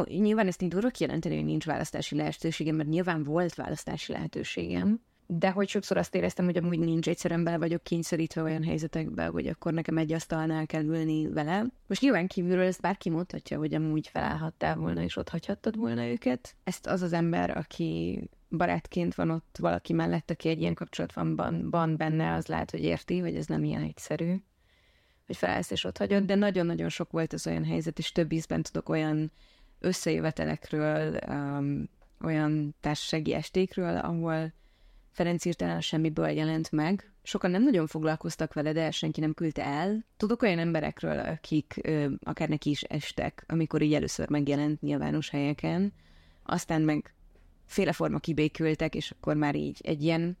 Nyilván 0.05 0.47
ezt 0.47 0.61
így 0.61 0.69
durva 0.69 0.89
kijelenteni, 0.89 1.35
hogy 1.35 1.45
nincs 1.45 1.65
választási 1.65 2.15
lehetőségem, 2.15 2.75
mert 2.75 2.89
nyilván 2.89 3.23
volt 3.23 3.55
választási 3.55 4.11
lehetőségem, 4.11 5.01
de 5.27 5.49
hogy 5.49 5.67
sokszor 5.67 5.97
azt 5.97 6.15
éreztem, 6.15 6.45
hogy 6.45 6.57
amúgy 6.57 6.79
nincs 6.79 7.07
egyszerűen 7.07 7.43
bele 7.43 7.57
vagyok 7.57 7.83
kényszerítve 7.83 8.41
olyan 8.41 8.63
helyzetekbe, 8.63 9.25
hogy 9.25 9.47
akkor 9.47 9.73
nekem 9.73 9.97
egy 9.97 10.13
asztalnál 10.13 10.65
kell 10.65 10.83
ülni 10.83 11.27
vele. 11.27 11.65
Most 11.87 12.01
nyilván 12.01 12.27
kívülről 12.27 12.65
ezt 12.65 12.81
bárki 12.81 13.09
mondhatja, 13.09 13.57
hogy 13.57 13.73
amúgy 13.73 14.07
felállhattál 14.07 14.75
volna, 14.75 15.01
és 15.01 15.15
ott 15.15 15.29
hagyhattad 15.29 15.77
volna 15.77 16.07
őket. 16.07 16.55
Ezt 16.63 16.87
az 16.87 17.01
az 17.01 17.13
ember, 17.13 17.57
aki 17.57 18.21
barátként 18.57 19.15
van 19.15 19.29
ott 19.29 19.57
valaki 19.59 19.93
mellett, 19.93 20.29
aki 20.29 20.49
egy 20.49 20.61
ilyen 20.61 20.73
kapcsolatban 20.73 21.69
van 21.69 21.97
benne, 21.97 22.33
az 22.33 22.47
lehet, 22.47 22.71
hogy 22.71 22.83
érti, 22.83 23.19
hogy 23.19 23.35
ez 23.35 23.45
nem 23.45 23.63
ilyen 23.63 23.81
egyszerű, 23.81 24.35
hogy 25.25 25.37
felállsz 25.37 25.71
és 25.71 25.83
ott 25.83 25.97
hagyod, 25.97 26.23
de 26.23 26.35
nagyon-nagyon 26.35 26.89
sok 26.89 27.11
volt 27.11 27.33
az 27.33 27.47
olyan 27.47 27.65
helyzet, 27.65 27.99
és 27.99 28.11
több 28.11 28.31
ízben 28.31 28.61
tudok 28.61 28.89
olyan 28.89 29.31
összejövetelekről, 29.79 31.19
um, 31.27 31.89
olyan 32.21 32.75
társasági 32.79 33.33
estékről, 33.33 33.97
ahol 33.97 34.53
Ferenc 35.11 35.45
írtelen 35.45 35.81
semmiből 35.81 36.29
jelent 36.29 36.71
meg. 36.71 37.11
Sokan 37.23 37.51
nem 37.51 37.63
nagyon 37.63 37.87
foglalkoztak 37.87 38.53
vele, 38.53 38.71
de 38.71 38.91
senki 38.91 39.19
nem 39.19 39.33
küldte 39.33 39.65
el. 39.65 40.05
Tudok 40.17 40.41
olyan 40.41 40.59
emberekről, 40.59 41.19
akik 41.19 41.79
ö, 41.81 42.11
akár 42.23 42.49
neki 42.49 42.69
is 42.69 42.81
estek, 42.81 43.43
amikor 43.47 43.81
így 43.81 43.93
először 43.93 44.29
megjelent 44.29 44.81
nyilvános 44.81 45.29
helyeken, 45.29 45.93
aztán 46.43 46.81
meg 46.81 47.13
féleforma 47.73 48.19
kibékültek, 48.19 48.95
és 48.95 49.11
akkor 49.11 49.35
már 49.35 49.55
így 49.55 49.79
egy 49.83 50.03
ilyen, 50.03 50.37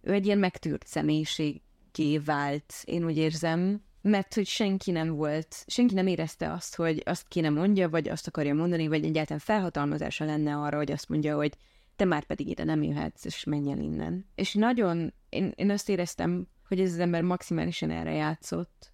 ő 0.00 0.12
egy 0.12 0.26
ilyen 0.26 0.38
megtűrt 0.38 0.86
személyiségé 0.86 2.18
vált, 2.24 2.74
én 2.84 3.04
úgy 3.04 3.16
érzem, 3.16 3.82
mert 4.02 4.34
hogy 4.34 4.46
senki 4.46 4.90
nem 4.90 5.08
volt, 5.08 5.64
senki 5.66 5.94
nem 5.94 6.06
érezte 6.06 6.52
azt, 6.52 6.76
hogy 6.76 7.02
azt 7.04 7.28
kéne 7.28 7.48
mondja, 7.48 7.88
vagy 7.88 8.08
azt 8.08 8.26
akarja 8.26 8.54
mondani, 8.54 8.88
vagy 8.88 9.04
egyáltalán 9.04 9.38
felhatalmazása 9.38 10.24
lenne 10.24 10.56
arra, 10.56 10.76
hogy 10.76 10.92
azt 10.92 11.08
mondja, 11.08 11.36
hogy 11.36 11.56
te 11.96 12.04
már 12.04 12.24
pedig 12.24 12.48
ide 12.48 12.64
nem 12.64 12.82
jöhetsz, 12.82 13.24
és 13.24 13.44
menj 13.44 13.70
el 13.70 13.78
innen. 13.78 14.26
És 14.34 14.54
nagyon, 14.54 15.12
én, 15.28 15.52
én 15.56 15.70
azt 15.70 15.88
éreztem, 15.88 16.46
hogy 16.68 16.80
ez 16.80 16.92
az 16.92 16.98
ember 16.98 17.22
maximálisan 17.22 17.90
erre 17.90 18.12
játszott, 18.12 18.92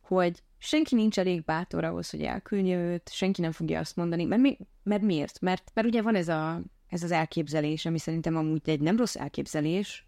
hogy 0.00 0.42
senki 0.58 0.94
nincs 0.94 1.18
elég 1.18 1.44
bátor 1.44 1.84
ahhoz, 1.84 2.10
hogy 2.10 2.22
elküldje 2.22 2.76
őt, 2.76 3.10
senki 3.12 3.40
nem 3.40 3.52
fogja 3.52 3.78
azt 3.78 3.96
mondani, 3.96 4.24
mert, 4.24 4.40
mi, 4.40 4.58
mert 4.82 5.02
miért? 5.02 5.40
Mert, 5.40 5.70
mert 5.74 5.86
ugye 5.86 6.02
van 6.02 6.14
ez 6.14 6.28
a 6.28 6.62
ez 6.90 7.02
az 7.02 7.10
elképzelés, 7.10 7.86
ami 7.86 7.98
szerintem 7.98 8.36
amúgy 8.36 8.60
egy 8.64 8.80
nem 8.80 8.96
rossz 8.96 9.16
elképzelés, 9.16 10.06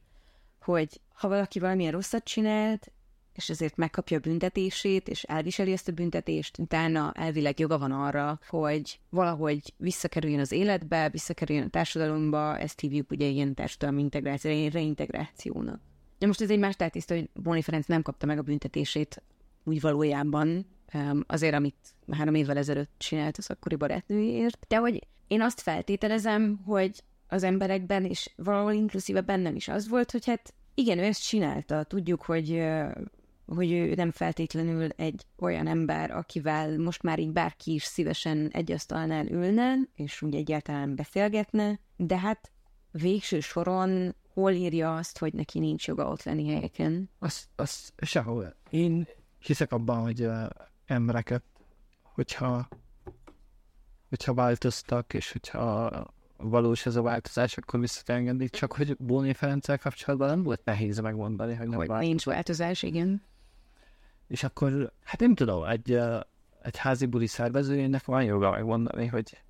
hogy 0.61 1.01
ha 1.13 1.29
valaki 1.29 1.59
valamilyen 1.59 1.93
rosszat 1.93 2.25
csinált, 2.25 2.93
és 3.35 3.51
ezért 3.51 3.77
megkapja 3.77 4.17
a 4.17 4.21
büntetését, 4.21 5.09
és 5.09 5.23
elviseli 5.23 5.73
ezt 5.73 5.89
a 5.89 5.93
büntetést, 5.93 6.59
utána 6.59 7.13
elvileg 7.15 7.59
joga 7.59 7.79
van 7.79 7.93
arra, 7.93 8.41
hogy 8.49 9.01
valahogy 9.09 9.75
visszakerüljön 9.77 10.41
az 10.41 10.53
életbe, 10.53 11.09
visszakerüljön 11.09 11.67
a 11.67 11.71
társadalomba, 11.71 12.59
ezt 12.59 12.81
hívjuk 12.81 13.11
ugye 13.11 13.27
ilyen 13.27 13.55
társadalmi 13.55 14.01
integráció, 14.01 14.69
reintegrációnak. 14.69 15.81
Ja, 16.19 16.27
most 16.27 16.41
ez 16.41 16.51
egy 16.51 16.59
más 16.59 16.77
tátiszta, 16.77 17.15
hogy 17.15 17.29
Boni 17.35 17.63
Ferenc 17.63 17.87
nem 17.87 18.03
kapta 18.03 18.27
meg 18.27 18.39
a 18.39 18.43
büntetését 18.43 19.23
úgy 19.65 19.81
valójában, 19.81 20.67
azért, 21.27 21.55
amit 21.55 21.95
három 22.11 22.35
évvel 22.35 22.57
ezelőtt 22.57 22.91
csinált 22.99 23.37
az 23.37 23.51
akkori 23.51 23.77
barátnőjéért, 23.77 24.67
de 24.69 24.77
hogy 24.77 25.07
én 25.33 25.41
azt 25.41 25.61
feltételezem, 25.61 26.61
hogy 26.65 27.03
az 27.29 27.43
emberekben, 27.43 28.05
és 28.05 28.31
valahol 28.37 28.73
inkluszíve 28.73 29.21
bennem 29.21 29.55
is 29.55 29.69
az 29.69 29.89
volt, 29.89 30.11
hogy 30.11 30.27
hát 30.27 30.55
igen, 30.75 30.99
ő 30.99 31.03
ezt 31.03 31.27
csinálta, 31.29 31.83
tudjuk, 31.83 32.23
hogy 32.23 32.63
hogy 33.47 33.73
ő 33.73 33.95
nem 33.95 34.11
feltétlenül 34.11 34.89
egy 34.97 35.27
olyan 35.39 35.67
ember, 35.67 36.11
akivel 36.11 36.79
most 36.79 37.03
már 37.03 37.19
így 37.19 37.33
bárki 37.33 37.73
is 37.75 37.83
szívesen 37.83 38.49
egy 38.53 38.73
asztalnál 38.73 39.27
ülne, 39.27 39.75
és 39.95 40.23
úgy 40.23 40.35
egyáltalán 40.35 40.95
beszélgetne, 40.95 41.79
de 41.97 42.19
hát 42.19 42.51
végső 42.91 43.41
soron 43.41 44.15
hol 44.33 44.53
írja 44.53 44.97
azt, 44.97 45.19
hogy 45.19 45.33
neki 45.35 45.59
nincs 45.59 45.87
joga 45.87 46.09
ott 46.09 46.23
lenni 46.23 46.49
helyeken? 46.49 47.11
Az, 47.19 47.49
az 47.57 47.93
sehol. 47.97 48.57
Én 48.71 49.07
hiszek 49.39 49.73
abban, 49.73 50.03
hogy 50.03 50.29
embereket, 50.87 51.45
hogyha 52.03 52.69
hogyha 54.13 54.35
változtak, 54.35 55.15
és 55.15 55.33
hogyha 55.33 55.91
valós 56.37 56.87
ez 56.87 56.97
a 56.97 57.03
változás, 57.03 57.57
akkor 57.57 57.81
vissza 57.81 58.03
kell 58.05 58.17
engedni. 58.17 58.49
Csak 58.49 58.73
hogy 58.73 58.97
Bóni 58.97 59.33
Ferenccel 59.33 59.79
kapcsolatban 59.79 60.29
nem 60.29 60.43
volt 60.43 60.65
nehéz 60.65 60.99
megmondani, 60.99 61.55
hogy 61.55 61.69
nem 61.69 61.77
Hogy 61.77 61.87
változott. 61.87 62.09
nincs 62.09 62.25
változás, 62.25 62.83
igen. 62.83 63.23
És 64.29 64.45
akkor, 64.45 64.93
hát 65.05 65.21
nem 65.21 65.35
tudom, 65.35 65.65
egy, 65.65 65.99
egy 66.63 66.77
házi 66.77 67.07
buli 67.07 67.27
szervezőjének 67.27 68.05
van 68.05 68.25
joga 68.25 68.51
megmondani, 68.51 69.07
hogy 69.07 69.43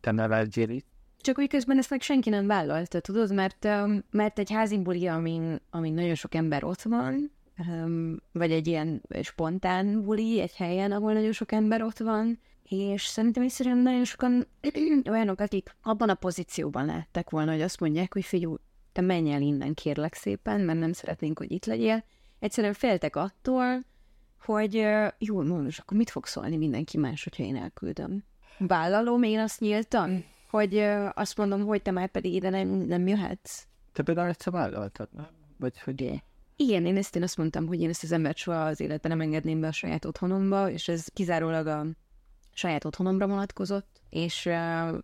te 0.00 0.10
ne 0.10 0.26
legyél 0.26 0.68
itt. 0.68 0.86
Csak 1.20 1.38
úgy 1.38 1.48
közben 1.48 1.78
ezt 1.78 1.90
meg 1.90 2.00
senki 2.00 2.30
nem 2.30 2.46
vállalta, 2.46 3.00
tudod, 3.00 3.34
mert, 3.34 3.68
mert 4.10 4.38
egy 4.38 4.50
házi 4.50 4.78
buli, 4.78 5.06
amin, 5.06 5.60
amin 5.70 5.94
nagyon 5.94 6.14
sok 6.14 6.34
ember 6.34 6.64
ott 6.64 6.82
van, 6.82 7.30
vagy 8.32 8.52
egy 8.52 8.66
ilyen 8.66 9.02
spontán 9.22 10.02
buli 10.02 10.40
egy 10.40 10.56
helyen, 10.56 10.92
ahol 10.92 11.12
nagyon 11.12 11.32
sok 11.32 11.52
ember 11.52 11.82
ott 11.82 11.98
van, 11.98 12.38
és 12.68 13.04
szerintem 13.04 13.42
egyszerűen 13.42 13.78
nagyon 13.78 14.04
sokan 14.04 14.46
olyanok, 15.10 15.40
akik 15.40 15.76
abban 15.82 16.08
a 16.08 16.14
pozícióban 16.14 16.86
lettek 16.86 17.30
volna, 17.30 17.52
hogy 17.52 17.62
azt 17.62 17.80
mondják, 17.80 18.12
hogy 18.12 18.24
figyelj, 18.24 18.54
te 18.92 19.00
menj 19.00 19.32
el 19.32 19.40
innen, 19.40 19.74
kérlek 19.74 20.14
szépen, 20.14 20.60
mert 20.60 20.78
nem 20.78 20.92
szeretnénk, 20.92 21.38
hogy 21.38 21.52
itt 21.52 21.64
legyél. 21.64 22.04
Egyszerűen 22.38 22.72
féltek 22.72 23.16
attól, 23.16 23.80
hogy 24.40 24.86
jó, 25.18 25.42
most 25.42 25.80
akkor 25.80 25.96
mit 25.96 26.10
fog 26.10 26.26
szólni 26.26 26.56
mindenki 26.56 26.98
más, 26.98 27.24
hogyha 27.24 27.42
én 27.42 27.56
elküldöm? 27.56 28.24
Vállalom 28.58 29.22
én 29.22 29.38
azt 29.38 29.60
nyíltan, 29.60 30.24
hogy 30.50 30.78
azt 31.14 31.36
mondom, 31.36 31.66
hogy 31.66 31.82
te 31.82 31.90
már 31.90 32.08
pedig 32.08 32.34
ide 32.34 32.50
nem, 32.50 32.68
nem 32.68 33.06
jöhetsz. 33.06 33.64
Te 33.92 34.02
például 34.02 34.28
egyszer 34.28 34.52
vállaltad, 34.52 35.08
nem? 35.12 35.28
Vagy 35.58 35.80
hogy 35.80 36.22
Igen, 36.56 36.86
én 36.86 36.96
ezt 36.96 37.16
én 37.16 37.22
azt 37.22 37.36
mondtam, 37.36 37.66
hogy 37.66 37.80
én 37.80 37.88
ezt 37.88 38.02
az 38.02 38.12
embert 38.12 38.36
soha 38.36 38.64
az 38.64 38.80
életben 38.80 39.10
nem 39.10 39.20
engedném 39.20 39.60
be 39.60 39.66
a 39.66 39.72
saját 39.72 40.04
otthonomba, 40.04 40.70
és 40.70 40.88
ez 40.88 41.06
kizárólag 41.12 41.66
a 41.66 41.86
saját 42.56 42.84
otthonomra 42.84 43.26
vonatkozott, 43.26 44.00
és 44.10 44.46
uh, 44.46 44.98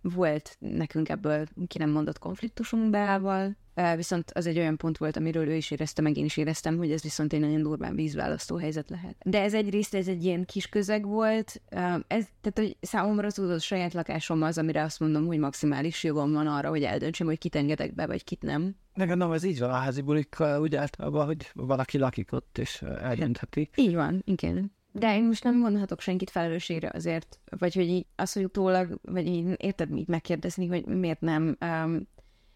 volt 0.00 0.56
nekünk 0.58 1.08
ebből 1.08 1.46
ki 1.66 1.78
nem 1.78 1.90
mondott 1.90 2.18
konfliktusunk 2.18 2.90
Beával, 2.90 3.56
uh, 3.76 3.96
viszont 3.96 4.30
az 4.30 4.46
egy 4.46 4.58
olyan 4.58 4.76
pont 4.76 4.98
volt, 4.98 5.16
amiről 5.16 5.48
ő 5.48 5.54
is 5.54 5.70
érezte, 5.70 6.02
meg 6.02 6.16
én 6.16 6.24
is 6.24 6.36
éreztem, 6.36 6.76
hogy 6.76 6.92
ez 6.92 7.02
viszont 7.02 7.32
egy 7.32 7.40
nagyon 7.40 7.62
durván 7.62 7.94
vízválasztó 7.94 8.56
helyzet 8.56 8.90
lehet. 8.90 9.16
De 9.24 9.42
ez 9.42 9.54
egyrészt 9.54 9.94
ez 9.94 10.08
egy 10.08 10.24
ilyen 10.24 10.44
kis 10.44 10.66
közeg 10.66 11.06
volt, 11.06 11.62
uh, 11.70 11.80
ez, 12.06 12.26
tehát 12.40 12.58
hogy 12.58 12.76
számomra 12.80 13.30
tudod, 13.30 13.50
a 13.50 13.58
saját 13.58 13.92
lakásom 13.92 14.42
az, 14.42 14.58
amire 14.58 14.82
azt 14.82 15.00
mondom, 15.00 15.26
hogy 15.26 15.38
maximális 15.38 16.04
jogom 16.04 16.32
van 16.32 16.46
arra, 16.46 16.68
hogy 16.68 16.82
eldöntsem, 16.82 17.26
hogy 17.26 17.38
kit 17.38 17.56
engedek 17.56 17.94
be, 17.94 18.06
vagy 18.06 18.24
kit 18.24 18.42
nem. 18.42 18.76
Nekem 18.94 19.18
nem, 19.18 19.32
ez 19.32 19.42
így 19.42 19.58
van 19.58 19.70
a 19.70 19.74
házi 19.74 20.00
bulikkal, 20.00 20.60
úgy 20.60 20.74
általában, 20.74 21.26
hogy 21.26 21.50
valaki 21.54 21.98
lakik 21.98 22.32
ott, 22.32 22.58
és 22.58 22.82
eldöntheti. 22.82 23.70
Így 23.76 23.94
van, 23.94 24.22
igen. 24.24 24.72
De 24.92 25.16
én 25.16 25.24
most 25.24 25.44
nem 25.44 25.60
vonhatok 25.60 26.00
senkit 26.00 26.30
felelősségre 26.30 26.90
azért, 26.94 27.40
vagy 27.58 27.74
hogy 27.74 27.88
így 27.88 28.06
azt, 28.16 28.34
hogy 28.34 28.44
utólag, 28.44 28.98
vagy 29.02 29.26
így 29.26 29.54
érted, 29.56 29.96
így 29.96 30.08
megkérdezni, 30.08 30.66
hogy 30.66 30.84
miért 30.84 31.20
nem. 31.20 31.56
Um, 31.60 32.08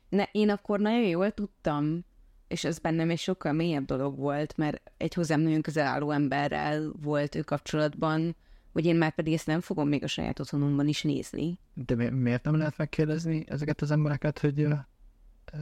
ne, 0.09 0.25
én 0.33 0.51
akkor 0.51 0.81
nagyon 0.81 1.07
jól 1.07 1.31
tudtam, 1.31 2.05
és 2.49 2.65
ez 2.65 2.79
bennem 2.79 3.11
egy 3.11 3.19
sokkal 3.19 3.53
mélyebb 3.53 3.85
dolog 3.85 4.19
volt, 4.19 4.57
mert 4.57 4.91
egy 4.97 5.15
hozzám 5.15 5.41
nagyon 5.41 5.61
közel 5.61 5.87
álló 5.87 6.11
emberrel 6.11 6.93
volt 7.03 7.35
ő 7.35 7.41
kapcsolatban, 7.41 8.37
hogy 8.73 8.85
én 8.85 8.97
már 8.97 9.15
pedig 9.15 9.33
ezt 9.33 9.47
nem 9.47 9.61
fogom 9.61 9.89
még 9.89 10.03
a 10.03 10.07
saját 10.07 10.41
otthonomban 10.41 10.89
is 10.89 11.03
nézni. 11.03 11.59
De 11.75 11.95
mi, 11.95 12.09
miért 12.09 12.45
nem 12.45 12.57
lehet 12.57 12.77
megkérdezni 12.77 13.45
ezeket 13.49 13.81
az 13.81 13.91
embereket, 13.91 14.39
hogy 14.39 14.61
ö, 14.61 14.75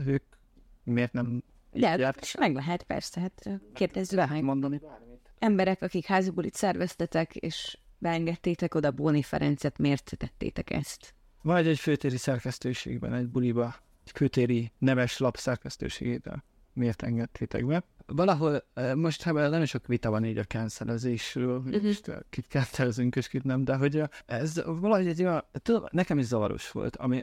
ők 0.05 0.23
miért 0.83 1.13
nem 1.13 1.43
De 1.71 2.15
és 2.21 2.35
meg 2.35 2.53
lehet, 2.55 2.83
persze, 2.83 3.19
hát 3.19 3.49
kérdezzük 3.73 4.27
meg. 4.29 4.43
mondani 4.43 4.77
bármit? 4.77 5.04
Emberek, 5.39 5.81
akik 5.81 6.05
házibulit 6.05 6.53
szerveztetek, 6.53 7.35
és 7.35 7.77
beengedtétek 7.97 8.75
oda 8.75 8.91
Bóni 8.91 9.21
Ferencet, 9.21 9.77
miért 9.77 10.13
tettétek 10.17 10.69
ezt? 10.69 11.13
Vagy 11.41 11.67
egy 11.67 11.79
főtéri 11.79 12.17
szerkesztőségben, 12.17 13.13
egy 13.13 13.27
buliba, 13.27 13.75
egy 14.05 14.11
főtéri 14.15 14.71
neves 14.77 15.17
lap 15.17 15.37
szerkesztőségében. 15.37 16.43
Miért 16.73 17.01
engedtétek 17.01 17.65
be? 17.65 17.83
Valahol, 18.05 18.63
most 18.95 19.27
ebben 19.27 19.49
nagyon 19.49 19.65
sok 19.65 19.87
vita 19.87 20.09
van 20.09 20.25
így 20.25 20.37
a 20.37 20.43
cancelezésről, 20.43 21.61
hogy 21.61 21.75
Mhm. 21.81 21.87
eh, 22.11 22.17
kit 22.29 22.45
cancelezünk 22.49 23.15
és 23.15 23.27
kit 23.27 23.43
nem, 23.43 23.63
de 23.63 23.75
hogy 23.75 24.01
ez 24.25 24.61
valahogy 24.65 25.07
egy 25.07 25.21
olyan, 25.23 25.43
tudom, 25.51 25.83
nekem 25.91 26.17
is 26.17 26.25
zavaros 26.25 26.71
volt, 26.71 26.95
ami 26.95 27.21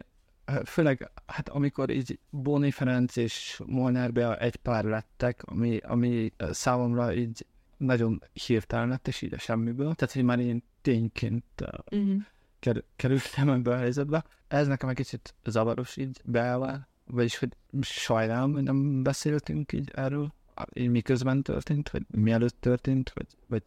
főleg, 0.64 1.10
hát 1.26 1.48
amikor 1.48 1.90
így 1.90 2.18
Bóni 2.30 2.70
Ferenc 2.70 3.16
és 3.16 3.60
Molnár 3.66 4.12
Bea 4.12 4.38
egy 4.38 4.56
pár 4.56 4.84
lettek, 4.84 5.42
ami, 5.44 5.76
ami 5.76 6.32
számomra 6.50 7.14
így 7.14 7.46
nagyon 7.82 8.22
hirtelen 8.32 8.88
lett, 8.88 9.08
és 9.08 9.22
így 9.22 9.34
a 9.34 9.38
semmiből. 9.38 9.94
Tehát, 9.94 10.14
hogy 10.14 10.24
már 10.24 10.40
én 10.40 10.62
tényként 10.82 11.44
Uh-huh. 11.90 12.22
ker- 12.58 12.84
kerültem 12.96 13.48
ebbe 13.48 13.70
a 13.72 13.76
helyzetbe. 13.76 14.24
Ez 14.48 14.66
nekem 14.66 14.88
egy 14.88 14.94
kicsit 14.96 15.34
zavaros 15.44 15.96
így 15.96 16.20
beállva, 16.24 16.88
vagyis 17.06 17.38
hogy 17.38 17.56
sajnálom, 17.80 18.52
hogy 18.52 18.62
nem 18.62 19.02
beszéltünk 19.02 19.72
így 19.72 19.90
erről, 19.94 20.32
így 20.72 20.90
miközben 20.90 21.42
történt, 21.42 21.90
vagy 21.90 22.02
mielőtt 22.10 22.60
történt, 22.60 23.10
vagy, 23.14 23.26
vagy 23.46 23.62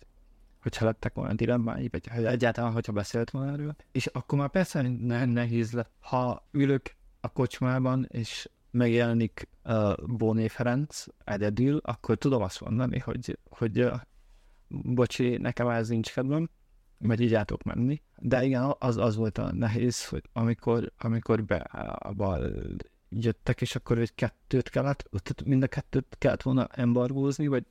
hogyha 0.61 0.85
lettek 0.85 1.13
volna 1.13 1.33
dilemmái, 1.33 1.89
vagy 1.91 2.25
egyáltalán, 2.25 2.71
hogyha 2.71 2.91
beszélt 2.91 3.29
volna 3.29 3.51
erről. 3.51 3.75
És 3.91 4.05
akkor 4.05 4.39
már 4.39 4.49
persze 4.49 4.81
ne- 4.81 5.25
nehéz 5.25 5.71
lett, 5.71 5.91
ha 5.99 6.47
ülök 6.51 6.95
a 7.19 7.29
kocsmában, 7.29 8.07
és 8.11 8.49
megjelenik 8.75 9.47
uh, 9.63 9.93
Bóné 10.07 10.47
Ferenc 10.47 11.05
egyedül, 11.23 11.79
akkor 11.83 12.17
tudom 12.17 12.41
azt 12.41 12.61
mondani, 12.61 12.99
hogy, 12.99 13.39
hogy 13.49 13.79
uh, 13.79 13.93
bocsi, 14.67 15.37
nekem 15.37 15.67
ez 15.67 15.87
nincs 15.87 16.13
kedvem, 16.13 16.49
vagy 16.97 17.21
így 17.21 17.33
át 17.33 17.45
tudok 17.45 17.63
menni. 17.63 18.01
De 18.17 18.43
igen, 18.43 18.75
az, 18.79 18.97
az 18.97 19.15
volt 19.15 19.37
a 19.37 19.53
nehéz, 19.53 20.07
hogy 20.07 20.23
amikor, 20.33 20.91
amikor 20.97 21.43
beával 21.43 22.53
jöttek, 23.09 23.61
és 23.61 23.75
akkor 23.75 23.97
egy 23.97 24.15
kettőt 24.15 24.69
kellett, 24.69 25.09
tehát 25.09 25.43
mind 25.45 25.63
a 25.63 25.67
kettőt 25.67 26.15
kellett 26.17 26.41
volna 26.41 26.67
embargózni, 26.71 27.47
vagy, 27.47 27.65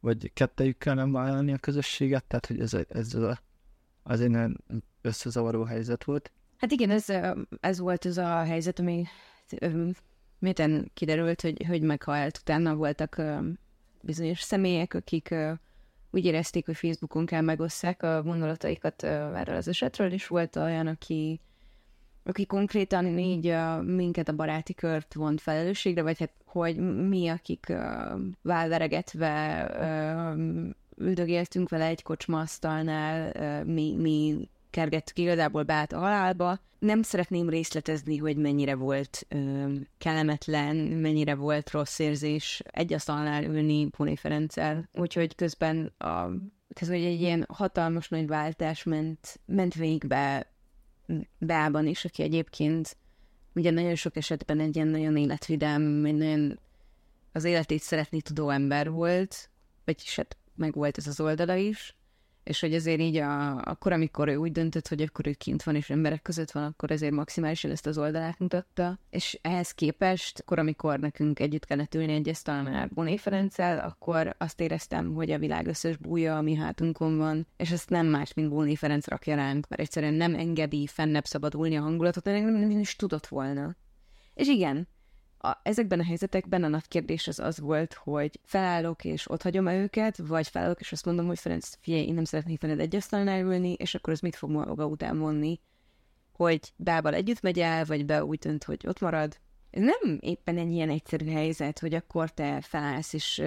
vagy 0.00 0.32
kettejükkel 0.32 0.94
nem 0.94 1.12
vállalni 1.12 1.52
a 1.52 1.58
közösséget, 1.58 2.24
tehát 2.24 2.46
hogy 2.46 2.60
ez, 2.60 2.74
ez 2.88 3.14
a, 3.14 3.40
az 4.02 4.20
egy 4.20 4.30
nagyon 4.30 4.64
összezavaró 5.00 5.62
helyzet 5.62 6.04
volt. 6.04 6.32
Hát 6.56 6.70
igen, 6.70 6.90
ez, 6.90 7.06
ez 7.60 7.78
volt 7.78 8.04
az 8.04 8.18
a 8.18 8.42
helyzet, 8.42 8.78
ami 8.78 9.04
miután 10.38 10.90
kiderült, 10.94 11.40
hogy, 11.40 11.64
hogy 11.66 11.82
meghalt, 11.82 12.38
utána 12.40 12.74
voltak 12.74 13.18
ö, 13.18 13.38
bizonyos 14.00 14.40
személyek, 14.40 14.94
akik 14.94 15.30
ö, 15.30 15.52
úgy 16.10 16.24
érezték, 16.24 16.66
hogy 16.66 16.76
Facebookon 16.76 17.26
kell 17.26 17.40
megosszák 17.40 18.02
a 18.02 18.22
gondolataikat 18.22 19.02
ö, 19.02 19.08
erről 19.34 19.56
az 19.56 19.68
esetről, 19.68 20.12
és 20.12 20.26
volt 20.26 20.56
olyan, 20.56 20.86
aki, 20.86 21.40
aki 22.24 22.46
konkrétan 22.46 23.18
így 23.18 23.46
ö, 23.46 23.82
minket 23.82 24.28
a 24.28 24.36
baráti 24.36 24.74
kört 24.74 25.14
vont 25.14 25.40
felelősségre, 25.40 26.02
vagy 26.02 26.18
hát 26.18 26.32
hogy 26.44 26.76
mi, 27.08 27.28
akik 27.28 27.68
ö, 27.68 28.14
válveregetve 28.42 29.66
ö, 29.80 30.62
üldögéltünk 31.04 31.68
vele 31.68 31.84
egy 31.84 32.02
kocsmaasztalnál, 32.02 33.32
ö, 33.34 33.64
mi, 33.72 33.94
mi 33.96 34.48
kergettük 34.70 35.18
igazából 35.18 35.62
beállt 35.62 35.92
a 35.92 35.98
halálba. 35.98 36.58
Nem 36.78 37.02
szeretném 37.02 37.48
részletezni, 37.48 38.16
hogy 38.16 38.36
mennyire 38.36 38.74
volt 38.74 39.26
ö, 39.28 39.72
kellemetlen, 39.98 40.76
mennyire 40.76 41.34
volt 41.34 41.70
rossz 41.70 41.98
érzés 41.98 42.62
egy 42.64 42.92
asztalnál 42.92 43.44
ülni 43.44 43.88
Póni 43.88 44.16
Ferenccel. 44.16 44.88
Úgyhogy 44.92 45.34
közben 45.34 45.92
a, 45.98 46.28
hogy 46.86 47.04
egy 47.04 47.20
ilyen 47.20 47.46
hatalmas 47.48 48.08
nagy 48.08 48.26
váltás 48.26 48.82
ment, 48.82 49.40
ment 49.46 49.74
végbe 49.74 50.52
Beában 51.38 51.86
is, 51.86 52.04
aki 52.04 52.22
egyébként 52.22 52.96
ugye 53.54 53.70
nagyon 53.70 53.94
sok 53.94 54.16
esetben 54.16 54.60
egy 54.60 54.76
ilyen 54.76 54.88
nagyon 54.88 55.16
életvidám, 55.16 56.04
egy 56.04 56.14
nagyon 56.14 56.58
az 57.32 57.44
életét 57.44 57.82
szeretni 57.82 58.22
tudó 58.22 58.50
ember 58.50 58.90
volt, 58.90 59.50
vagyis 59.84 60.16
hát 60.16 60.36
meg 60.54 60.74
volt 60.74 60.98
ez 60.98 61.06
az 61.06 61.20
oldala 61.20 61.54
is, 61.54 61.96
és 62.48 62.60
hogy 62.60 62.74
azért 62.74 63.00
így 63.00 63.16
a, 63.16 63.56
akkor, 63.56 63.92
amikor 63.92 64.28
ő 64.28 64.36
úgy 64.36 64.52
döntött, 64.52 64.88
hogy 64.88 65.02
akkor 65.02 65.26
ő 65.26 65.32
kint 65.32 65.62
van 65.62 65.74
és 65.74 65.90
emberek 65.90 66.22
között 66.22 66.50
van, 66.50 66.64
akkor 66.64 66.90
ezért 66.90 67.12
maximálisan 67.12 67.70
ezt 67.70 67.86
az 67.86 67.98
oldalát 67.98 68.38
mutatta. 68.38 68.98
És 69.10 69.38
ehhez 69.42 69.70
képest, 69.70 70.38
akkor, 70.38 70.58
amikor 70.58 70.98
nekünk 70.98 71.40
együtt 71.40 71.64
kellett 71.64 71.94
ülni 71.94 72.12
egy 72.12 72.28
asztalnál 72.28 72.88
Boné 72.94 73.16
Ferenccel, 73.16 73.78
akkor 73.78 74.34
azt 74.38 74.60
éreztem, 74.60 75.14
hogy 75.14 75.30
a 75.30 75.38
világ 75.38 75.66
összes 75.66 75.96
búja, 75.96 76.36
ami 76.36 76.54
hátunkon 76.54 77.16
van, 77.16 77.46
és 77.56 77.70
ezt 77.70 77.90
nem 77.90 78.06
más, 78.06 78.34
mint 78.34 78.48
Boné 78.48 78.74
Ferenc 78.74 79.06
rakja 79.06 79.34
ránk, 79.34 79.68
mert 79.68 79.82
egyszerűen 79.82 80.14
nem 80.14 80.34
engedi 80.34 80.86
fennebb 80.86 81.24
szabadulni 81.24 81.76
a 81.76 81.82
hangulatot, 81.82 82.24
nem, 82.24 82.52
nem 82.52 82.70
is 82.70 82.96
tudott 82.96 83.26
volna. 83.26 83.76
És 84.34 84.46
igen, 84.46 84.88
a, 85.38 85.56
ezekben 85.62 86.00
a 86.00 86.04
helyzetekben 86.04 86.64
a 86.64 86.68
nagy 86.68 86.88
kérdés 86.88 87.26
az 87.26 87.38
az 87.38 87.60
volt, 87.60 87.94
hogy 87.94 88.40
felállok 88.44 89.04
és 89.04 89.30
ott 89.30 89.42
hagyom-e 89.42 89.76
őket, 89.76 90.16
vagy 90.16 90.48
felállok 90.48 90.80
és 90.80 90.92
azt 90.92 91.04
mondom, 91.04 91.26
hogy 91.26 91.38
Ferenc, 91.38 91.74
figyelj, 91.80 92.06
én 92.06 92.14
nem 92.14 92.24
szeretnék 92.24 92.60
veled 92.60 92.80
egy 92.80 92.96
asztalnál 92.96 93.40
ülni, 93.40 93.72
és 93.72 93.94
akkor 93.94 94.12
az 94.12 94.20
mit 94.20 94.36
fog 94.36 94.50
maga 94.50 94.86
után 94.86 95.18
vonni? 95.18 95.60
Hogy 96.32 96.72
Bával 96.76 97.14
együtt 97.14 97.40
megy 97.40 97.58
el, 97.58 97.84
vagy 97.84 98.04
be 98.04 98.24
úgy 98.24 98.38
dönt, 98.38 98.64
hogy 98.64 98.86
ott 98.86 99.00
marad. 99.00 99.38
Ez 99.70 99.82
nem 99.82 100.18
éppen 100.20 100.58
egy 100.58 100.70
ilyen 100.70 100.90
egyszerű 100.90 101.30
helyzet, 101.30 101.78
hogy 101.78 101.94
akkor 101.94 102.30
te 102.30 102.60
felállsz, 102.60 103.12
és 103.12 103.38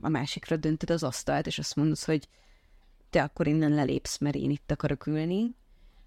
a 0.00 0.08
másikra 0.08 0.56
döntöd 0.56 0.90
az 0.90 1.02
asztalt, 1.02 1.46
és 1.46 1.58
azt 1.58 1.76
mondod, 1.76 1.98
hogy 1.98 2.28
te 3.10 3.22
akkor 3.22 3.46
innen 3.46 3.70
lelépsz, 3.70 4.18
mert 4.18 4.36
én 4.36 4.50
itt 4.50 4.70
akarok 4.70 5.06
ülni. 5.06 5.54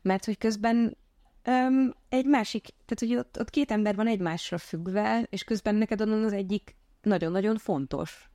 Mert 0.01 0.25
hogy 0.25 0.37
közben 0.37 0.97
um, 1.47 1.93
egy 2.09 2.25
másik, 2.25 2.67
tehát 2.85 2.99
hogy 2.99 3.15
ott, 3.15 3.39
ott 3.39 3.49
két 3.49 3.71
ember 3.71 3.95
van 3.95 4.07
egymásra 4.07 4.57
függve, 4.57 5.27
és 5.29 5.43
közben 5.43 5.75
neked 5.75 6.01
onnan 6.01 6.23
az 6.23 6.33
egyik 6.33 6.75
nagyon-nagyon 7.01 7.57
fontos. 7.57 8.29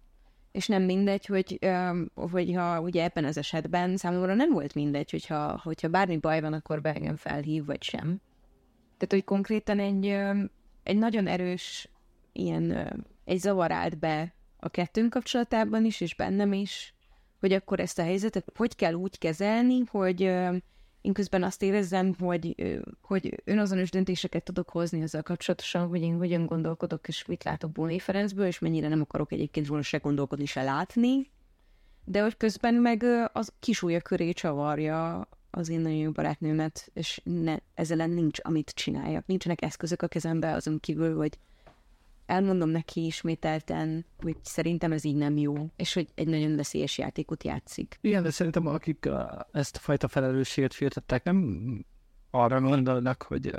És 0.53 0.67
nem 0.67 0.83
mindegy, 0.83 1.27
hogy, 1.27 1.59
um, 1.63 2.11
hogyha 2.31 2.81
ugye 2.81 3.03
ebben 3.03 3.25
az 3.25 3.37
esetben 3.37 3.97
számomra 3.97 4.35
nem 4.35 4.51
volt 4.53 4.75
mindegy, 4.75 5.11
hogyha, 5.11 5.61
hogyha 5.63 5.89
bármi 5.89 6.17
baj 6.17 6.41
van, 6.41 6.53
akkor 6.53 6.81
be 6.81 6.95
engem 6.95 7.17
felhív, 7.17 7.65
vagy 7.65 7.83
sem. 7.83 8.21
Tehát, 8.97 9.25
hogy 9.25 9.25
konkrétan 9.25 9.79
egy, 9.79 10.07
egy 10.83 10.97
nagyon 10.97 11.27
erős 11.27 11.89
ilyen, 12.33 12.93
egy 13.25 13.39
zavar 13.39 13.73
állt 13.73 13.99
be 13.99 14.35
a 14.57 14.69
kettőnk 14.69 15.11
kapcsolatában 15.11 15.85
is, 15.85 16.01
és 16.01 16.15
bennem 16.15 16.53
is, 16.53 16.95
hogy 17.41 17.53
akkor 17.53 17.81
ezt 17.81 17.99
a 17.99 18.03
helyzetet 18.03 18.53
hogy 18.57 18.77
kell 18.77 18.93
úgy 18.93 19.19
kezelni, 19.19 19.83
hogy 19.87 20.33
én 21.03 21.13
közben 21.13 21.43
azt 21.43 21.63
érezzem, 21.63 22.15
hogy, 22.19 22.55
hogy 23.03 23.43
önazonos 23.45 23.91
döntéseket 23.91 24.43
tudok 24.43 24.71
hozni 24.71 25.03
ezzel 25.03 25.23
kapcsolatosan, 25.23 25.89
hogy 25.89 26.03
én 26.03 26.17
hogyan 26.17 26.47
gondolkodok, 26.47 27.09
és 27.09 27.27
mit 27.27 27.45
látok 27.45 27.73
Bóné 27.73 27.99
Ferencből, 27.99 28.47
és 28.47 28.59
mennyire 28.59 28.89
nem 28.89 29.01
akarok 29.01 29.33
egyébként 29.33 29.67
róla 29.67 29.83
se 29.83 29.99
gondolkodni, 29.99 30.45
se 30.45 30.63
látni, 30.63 31.31
de 32.05 32.23
hogy 32.23 32.37
közben 32.37 32.75
meg 32.75 33.05
az 33.33 33.53
kisúlya 33.59 34.01
köré 34.01 34.33
csavarja 34.33 35.29
az 35.51 35.69
én 35.69 35.81
nagyon 35.81 35.99
jó 35.99 36.11
barátnőmet, 36.11 36.91
és 36.95 37.21
ne, 37.25 37.57
ezzel 37.75 38.07
nincs, 38.07 38.39
amit 38.43 38.71
csináljak. 38.71 39.27
Nincsenek 39.27 39.63
eszközök 39.63 40.03
a 40.03 40.09
kezembe 40.09 40.53
azon 40.53 40.81
kívül, 40.81 41.17
hogy 41.17 41.39
elmondom 42.33 42.69
neki 42.69 43.05
ismételten, 43.05 44.07
hogy 44.19 44.37
szerintem 44.43 44.93
ez 44.93 45.05
így 45.05 45.17
nem 45.17 45.37
jó, 45.37 45.55
és 45.77 45.95
hogy 45.95 46.09
egy 46.15 46.29
nagyon 46.29 46.57
veszélyes 46.57 46.99
játékot 46.99 47.45
játszik. 47.45 47.99
Igen, 48.01 48.23
de 48.23 48.31
szerintem 48.31 48.67
akik 48.67 49.09
ezt 49.53 49.77
a 49.77 49.79
fajta 49.79 50.09
felelősséget 50.09 50.75
féltettek, 50.75 51.25
nem 51.25 51.85
arra 52.31 52.61
gondolnak, 52.61 53.23
hogy, 53.23 53.55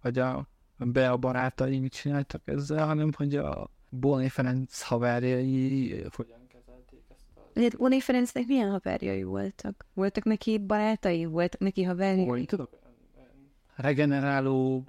hogy 0.00 0.18
a, 0.18 0.48
be 0.78 1.10
a 1.10 1.16
barátai 1.16 1.78
mit 1.78 1.92
csináltak 1.92 2.42
ezzel, 2.44 2.86
hanem 2.86 3.10
hogy 3.16 3.36
a 3.36 3.70
Bóni 3.90 4.28
Ferenc 4.28 4.82
haverjai 4.82 5.88
hogyan 6.16 6.46
kezelték 6.48 7.02
ezt 7.10 7.26
a... 7.54 7.60
Hát 7.60 7.76
Bóni 7.76 8.00
Ferencnek 8.00 8.46
milyen 8.46 8.70
haverjai 8.70 9.22
voltak? 9.22 9.86
Voltak 9.94 10.24
neki 10.24 10.58
barátai? 10.58 11.24
Voltak 11.24 11.60
neki 11.60 11.82
haverjai? 11.82 12.26
Hogy 12.26 12.44
tudok, 12.44 12.70
regeneráló 13.76 14.84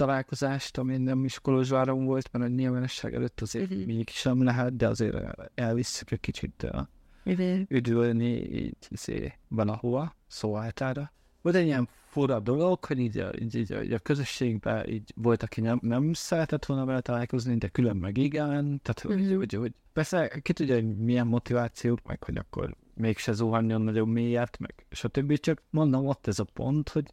találkozást, 0.00 0.78
ami 0.78 0.96
nem 0.96 1.24
is 1.24 1.38
Kolozsváron 1.38 2.04
volt, 2.04 2.32
mert 2.32 2.44
a 2.44 2.48
nyilvánosság 2.48 3.14
előtt 3.14 3.40
azért 3.40 3.70
uh-huh. 3.70 3.86
mégis 3.86 4.22
nem 4.22 4.42
lehet, 4.42 4.76
de 4.76 4.88
azért 4.88 5.16
elvisszük 5.54 6.10
egy 6.10 6.20
kicsit 6.20 6.62
uh, 6.62 6.80
uh-huh. 7.24 7.60
üdvölni 7.68 8.54
így, 8.54 8.76
így 9.06 9.32
valahova, 9.48 10.16
szóáltára. 10.26 11.12
Volt 11.42 11.56
egy 11.56 11.66
ilyen 11.66 11.88
fura 12.06 12.40
dolog, 12.40 12.84
hogy 12.84 12.98
így, 12.98 13.24
így, 13.40 13.54
így, 13.54 13.70
így 13.82 13.92
a 13.92 13.98
közösségben 13.98 14.88
így 14.88 15.12
volt, 15.16 15.42
aki 15.42 15.60
nem, 15.60 15.78
nem 15.82 16.12
szeretett 16.12 16.64
volna 16.64 16.84
vele 16.84 17.00
találkozni, 17.00 17.56
de 17.56 17.68
külön 17.68 17.96
meg 17.96 18.16
igen, 18.16 18.80
tehát 18.82 19.04
uh-huh. 19.04 19.26
hogy, 19.26 19.36
hogy, 19.36 19.52
hogy 19.52 19.72
persze 19.92 20.40
ki 20.42 20.52
tudja, 20.52 20.74
hogy 20.74 20.96
milyen 20.96 21.26
motivációk, 21.26 22.02
meg 22.06 22.22
hogy 22.22 22.36
akkor 22.36 22.76
mégse 22.94 23.32
zuhanjon 23.32 23.82
nagyon 23.82 24.08
mélyet, 24.08 24.58
meg 24.58 24.86
stb. 24.90 25.38
Csak 25.38 25.62
mondom, 25.70 26.06
ott 26.06 26.26
ez 26.26 26.38
a 26.38 26.44
pont, 26.44 26.88
hogy 26.88 27.12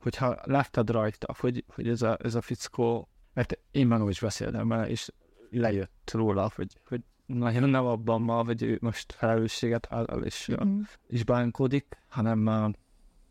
hogyha 0.00 0.38
láttad 0.42 0.90
rajta, 0.90 1.34
hogy, 1.38 1.64
hogy 1.68 1.88
ez, 1.88 2.02
a, 2.02 2.18
ez 2.22 2.34
a 2.34 2.40
fickó, 2.40 3.08
mert 3.32 3.58
én 3.70 3.86
már 3.86 4.02
úgy 4.02 4.18
beszéltem 4.20 4.68
vele, 4.68 4.88
és 4.88 5.10
lejött 5.50 6.10
róla, 6.12 6.50
hogy, 6.54 6.78
hogy 6.88 7.00
nagyon 7.26 7.70
nem 7.70 7.86
abban 7.86 8.22
ma, 8.22 8.44
hogy 8.44 8.62
ő 8.62 8.78
most 8.80 9.12
felelősséget 9.12 9.86
áll 9.90 10.04
és, 10.24 10.50
mm-hmm. 10.52 10.80
és 11.06 11.24
bánkodik, 11.24 11.96
hanem 12.08 12.74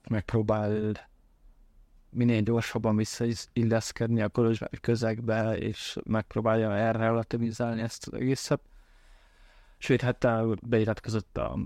megpróbál 0.09 0.97
minél 2.09 2.41
gyorsabban 2.41 2.95
visszailleszkedni 2.95 4.21
a 4.21 4.29
kolozsvári 4.29 4.79
közegbe, 4.79 5.57
és 5.57 5.97
megpróbálja 6.03 6.75
erre 6.75 6.97
relativizálni 6.97 7.81
ezt 7.81 8.07
az 8.07 8.13
egészet. 8.13 8.61
Sőt, 9.77 10.01
hát 10.01 10.27
beiratkozott 10.67 11.37
a 11.37 11.57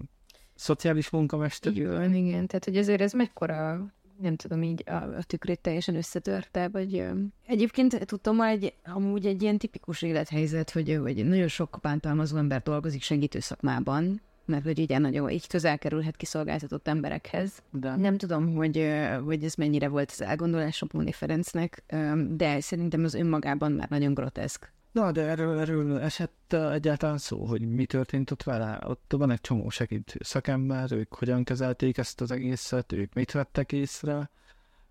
szociális 0.55 1.09
munkamester. 1.09 1.71
Igen, 1.71 2.13
igen, 2.13 2.47
tehát 2.47 2.65
hogy 2.65 2.77
ezért 2.77 3.01
ez 3.01 3.13
mekkora 3.13 3.93
nem 4.21 4.35
tudom, 4.35 4.63
így 4.63 4.83
a, 4.85 4.93
a 4.93 5.23
tükrét 5.23 5.59
teljesen 5.59 5.95
összetörte, 5.95 6.67
vagy 6.67 7.05
egyébként 7.45 8.05
tudtam 8.05 8.41
egy, 8.41 8.73
amúgy 8.85 9.25
egy 9.25 9.41
ilyen 9.41 9.57
tipikus 9.57 10.01
élethelyzet, 10.01 10.69
hogy, 10.69 10.99
hogy 11.01 11.25
nagyon 11.27 11.47
sok 11.47 11.77
bántalmazó 11.81 12.37
ember 12.37 12.61
dolgozik 12.61 13.01
segítő 13.01 13.39
szakmában, 13.39 14.21
mert 14.45 14.63
hogy 14.63 14.79
ugye 14.79 14.97
nagyon 14.97 15.29
így 15.29 15.47
közel 15.47 15.77
kerülhet 15.77 16.15
kiszolgáltatott 16.15 16.87
emberekhez. 16.87 17.63
De. 17.71 17.95
Nem 17.95 18.17
tudom, 18.17 18.55
hogy, 18.55 18.93
hogy 19.25 19.43
ez 19.43 19.53
mennyire 19.53 19.87
volt 19.87 20.11
az 20.11 20.21
elgondolás 20.21 20.81
a 20.81 20.85
Póni 20.85 21.11
Ferencnek, 21.11 21.83
de 22.27 22.59
szerintem 22.59 23.03
az 23.03 23.13
önmagában 23.13 23.71
már 23.71 23.89
nagyon 23.89 24.13
groteszk. 24.13 24.71
Na, 24.93 25.11
de 25.11 25.21
erről, 25.21 25.59
erről 25.59 25.99
esett 25.99 26.53
egyáltalán 26.53 27.17
szó, 27.17 27.45
hogy 27.45 27.67
mi 27.67 27.85
történt 27.85 28.31
ott 28.31 28.43
vele. 28.43 28.79
Ott 28.85 29.13
van 29.17 29.31
egy 29.31 29.41
csomó 29.41 29.69
segítő 29.69 30.19
szakember, 30.23 30.91
ők 30.91 31.15
hogyan 31.15 31.43
kezelték 31.43 31.97
ezt 31.97 32.21
az 32.21 32.31
egészet, 32.31 32.91
ők 32.91 33.13
mit 33.13 33.31
vettek 33.31 33.71
észre. 33.71 34.29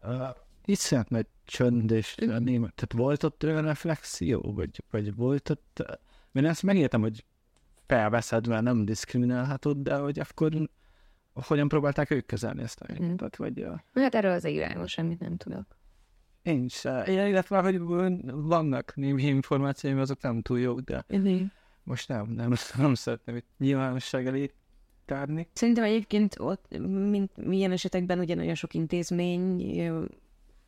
Uh, 0.03 0.29
iszonyat 0.65 1.09
nagy 1.09 1.27
csönd, 1.45 1.91
és 1.91 2.15
német, 2.15 2.75
tehát 2.75 2.93
volt 2.93 3.23
ott 3.23 3.45
olyan 3.45 3.63
reflexió, 3.63 4.53
vagy, 4.55 4.85
vagy 4.91 5.15
volt 5.15 5.51
ott... 5.51 5.83
Uh, 5.89 5.95
én 6.33 6.45
ezt 6.45 6.63
megértem, 6.63 7.01
hogy 7.01 7.25
felveszed, 7.87 8.47
mert 8.47 8.63
nem 8.63 8.85
diszkriminálhatod, 8.85 9.77
de 9.77 9.97
hogy 9.97 10.19
akkor 10.19 10.53
hogyan 11.33 11.69
próbálták 11.69 12.11
ők 12.11 12.27
kezelni 12.27 12.63
ezt 12.63 12.81
a 12.81 12.87
helyzetet, 12.87 13.37
vagy... 13.37 13.61
Uh... 13.61 13.79
Hát 13.95 14.15
erről 14.15 14.33
az 14.33 14.45
irányos 14.45 14.91
semmit 14.91 15.21
nem 15.21 15.37
tudok. 15.37 15.67
Én 16.43 16.69
se. 16.69 17.05
Illetve, 17.07 17.61
hogy 17.61 17.79
vannak 18.33 18.93
némi 18.97 19.23
információim, 19.23 19.99
azok 19.99 20.23
nem 20.23 20.43
túl 20.43 20.61
jók, 20.61 20.81
de 20.81 21.05
Igen. 21.09 21.53
most 21.83 22.09
nem, 22.09 22.29
nem, 22.29 22.53
nem 22.77 22.95
szeretném 22.95 23.37
itt 23.37 23.47
nyilvánosság 23.59 24.27
elé 24.27 24.51
tárni. 25.05 25.49
Szerintem 25.53 25.85
egyébként 25.85 26.35
ott, 26.39 26.79
mint 27.11 27.37
milyen 27.37 27.73
esetekben 27.73 28.19
ugye 28.19 28.35
nagyon 28.35 28.55
sok 28.55 28.75
intézmény 28.75 29.61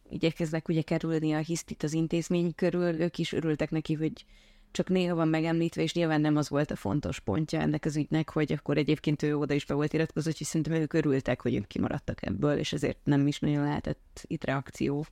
igyekeznek 0.08 0.68
ugye 0.68 0.82
kerülni 0.82 1.32
a 1.32 1.38
hisztit 1.38 1.82
az 1.82 1.92
intézmény 1.92 2.54
körül, 2.54 3.00
ők 3.00 3.18
is 3.18 3.32
örültek 3.32 3.70
neki, 3.70 3.94
hogy 3.94 4.24
csak 4.70 4.88
néha 4.88 5.14
van 5.14 5.28
megemlítve, 5.28 5.82
és 5.82 5.94
nyilván 5.94 6.20
nem 6.20 6.36
az 6.36 6.48
volt 6.48 6.70
a 6.70 6.76
fontos 6.76 7.20
pontja 7.20 7.60
ennek 7.60 7.84
az 7.84 7.96
ügynek, 7.96 8.30
hogy 8.30 8.52
akkor 8.52 8.76
egyébként 8.76 9.22
ő 9.22 9.36
oda 9.36 9.54
is 9.54 9.64
be 9.64 9.74
volt 9.74 9.92
iratkozott, 9.92 10.36
hogy 10.36 10.46
szerintem 10.46 10.74
ők 10.74 10.92
örültek, 10.92 11.40
hogy 11.40 11.54
ők 11.54 11.66
kimaradtak 11.66 12.26
ebből, 12.26 12.58
és 12.58 12.72
ezért 12.72 12.98
nem 13.04 13.26
is 13.26 13.38
nagyon 13.38 13.62
lehetett 13.62 14.24
itt 14.26 14.44
reakció. 14.44 15.06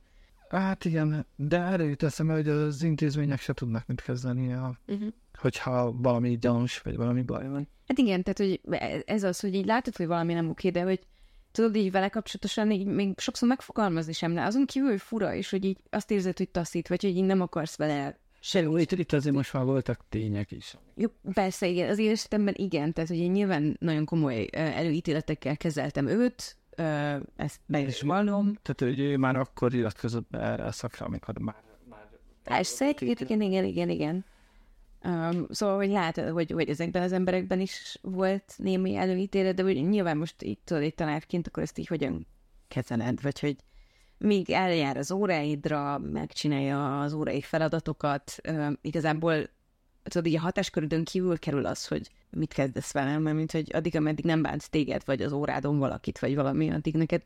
Hát 0.59 0.85
igen, 0.85 1.25
de 1.35 1.57
erre 1.61 1.83
jut 1.83 2.03
eszembe, 2.03 2.33
hogy 2.33 2.47
az 2.47 2.83
intézmények 2.83 3.39
se 3.39 3.53
tudnak 3.53 3.87
mit 3.87 4.01
kezdeni, 4.01 4.53
a, 4.53 4.79
uh-huh. 4.87 5.07
hogyha 5.33 5.91
valami 5.91 6.37
gyanús, 6.37 6.79
vagy 6.79 6.95
valami 6.95 7.21
baj 7.21 7.47
van. 7.47 7.67
Hát 7.87 7.97
igen, 7.97 8.23
tehát 8.23 8.37
hogy 8.37 8.61
ez 9.05 9.23
az, 9.23 9.39
hogy 9.39 9.55
így 9.55 9.65
látod, 9.65 9.95
hogy 9.95 10.07
valami 10.07 10.33
nem 10.33 10.49
oké, 10.49 10.69
de 10.69 10.81
hogy 10.81 10.99
tudod, 11.51 11.75
így 11.75 11.91
vele 11.91 12.09
kapcsolatosan 12.09 12.71
így 12.71 12.85
még 12.85 13.19
sokszor 13.19 13.47
megfogalmazni 13.47 14.13
sem, 14.13 14.33
de 14.33 14.41
azon 14.41 14.65
kívül 14.65 14.97
fura, 14.97 15.33
és 15.33 15.49
hogy 15.49 15.65
így 15.65 15.77
azt 15.89 16.11
érzed, 16.11 16.37
hogy 16.37 16.49
taszít, 16.49 16.87
vagy 16.87 17.01
hogy 17.01 17.17
így 17.17 17.23
nem 17.23 17.41
akarsz 17.41 17.77
vele 17.77 18.21
Semmi. 18.45 18.81
Itt, 18.81 18.91
itt 18.91 19.13
azért 19.13 19.35
most 19.35 19.53
már 19.53 19.63
voltak 19.63 20.05
tények 20.09 20.51
is. 20.51 20.77
Jó, 20.95 21.07
persze, 21.33 21.67
igen. 21.67 21.89
Az 21.89 21.97
én 21.97 22.11
esetemben 22.11 22.53
igen, 22.57 22.93
tehát 22.93 23.09
hogy 23.09 23.19
én 23.19 23.31
nyilván 23.31 23.77
nagyon 23.79 24.05
komoly 24.05 24.47
előítéletekkel 24.51 25.57
kezeltem 25.57 26.07
őt, 26.07 26.57
ezt 27.35 27.59
be 27.65 27.79
is 27.79 28.01
vallom. 28.01 28.53
Tehát, 28.61 28.95
hogy 28.95 28.99
ő 28.99 29.17
már 29.17 29.35
akkor 29.35 29.73
iratkozott 29.73 30.35
erre 30.35 30.63
a 30.63 30.71
szakra, 30.71 31.05
amikor 31.05 31.39
már... 31.39 31.55
már 31.89 32.07
Persze, 32.43 32.95
igen, 32.99 33.41
igen, 33.41 33.63
igen, 33.63 33.89
igen. 33.89 34.25
Um, 35.05 35.45
szóval, 35.49 35.75
hogy 35.75 35.89
lát, 35.89 36.19
hogy, 36.19 36.51
hogy 36.51 36.69
ezekben 36.69 37.01
az 37.01 37.11
emberekben 37.11 37.59
is 37.59 37.99
volt 38.01 38.53
némi 38.57 38.95
előítélet, 38.95 39.55
de 39.55 39.63
hogy 39.63 39.89
nyilván 39.89 40.17
most 40.17 40.41
itt 40.41 40.61
tudod, 40.65 40.83
egy 40.83 40.95
tanárként, 40.95 41.47
akkor 41.47 41.63
ezt 41.63 41.77
így 41.77 41.87
hogyan 41.87 42.27
kezeled, 42.67 43.21
vagy 43.21 43.39
hogy 43.39 43.55
míg 44.17 44.49
eljár 44.49 44.97
az 44.97 45.11
óráidra, 45.11 45.97
megcsinálja 45.97 47.01
az 47.01 47.13
órai 47.13 47.41
feladatokat, 47.41 48.35
um, 48.49 48.77
igazából 48.81 49.49
tudod, 50.03 50.27
így 50.27 50.35
a 50.35 50.39
hatáskörödön 50.39 51.03
kívül 51.03 51.39
kerül 51.39 51.65
az, 51.65 51.87
hogy 51.87 52.09
mit 52.35 52.53
kezdesz 52.53 52.91
velem, 52.91 53.21
mert 53.21 53.35
mint 53.35 53.51
hogy 53.51 53.69
addig, 53.73 53.95
ameddig 53.95 54.25
nem 54.25 54.41
bánsz 54.41 54.69
téged, 54.69 55.01
vagy 55.05 55.21
az 55.21 55.31
órádon 55.31 55.77
valakit, 55.77 56.19
vagy 56.19 56.35
valami, 56.35 56.71
addig 56.71 56.95
neked 56.95 57.21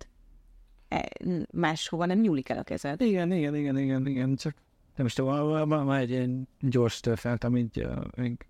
e, 0.87 1.09
máshova 1.51 2.05
nem 2.05 2.19
nyúlik 2.19 2.49
el 2.49 2.57
a 2.57 2.63
kezed. 2.63 3.01
Igen, 3.01 3.31
igen, 3.31 3.55
igen, 3.55 3.77
igen, 3.77 4.07
igen, 4.07 4.35
csak 4.35 4.55
nem 4.95 5.05
is 5.05 5.13
tudom, 5.13 5.69
van 5.69 5.93
egy 5.93 6.09
ilyen 6.09 6.47
gyors 6.59 6.99
történet, 6.99 7.43
amit 7.43 7.87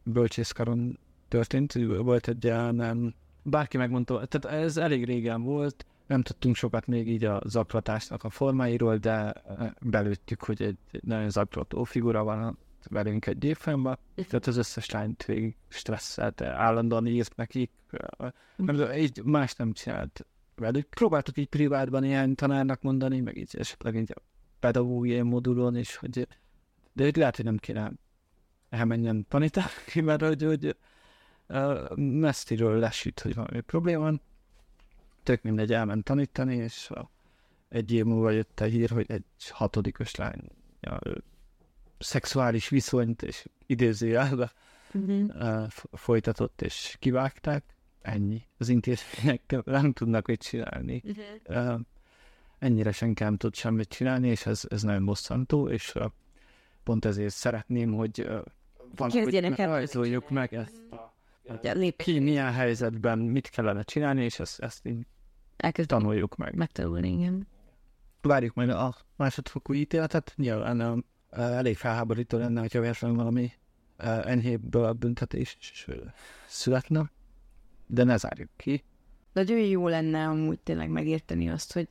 bölcsészkaron 0.04 1.00
történt, 1.28 1.74
volt 1.98 2.28
egy 2.28 2.44
ilyen, 2.44 3.16
bárki 3.44 3.78
megmondta, 3.78 4.26
tehát 4.26 4.60
ez 4.62 4.78
elég 4.78 5.06
régen 5.06 5.44
volt, 5.44 5.86
nem 6.08 6.22
tudtunk 6.22 6.56
sokat 6.56 6.88
még 6.88 7.08
így 7.10 7.24
a 7.24 7.42
zaklatásnak 7.46 8.24
a 8.24 8.30
formáiról, 8.30 8.98
de 8.98 9.34
belőttük, 9.82 10.44
hogy 10.44 10.62
egy 10.62 10.78
nagyon 11.02 11.30
zaklató 11.30 11.84
figura 11.84 12.24
van 12.24 12.58
velünk 12.90 13.26
egy 13.26 13.44
évfolyamban, 13.44 13.98
tehát 14.16 14.48
az 14.48 14.58
összes 14.58 14.90
lányt 14.90 15.26
végig 15.26 15.56
stresszelte, 15.68 16.48
állandóan 16.48 17.08
írt 17.08 17.36
nekik, 17.36 17.72
nem, 18.56 18.92
így 18.92 19.24
más 19.24 19.56
nem 19.56 19.74
csinált. 19.74 20.26
velük. 20.56 20.90
Próbáltuk 20.90 21.38
így 21.38 21.48
privátban 21.48 22.04
ilyen 22.04 22.36
tanárnak 22.36 22.82
mondani, 22.82 23.20
meg 23.20 23.38
így 23.38 23.56
esetleg 23.58 23.96
így 23.96 24.14
a 24.16 24.22
pedagógiai 24.60 25.22
modulon 25.22 25.76
is, 25.76 25.96
hogy 25.96 26.28
de 26.94 27.04
hogy 27.04 27.16
lehet, 27.16 27.36
hogy 27.36 27.46
nem 27.46 27.58
kéne 27.58 27.92
elmenjen 28.70 29.26
tanítani, 29.28 29.68
mert 30.02 30.22
hogy, 30.22 30.44
hogy 30.44 30.78
messziről 31.96 32.80
lesüt, 32.80 33.20
hogy 33.20 33.36
valami 33.36 33.62
probléma 33.62 34.04
van. 34.04 34.22
Tök 35.24 35.42
mindegy, 35.42 35.74
elment 35.74 36.04
tanítani, 36.04 36.56
és 36.56 36.90
egy 37.70 37.92
év 37.92 38.06
múlva 38.06 38.30
jött 38.30 38.60
a 38.60 38.66
hír, 38.66 38.90
hogy 38.90 39.12
egy 39.12 39.24
hatodikos 39.50 40.16
lány 40.16 40.42
ja, 40.82 41.00
szexuális 42.00 42.70
viszonyt 42.70 43.22
és 43.22 43.46
idézőjelbe 43.66 44.52
uh, 44.94 45.68
folytatott, 45.92 46.62
és 46.62 46.96
kivágták. 47.00 47.64
Ennyi. 48.02 48.46
Az 48.58 48.70
intézmények 48.70 49.56
nem 49.66 49.94
tudnak 49.94 50.28
mit 50.28 50.42
csinálni. 50.42 51.04
Uh, 51.46 51.80
ennyire 52.60 52.92
senki 52.92 53.24
nem 53.24 53.38
tud 53.38 53.56
semmit 53.56 53.90
csinálni, 53.90 54.28
és 54.28 54.46
ez, 54.46 54.62
ez 54.70 54.82
nagyon 54.82 55.06
bosszantó, 55.06 55.70
és 55.70 55.96
uh, 55.96 56.06
pont 56.84 57.06
ezért 57.06 57.34
szeretném, 57.34 57.94
hogy 57.94 58.20
uh, 58.20 58.42
valahogy 58.96 59.56
rajzoljuk 59.56 60.30
meg 60.30 60.54
ezt 60.54 60.82
a, 60.92 61.14
ki 61.96 62.20
milyen 62.20 62.54
helyzetben 62.54 63.20
mit 63.20 63.50
kellene 63.50 63.84
csinálni, 63.84 64.24
és 64.24 64.40
ezt, 64.40 64.60
ezt 64.60 64.86
így 64.86 65.06
Elkezd 65.58 65.88
tanuljuk 65.88 66.36
meg. 66.36 66.56
Megtanulni, 66.56 67.12
igen. 67.12 67.48
Várjuk 68.22 68.54
majd 68.54 68.70
a 68.70 68.96
másodfokú 69.16 69.74
ítéletet. 69.74 70.34
Nyilván 70.36 70.82
uh, 70.82 70.98
elég 71.38 71.78
felháborító 71.78 72.38
lenne, 72.38 72.60
hogyha 72.60 72.80
véletlenül 72.80 73.18
valami 73.18 73.52
enyhébb 74.24 74.98
büntetés 74.98 75.58
születne, 76.48 77.12
de 77.88 78.04
ne 78.04 78.18
zárjuk 78.18 78.50
ki. 78.56 78.84
Nagyon 79.34 79.60
jó 79.60 79.88
lenne 79.88 80.28
amúgy 80.28 80.60
tényleg 80.60 80.90
megérteni 80.90 81.50
azt, 81.50 81.74
hogy 81.74 81.88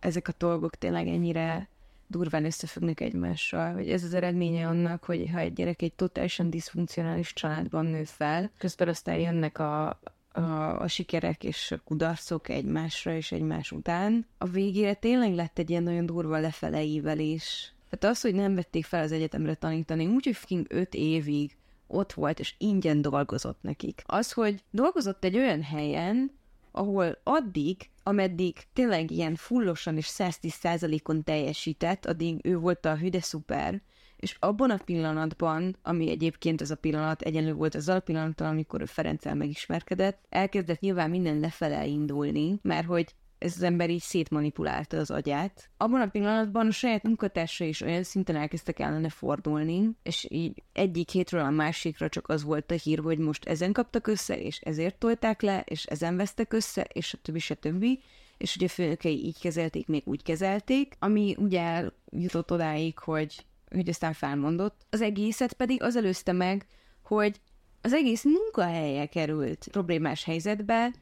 ezek 0.00 0.28
a 0.28 0.32
dolgok 0.38 0.74
tényleg 0.74 1.06
ennyire 1.06 1.68
durván 2.06 2.44
összefüggnek 2.44 3.00
egymással, 3.00 3.72
hogy 3.72 3.90
ez 3.90 4.04
az 4.04 4.14
eredménye 4.14 4.66
annak, 4.66 5.04
hogy 5.04 5.30
ha 5.32 5.38
egy 5.38 5.52
gyerek 5.52 5.82
egy 5.82 5.92
totálisan 5.92 6.50
diszfunkcionális 6.50 7.32
családban 7.32 7.86
nő 7.86 8.04
fel, 8.04 8.50
közben 8.58 8.88
aztán 8.88 9.18
jönnek 9.18 9.58
a, 9.58 10.00
a, 10.32 10.40
a 10.80 10.88
sikerek 10.88 11.44
és 11.44 11.70
a 11.70 11.80
kudarcok 11.84 12.48
egymásra 12.48 13.14
és 13.14 13.32
egymás 13.32 13.72
után, 13.72 14.26
a 14.38 14.46
végére 14.46 14.94
tényleg 14.94 15.34
lett 15.34 15.58
egy 15.58 15.70
ilyen 15.70 15.82
nagyon 15.82 16.06
durva 16.06 16.38
lefeleivelés. 16.38 17.73
Tehát 17.98 18.16
az, 18.16 18.22
hogy 18.22 18.34
nem 18.34 18.54
vették 18.54 18.84
fel 18.84 19.02
az 19.02 19.12
egyetemre 19.12 19.54
tanítani, 19.54 20.06
úgyhogy 20.06 20.36
fucking 20.36 20.66
öt 20.68 20.94
évig 20.94 21.56
ott 21.86 22.12
volt, 22.12 22.38
és 22.38 22.54
ingyen 22.58 23.02
dolgozott 23.02 23.58
nekik. 23.60 24.02
Az, 24.06 24.32
hogy 24.32 24.62
dolgozott 24.70 25.24
egy 25.24 25.36
olyan 25.36 25.62
helyen, 25.62 26.32
ahol 26.70 27.18
addig, 27.22 27.90
ameddig 28.02 28.56
tényleg 28.72 29.10
ilyen 29.10 29.34
fullosan 29.34 29.96
és 29.96 30.10
110%-on 30.18 31.24
teljesített, 31.24 32.06
addig 32.06 32.38
ő 32.42 32.58
volt 32.58 32.84
a 32.84 32.96
hüde 32.96 33.20
szuper, 33.20 33.82
és 34.16 34.36
abban 34.40 34.70
a 34.70 34.80
pillanatban, 34.84 35.76
ami 35.82 36.10
egyébként 36.10 36.60
ez 36.60 36.70
a 36.70 36.76
pillanat 36.76 37.22
egyenlő 37.22 37.52
volt 37.52 37.74
azzal 37.74 37.96
a 37.96 38.00
pillanattal, 38.00 38.46
amikor 38.46 38.80
ő 38.80 38.84
Ferenccel 38.84 39.34
megismerkedett, 39.34 40.24
elkezdett 40.28 40.80
nyilván 40.80 41.10
minden 41.10 41.40
lefele 41.40 41.86
indulni, 41.86 42.58
mert 42.62 42.86
hogy 42.86 43.14
ez 43.38 43.52
az 43.56 43.62
ember 43.62 43.90
így 43.90 44.00
szétmanipulálta 44.00 44.96
az 44.96 45.10
agyát. 45.10 45.70
Abban 45.76 46.00
a 46.00 46.06
pillanatban 46.06 46.66
a 46.66 46.70
saját 46.70 47.02
munkatársa 47.02 47.64
is 47.64 47.80
olyan 47.80 48.02
szinten 48.02 48.36
elkezdtek 48.36 48.78
ellene 48.78 49.08
fordulni, 49.08 49.90
és 50.02 50.26
így 50.28 50.62
egyik 50.72 51.10
hétről 51.10 51.40
a 51.40 51.50
másikra 51.50 52.08
csak 52.08 52.28
az 52.28 52.42
volt 52.42 52.70
a 52.70 52.74
hír, 52.74 52.98
hogy 52.98 53.18
most 53.18 53.44
ezen 53.44 53.72
kaptak 53.72 54.06
össze, 54.06 54.40
és 54.40 54.60
ezért 54.60 54.98
tolták 54.98 55.42
le, 55.42 55.64
és 55.66 55.84
ezen 55.84 56.16
vesztek 56.16 56.52
össze, 56.52 56.82
és 56.92 57.16
többi, 57.22 57.38
se 57.38 57.54
többi 57.54 58.00
és 58.38 58.56
ugye 58.56 58.68
főnökei 58.68 59.24
így 59.24 59.40
kezelték, 59.40 59.86
még 59.86 60.02
úgy 60.06 60.22
kezelték, 60.22 60.96
ami 60.98 61.36
ugye 61.38 61.90
jutott 62.10 62.52
odáig, 62.52 62.98
hogy, 62.98 63.46
hogy 63.70 63.88
aztán 63.88 64.12
felmondott. 64.12 64.86
Az 64.90 65.00
egészet 65.00 65.52
pedig 65.52 65.82
az 65.82 65.96
előzte 65.96 66.32
meg, 66.32 66.66
hogy 67.02 67.40
az 67.80 67.92
egész 67.92 68.24
munkahelye 68.24 69.06
került 69.06 69.68
problémás 69.70 70.24
helyzetbe, 70.24 70.92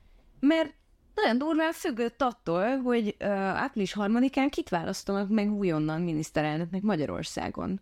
mert 0.41 0.75
nagyon 1.15 1.39
durván 1.39 1.73
függött 1.73 2.23
attól, 2.23 2.77
hogy 2.77 3.17
uh, 3.21 3.29
április 3.31 3.93
harmadikán 3.93 4.51
kit 4.51 4.69
választanak 4.69 5.29
meg 5.29 5.53
újonnan 5.53 6.01
miniszterelnöknek 6.01 6.83
Magyarországon. 6.83 7.81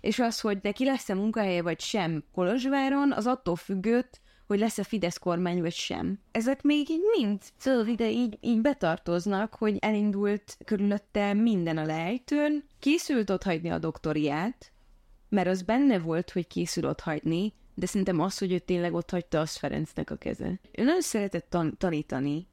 És 0.00 0.18
az, 0.18 0.40
hogy 0.40 0.58
neki 0.62 0.84
lesz-e 0.84 1.14
munkahelye 1.14 1.62
vagy 1.62 1.80
sem 1.80 2.24
Kolozsváron, 2.34 3.12
az 3.12 3.26
attól 3.26 3.56
függött, 3.56 4.20
hogy 4.46 4.58
lesz-e 4.58 4.82
Fidesz 4.82 5.18
kormány 5.18 5.60
vagy 5.60 5.72
sem. 5.72 6.18
Ezek 6.30 6.62
még 6.62 6.90
így 6.90 7.02
mind 7.16 7.42
tudod, 7.62 7.88
ide 7.88 8.10
így, 8.10 8.38
így 8.40 8.60
betartoznak, 8.60 9.54
hogy 9.54 9.76
elindult 9.80 10.58
körülötte 10.64 11.32
minden 11.32 11.78
a 11.78 11.84
lejtőn, 11.84 12.64
készült 12.78 13.30
ott 13.30 13.42
hagyni 13.42 13.70
a 13.70 13.78
doktoriát, 13.78 14.72
mert 15.28 15.48
az 15.48 15.62
benne 15.62 15.98
volt, 15.98 16.30
hogy 16.30 16.46
készül 16.46 16.86
ott 16.86 17.00
hagyni, 17.00 17.52
de 17.74 17.86
szerintem 17.86 18.20
az, 18.20 18.38
hogy 18.38 18.52
ő 18.52 18.58
tényleg 18.58 18.94
ott 18.94 19.10
hagyta, 19.10 19.40
az 19.40 19.56
Ferencnek 19.56 20.10
a 20.10 20.16
keze. 20.16 20.60
Ő 20.72 20.84
nagyon 20.84 21.00
szeretett 21.00 21.50
tan- 21.50 21.78
tanítani, 21.78 22.46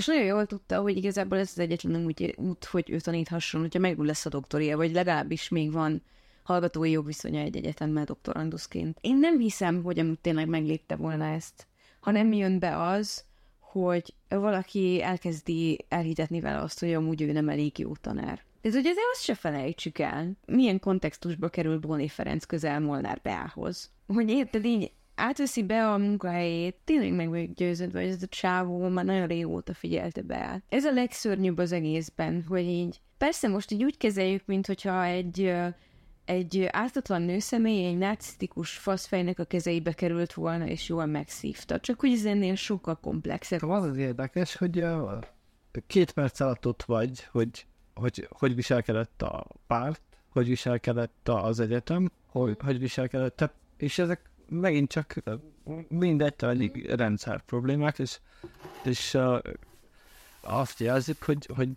és 0.00 0.06
nagyon 0.06 0.24
jól 0.24 0.46
tudta, 0.46 0.80
hogy 0.80 0.96
igazából 0.96 1.38
ez 1.38 1.50
az 1.52 1.58
egyetlen 1.58 2.04
úgy, 2.04 2.34
út, 2.36 2.64
hogy 2.64 2.90
ő 2.90 3.00
taníthasson, 3.00 3.60
hogyha 3.60 3.78
meg 3.78 3.98
lesz 3.98 4.26
a 4.26 4.28
doktoria, 4.28 4.76
vagy 4.76 4.92
legalábbis 4.92 5.48
még 5.48 5.72
van 5.72 6.02
hallgatói 6.42 6.90
jogviszonya 6.90 7.40
egy 7.40 7.56
egyetemmel 7.56 8.04
doktoranduszként. 8.04 8.98
Én 9.00 9.16
nem 9.16 9.38
hiszem, 9.38 9.82
hogy 9.82 9.98
amúgy 9.98 10.18
tényleg 10.18 10.48
meglépte 10.48 10.96
volna 10.96 11.24
ezt, 11.24 11.66
ha 12.00 12.10
nem 12.10 12.32
jön 12.32 12.58
be 12.58 12.82
az, 12.82 13.24
hogy 13.58 14.14
valaki 14.28 15.02
elkezdi 15.02 15.84
elhitetni 15.88 16.40
vele 16.40 16.58
azt, 16.58 16.80
hogy 16.80 16.94
amúgy 16.94 17.22
ő 17.22 17.32
nem 17.32 17.48
elég 17.48 17.78
jó 17.78 17.92
tanár. 17.96 18.42
Ez 18.60 18.74
ugye 18.74 18.90
azért 18.90 19.06
azt 19.12 19.22
se 19.22 19.34
felejtsük 19.34 19.98
el, 19.98 20.32
milyen 20.46 20.78
kontextusba 20.78 21.48
kerül 21.48 21.78
Bóni 21.78 22.08
Ferenc 22.08 22.44
közel 22.44 22.80
Molnár 22.80 23.20
Beához. 23.22 23.90
Hogy 24.06 24.30
érted, 24.30 24.64
így 24.64 24.92
átveszi 25.20 25.62
be 25.62 25.88
a 25.88 25.98
munkahelyét, 25.98 26.76
tényleg 26.84 27.12
meg 27.12 27.28
vagyok 27.28 27.54
győződve, 27.54 28.00
hogy 28.00 28.08
ez 28.08 28.22
a 28.22 28.26
csávó 28.26 28.88
már 28.88 29.04
nagyon 29.04 29.26
régóta 29.26 29.74
figyelte 29.74 30.22
be. 30.22 30.62
Ez 30.68 30.84
a 30.84 30.92
legszörnyűbb 30.92 31.58
az 31.58 31.72
egészben, 31.72 32.44
hogy 32.48 32.64
így 32.64 33.00
persze 33.18 33.48
most 33.48 33.70
így 33.70 33.84
úgy 33.84 33.96
kezeljük, 33.96 34.46
mint 34.46 34.66
hogyha 34.66 35.04
egy 35.04 35.52
egy 36.24 36.68
ártatlan 36.70 37.22
nőszemély 37.22 37.86
egy 37.86 37.98
narcisztikus 37.98 38.76
faszfejnek 38.76 39.38
a 39.38 39.44
kezeibe 39.44 39.92
került 39.92 40.32
volna, 40.32 40.66
és 40.66 40.88
jól 40.88 41.06
megszívta. 41.06 41.80
Csak 41.80 42.00
hogy 42.00 42.12
ez 42.12 42.24
ennél 42.24 42.54
sokkal 42.54 42.98
komplexebb. 43.02 43.62
Az 43.62 43.84
az 43.84 43.96
érdekes, 43.96 44.56
hogy 44.56 44.84
két 45.86 46.12
perc 46.12 46.40
alatt 46.40 46.66
ott 46.66 46.82
vagy, 46.82 47.26
hogy 47.30 47.66
hogy, 47.94 48.28
hogy 48.30 48.54
viselkedett 48.54 49.22
a 49.22 49.46
párt, 49.66 50.02
hogy 50.28 50.46
viselkedett 50.46 51.28
az 51.28 51.60
egyetem, 51.60 52.10
hogy, 52.26 52.56
hogy 52.60 52.78
viselkedett, 52.78 53.50
és 53.76 53.98
ezek 53.98 54.29
megint 54.50 54.90
csak 54.90 55.14
mindegy 55.88 56.34
elég 56.38 56.86
rendszer 56.90 57.40
problémák, 57.42 57.98
és, 57.98 58.20
és 58.84 59.14
uh, 59.14 59.38
azt 60.40 60.80
jelzik, 60.80 61.24
hogy, 61.24 61.48
hogy, 61.54 61.70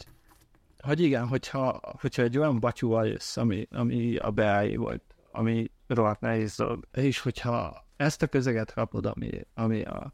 hogy 0.79 0.99
igen, 0.99 1.27
hogyha, 1.27 1.79
hogyha 1.99 2.21
egy 2.21 2.37
olyan 2.37 2.59
batyúval 2.59 3.07
jössz, 3.07 3.37
ami, 3.37 3.67
ami 3.71 4.15
a 4.15 4.31
beállé 4.31 4.75
volt, 4.75 5.03
ami 5.31 5.71
rohadt 5.87 6.19
nehéz 6.19 6.55
dolog, 6.55 6.87
és 6.91 7.19
hogyha 7.19 7.85
ezt 7.95 8.21
a 8.21 8.27
közeget 8.27 8.73
kapod, 8.73 9.05
ami, 9.05 9.29
ami 9.53 9.81
a 9.81 10.11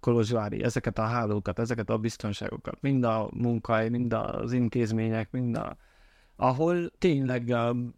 Kolozsvári, 0.00 0.62
ezeket 0.62 0.98
a 0.98 1.02
hálókat, 1.02 1.58
ezeket 1.58 1.90
a 1.90 1.98
biztonságokat, 1.98 2.80
mind 2.80 3.04
a 3.04 3.28
munkahely, 3.32 3.88
mind 3.88 4.12
az 4.12 4.52
intézmények, 4.52 5.30
mind 5.30 5.56
a 5.56 5.76
ahol 6.42 6.90
tényleg 6.98 7.54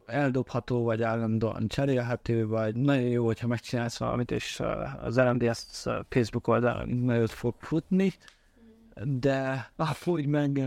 eldobható, 0.06 0.82
vagy 0.82 1.02
állandóan 1.02 1.68
cserélhető, 1.68 2.46
vagy 2.46 2.76
nagyon 2.76 3.08
jó, 3.08 3.24
hogyha 3.24 3.46
megcsinálsz 3.46 3.98
valamit, 3.98 4.30
és 4.30 4.62
az 5.02 5.16
LMDS 5.16 5.84
Facebook 6.08 6.48
oldalon 6.48 6.88
nagyot 6.88 7.30
fog 7.30 7.54
futni, 7.58 8.12
de 9.02 9.70
ahogy 9.76 10.26
meg 10.26 10.62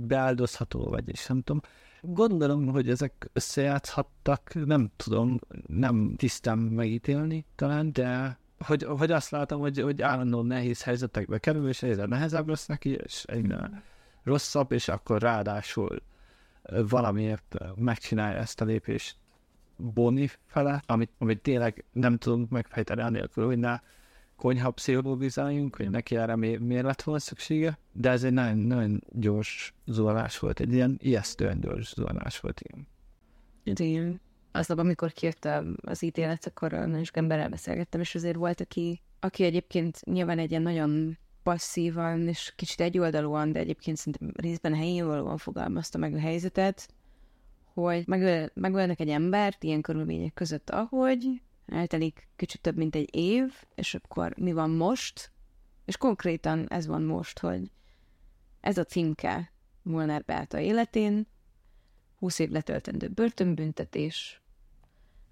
beáldozható, 0.00 0.84
vagy 0.84 1.08
és 1.08 1.26
nem 1.26 1.42
tudom. 1.42 1.60
Gondolom, 2.00 2.66
hogy 2.66 2.90
ezek 2.90 3.30
összejátszhattak, 3.32 4.52
nem 4.64 4.90
tudom, 4.96 5.38
nem 5.66 6.14
tisztán 6.16 6.58
megítélni 6.58 7.46
talán, 7.54 7.92
de 7.92 8.38
hogy, 8.58 8.82
hogy 8.82 9.10
azt 9.10 9.30
látom, 9.30 9.60
hogy, 9.60 9.80
hogy 9.80 10.02
állandóan 10.02 10.46
nehéz 10.46 10.82
helyzetekbe 10.82 11.38
kerül, 11.38 11.68
és 11.68 11.82
egyre 11.82 12.06
nehezebb 12.06 12.48
lesz 12.48 12.66
neki, 12.66 12.90
és 12.90 13.24
egyre 13.24 13.82
rosszabb, 14.24 14.72
és 14.72 14.88
akkor 14.88 15.20
ráadásul 15.20 16.02
valamiért 16.88 17.56
megcsinálja 17.74 18.38
ezt 18.38 18.60
a 18.60 18.64
lépést 18.64 19.16
Boni 19.76 20.30
fele, 20.46 20.82
amit, 20.86 21.10
amit 21.18 21.42
tényleg 21.42 21.84
nem 21.92 22.16
tudunk 22.16 22.50
megfejteni 22.50 23.00
anélkül, 23.00 23.46
hogy 23.46 23.58
ne 23.58 23.80
konyha 24.36 24.70
pszichologizáljunk, 24.70 25.76
hogy 25.76 25.90
neki 25.90 26.16
erre 26.16 26.36
mi, 26.36 26.56
miért 26.56 26.84
lett 26.84 27.02
volna 27.02 27.20
szüksége, 27.20 27.78
de 27.92 28.10
ez 28.10 28.24
egy 28.24 28.32
nagyon, 28.32 28.58
nagyon 28.58 29.02
gyors 29.08 29.74
zuhanás 29.86 30.38
volt, 30.38 30.60
egy 30.60 30.72
ilyen 30.72 30.98
ijesztően 31.00 31.60
gyors 31.60 31.94
zuhanás 31.94 32.40
volt, 32.40 32.60
igen. 32.60 32.86
Igen. 33.64 34.20
Aznap, 34.52 34.78
amikor 34.78 35.12
kijött 35.12 35.48
az 35.76 36.02
ítélet, 36.02 36.46
akkor 36.46 36.70
nagyon 36.70 37.04
sok 37.04 37.16
emberrel 37.16 37.48
beszélgettem, 37.48 38.00
és 38.00 38.14
azért 38.14 38.36
volt, 38.36 38.60
aki, 38.60 39.02
aki 39.20 39.44
egyébként 39.44 40.04
nyilván 40.04 40.38
egy 40.38 40.50
ilyen 40.50 40.62
nagyon 40.62 41.18
passzívan 41.42 42.28
és 42.28 42.52
kicsit 42.56 42.80
egyoldalúan, 42.80 43.52
de 43.52 43.58
egyébként 43.58 43.96
szerintem 43.96 44.32
részben 44.36 44.74
helyén 44.74 45.06
valóan 45.06 45.36
fogalmazta 45.36 45.98
meg 45.98 46.14
a 46.14 46.18
helyzetet, 46.18 46.88
hogy 47.72 48.06
megöl, 48.06 48.50
megölnek 48.54 49.00
egy 49.00 49.08
embert 49.08 49.62
ilyen 49.62 49.80
körülmények 49.80 50.34
között, 50.34 50.70
ahogy 50.70 51.42
eltelik 51.66 52.28
kicsit 52.36 52.60
több, 52.60 52.76
mint 52.76 52.94
egy 52.94 53.16
év, 53.16 53.52
és 53.74 53.94
akkor 53.94 54.36
mi 54.36 54.52
van 54.52 54.70
most? 54.70 55.30
És 55.84 55.96
konkrétan 55.96 56.68
ez 56.68 56.86
van 56.86 57.02
most, 57.02 57.38
hogy 57.38 57.70
ez 58.60 58.78
a 58.78 58.84
címke 58.84 59.52
Molnár 59.82 60.24
Beáta 60.24 60.58
életén, 60.58 61.26
20 62.18 62.38
év 62.38 62.50
letöltendő 62.50 63.08
börtönbüntetés, 63.08 64.42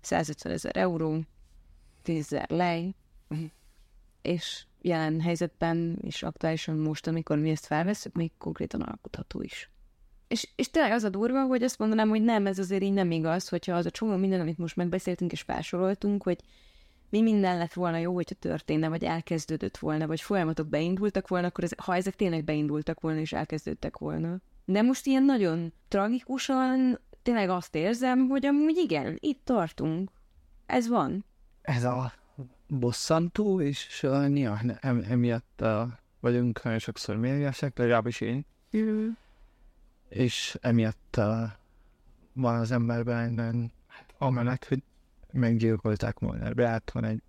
150 0.00 0.52
ezer 0.52 0.76
euró, 0.76 1.20
10 2.02 2.24
ezer 2.24 2.50
lej, 2.50 2.94
és 4.22 4.66
jelen 4.83 5.20
helyzetben, 5.20 5.99
és 6.03 6.22
aktuálisan 6.22 6.76
most, 6.76 7.07
amikor 7.07 7.39
mi 7.39 7.51
ezt 7.51 7.66
felveszünk, 7.66 8.14
még 8.14 8.31
konkrétan 8.39 8.81
alkotható 8.81 9.43
is. 9.43 9.70
És, 10.28 10.49
és 10.57 10.70
tényleg 10.70 10.93
az 10.93 11.05
a 11.05 11.09
durva, 11.09 11.45
hogy 11.45 11.62
azt 11.62 11.78
mondanám, 11.78 12.09
hogy 12.09 12.22
nem, 12.22 12.47
ez 12.47 12.59
azért 12.59 12.83
így 12.83 12.93
nem 12.93 13.11
igaz, 13.11 13.49
hogyha 13.49 13.74
az 13.74 13.87
a 13.87 13.91
csomó 13.91 14.16
minden, 14.16 14.41
amit 14.41 14.59
most 14.59 14.76
megbeszéltünk 14.76 15.33
és 15.33 15.41
felsoroltunk, 15.41 16.22
hogy 16.22 16.39
mi 17.09 17.20
minden 17.20 17.59
lett 17.59 17.72
volna 17.72 17.97
jó, 17.97 18.14
hogyha 18.14 18.35
történne, 18.35 18.89
vagy 18.89 19.05
elkezdődött 19.05 19.76
volna, 19.76 20.07
vagy 20.07 20.20
folyamatok 20.20 20.66
beindultak 20.66 21.28
volna, 21.28 21.47
akkor 21.47 21.64
ez, 21.64 21.70
ha 21.76 21.95
ezek 21.95 22.16
tényleg 22.16 22.45
beindultak 22.45 23.01
volna 23.01 23.18
és 23.18 23.33
elkezdődtek 23.33 23.99
volna. 23.99 24.41
De 24.64 24.83
most 24.83 25.07
ilyen 25.07 25.24
nagyon 25.24 25.72
tragikusan 25.89 27.01
tényleg 27.22 27.49
azt 27.49 27.74
érzem, 27.74 28.28
hogy 28.28 28.47
amúgy 28.47 28.76
igen, 28.76 29.16
itt 29.20 29.45
tartunk. 29.45 30.11
Ez 30.66 30.89
van. 30.89 31.24
Ez 31.62 31.85
a 31.85 32.12
bosszantó, 32.71 33.61
és 33.61 34.03
uh, 34.03 34.39
ja, 34.39 34.61
em, 34.81 35.05
emiatt 35.09 35.61
uh, 35.61 35.83
vagyunk 36.21 36.62
nagyon 36.62 36.79
sokszor 36.79 37.16
mérgesek, 37.16 37.79
legalábbis 37.79 38.21
én. 38.21 38.47
Mm. 38.77 39.09
És 40.09 40.59
emiatt 40.61 41.14
uh, 41.16 41.43
van 42.33 42.59
az 42.59 42.71
emberben 42.71 43.73
hát, 43.87 44.14
amellett, 44.18 44.64
hogy 44.64 44.83
meggyilkolták 45.33 46.18
Molnár 46.18 46.55
Beát, 46.55 46.91
van 46.91 47.05
egy 47.05 47.23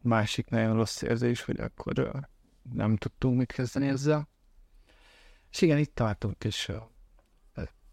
másik 0.00 0.48
nagyon 0.48 0.74
rossz 0.74 1.02
érzés, 1.02 1.42
hogy 1.42 1.60
akkor 1.60 1.98
uh, 1.98 2.20
nem 2.72 2.96
tudtunk 2.96 3.38
mit 3.38 3.52
kezdeni 3.52 3.88
ezzel. 3.88 4.28
És 5.50 5.60
igen, 5.60 5.78
itt 5.78 5.94
tartunk, 5.94 6.44
és 6.44 6.68
uh, 6.68 6.76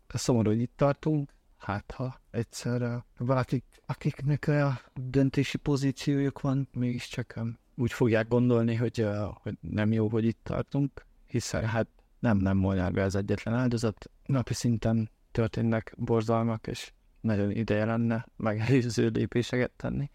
szomorú, 0.08 0.50
hogy 0.50 0.62
itt 0.62 0.74
tartunk, 0.76 1.30
hát 1.66 1.92
ha 1.92 2.20
egyszer 2.32 2.82
uh, 2.82 2.96
valakik, 3.18 3.64
akiknek 3.86 4.48
a 4.48 4.82
döntési 4.94 5.58
pozíciójuk 5.58 6.42
van, 6.42 6.68
mégiscsak 6.74 7.34
um, 7.38 7.58
úgy 7.76 7.94
fogják 7.94 8.28
gondolni, 8.28 8.76
hogy, 8.76 9.08
hogy 9.44 9.58
nem 9.62 9.92
jó, 9.92 10.08
hogy 10.08 10.26
itt 10.26 10.40
tartunk, 10.44 11.06
hiszen 11.28 11.66
hát 11.66 11.88
nem, 12.20 12.38
nem 12.38 12.58
Molnár 12.58 12.98
az 12.98 13.16
egyetlen 13.16 13.54
áldozat. 13.54 14.10
Napi 14.26 14.54
szinten 14.54 15.10
történnek 15.32 15.94
borzalmak, 15.98 16.68
és 16.68 16.92
nagyon 17.22 17.52
ideje 17.52 17.86
lenne 17.86 18.26
megelőző 18.36 19.08
lépéseket 19.08 19.72
tenni. 19.72 20.10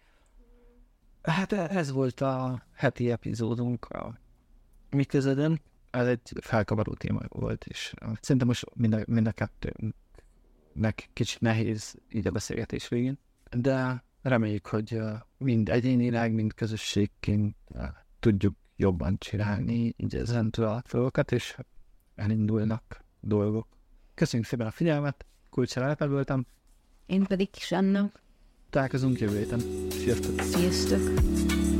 Hát 1.21 1.51
ez 1.51 1.91
volt 1.91 2.21
a 2.21 2.63
heti 2.73 3.11
epizódunk 3.11 3.85
a 3.85 4.19
mi 4.89 5.05
közöden. 5.05 5.61
Ez 5.89 6.07
egy 6.07 6.33
felkavaró 6.41 6.93
téma 6.93 7.19
volt, 7.27 7.65
és 7.65 7.93
szerintem 8.21 8.47
most 8.47 8.65
mind 8.75 8.93
a, 8.93 9.03
mind 9.05 9.27
a 9.27 9.31
kettőnek 10.71 11.09
kicsit 11.13 11.39
nehéz 11.39 11.95
így 12.11 12.27
a 12.27 12.31
beszélgetés 12.31 12.87
végén, 12.87 13.19
de 13.51 14.03
reméljük, 14.21 14.67
hogy 14.67 14.99
mind 15.37 15.69
egyénileg, 15.69 16.33
mind 16.33 16.53
közösségként 16.53 17.55
tudjuk 18.19 18.55
jobban 18.75 19.17
csinálni 19.19 19.93
így 19.97 20.15
ezentől 20.15 20.65
a 20.65 20.83
dolgokat, 20.91 21.31
és 21.31 21.57
elindulnak 22.15 23.03
dolgok. 23.19 23.67
Köszönjük 24.13 24.47
szépen 24.47 24.67
a 24.67 24.71
figyelmet, 24.71 25.25
kulcsára 25.49 26.07
voltam. 26.07 26.45
Én 27.05 27.23
pedig 27.23 27.49
kis 27.49 27.71
Anna. 27.71 28.11
Találkozunk 28.69 29.19
jövő 29.19 29.37
héten. 29.37 29.59
Sziasztok! 29.89 30.41
Sziasztok! 30.41 31.70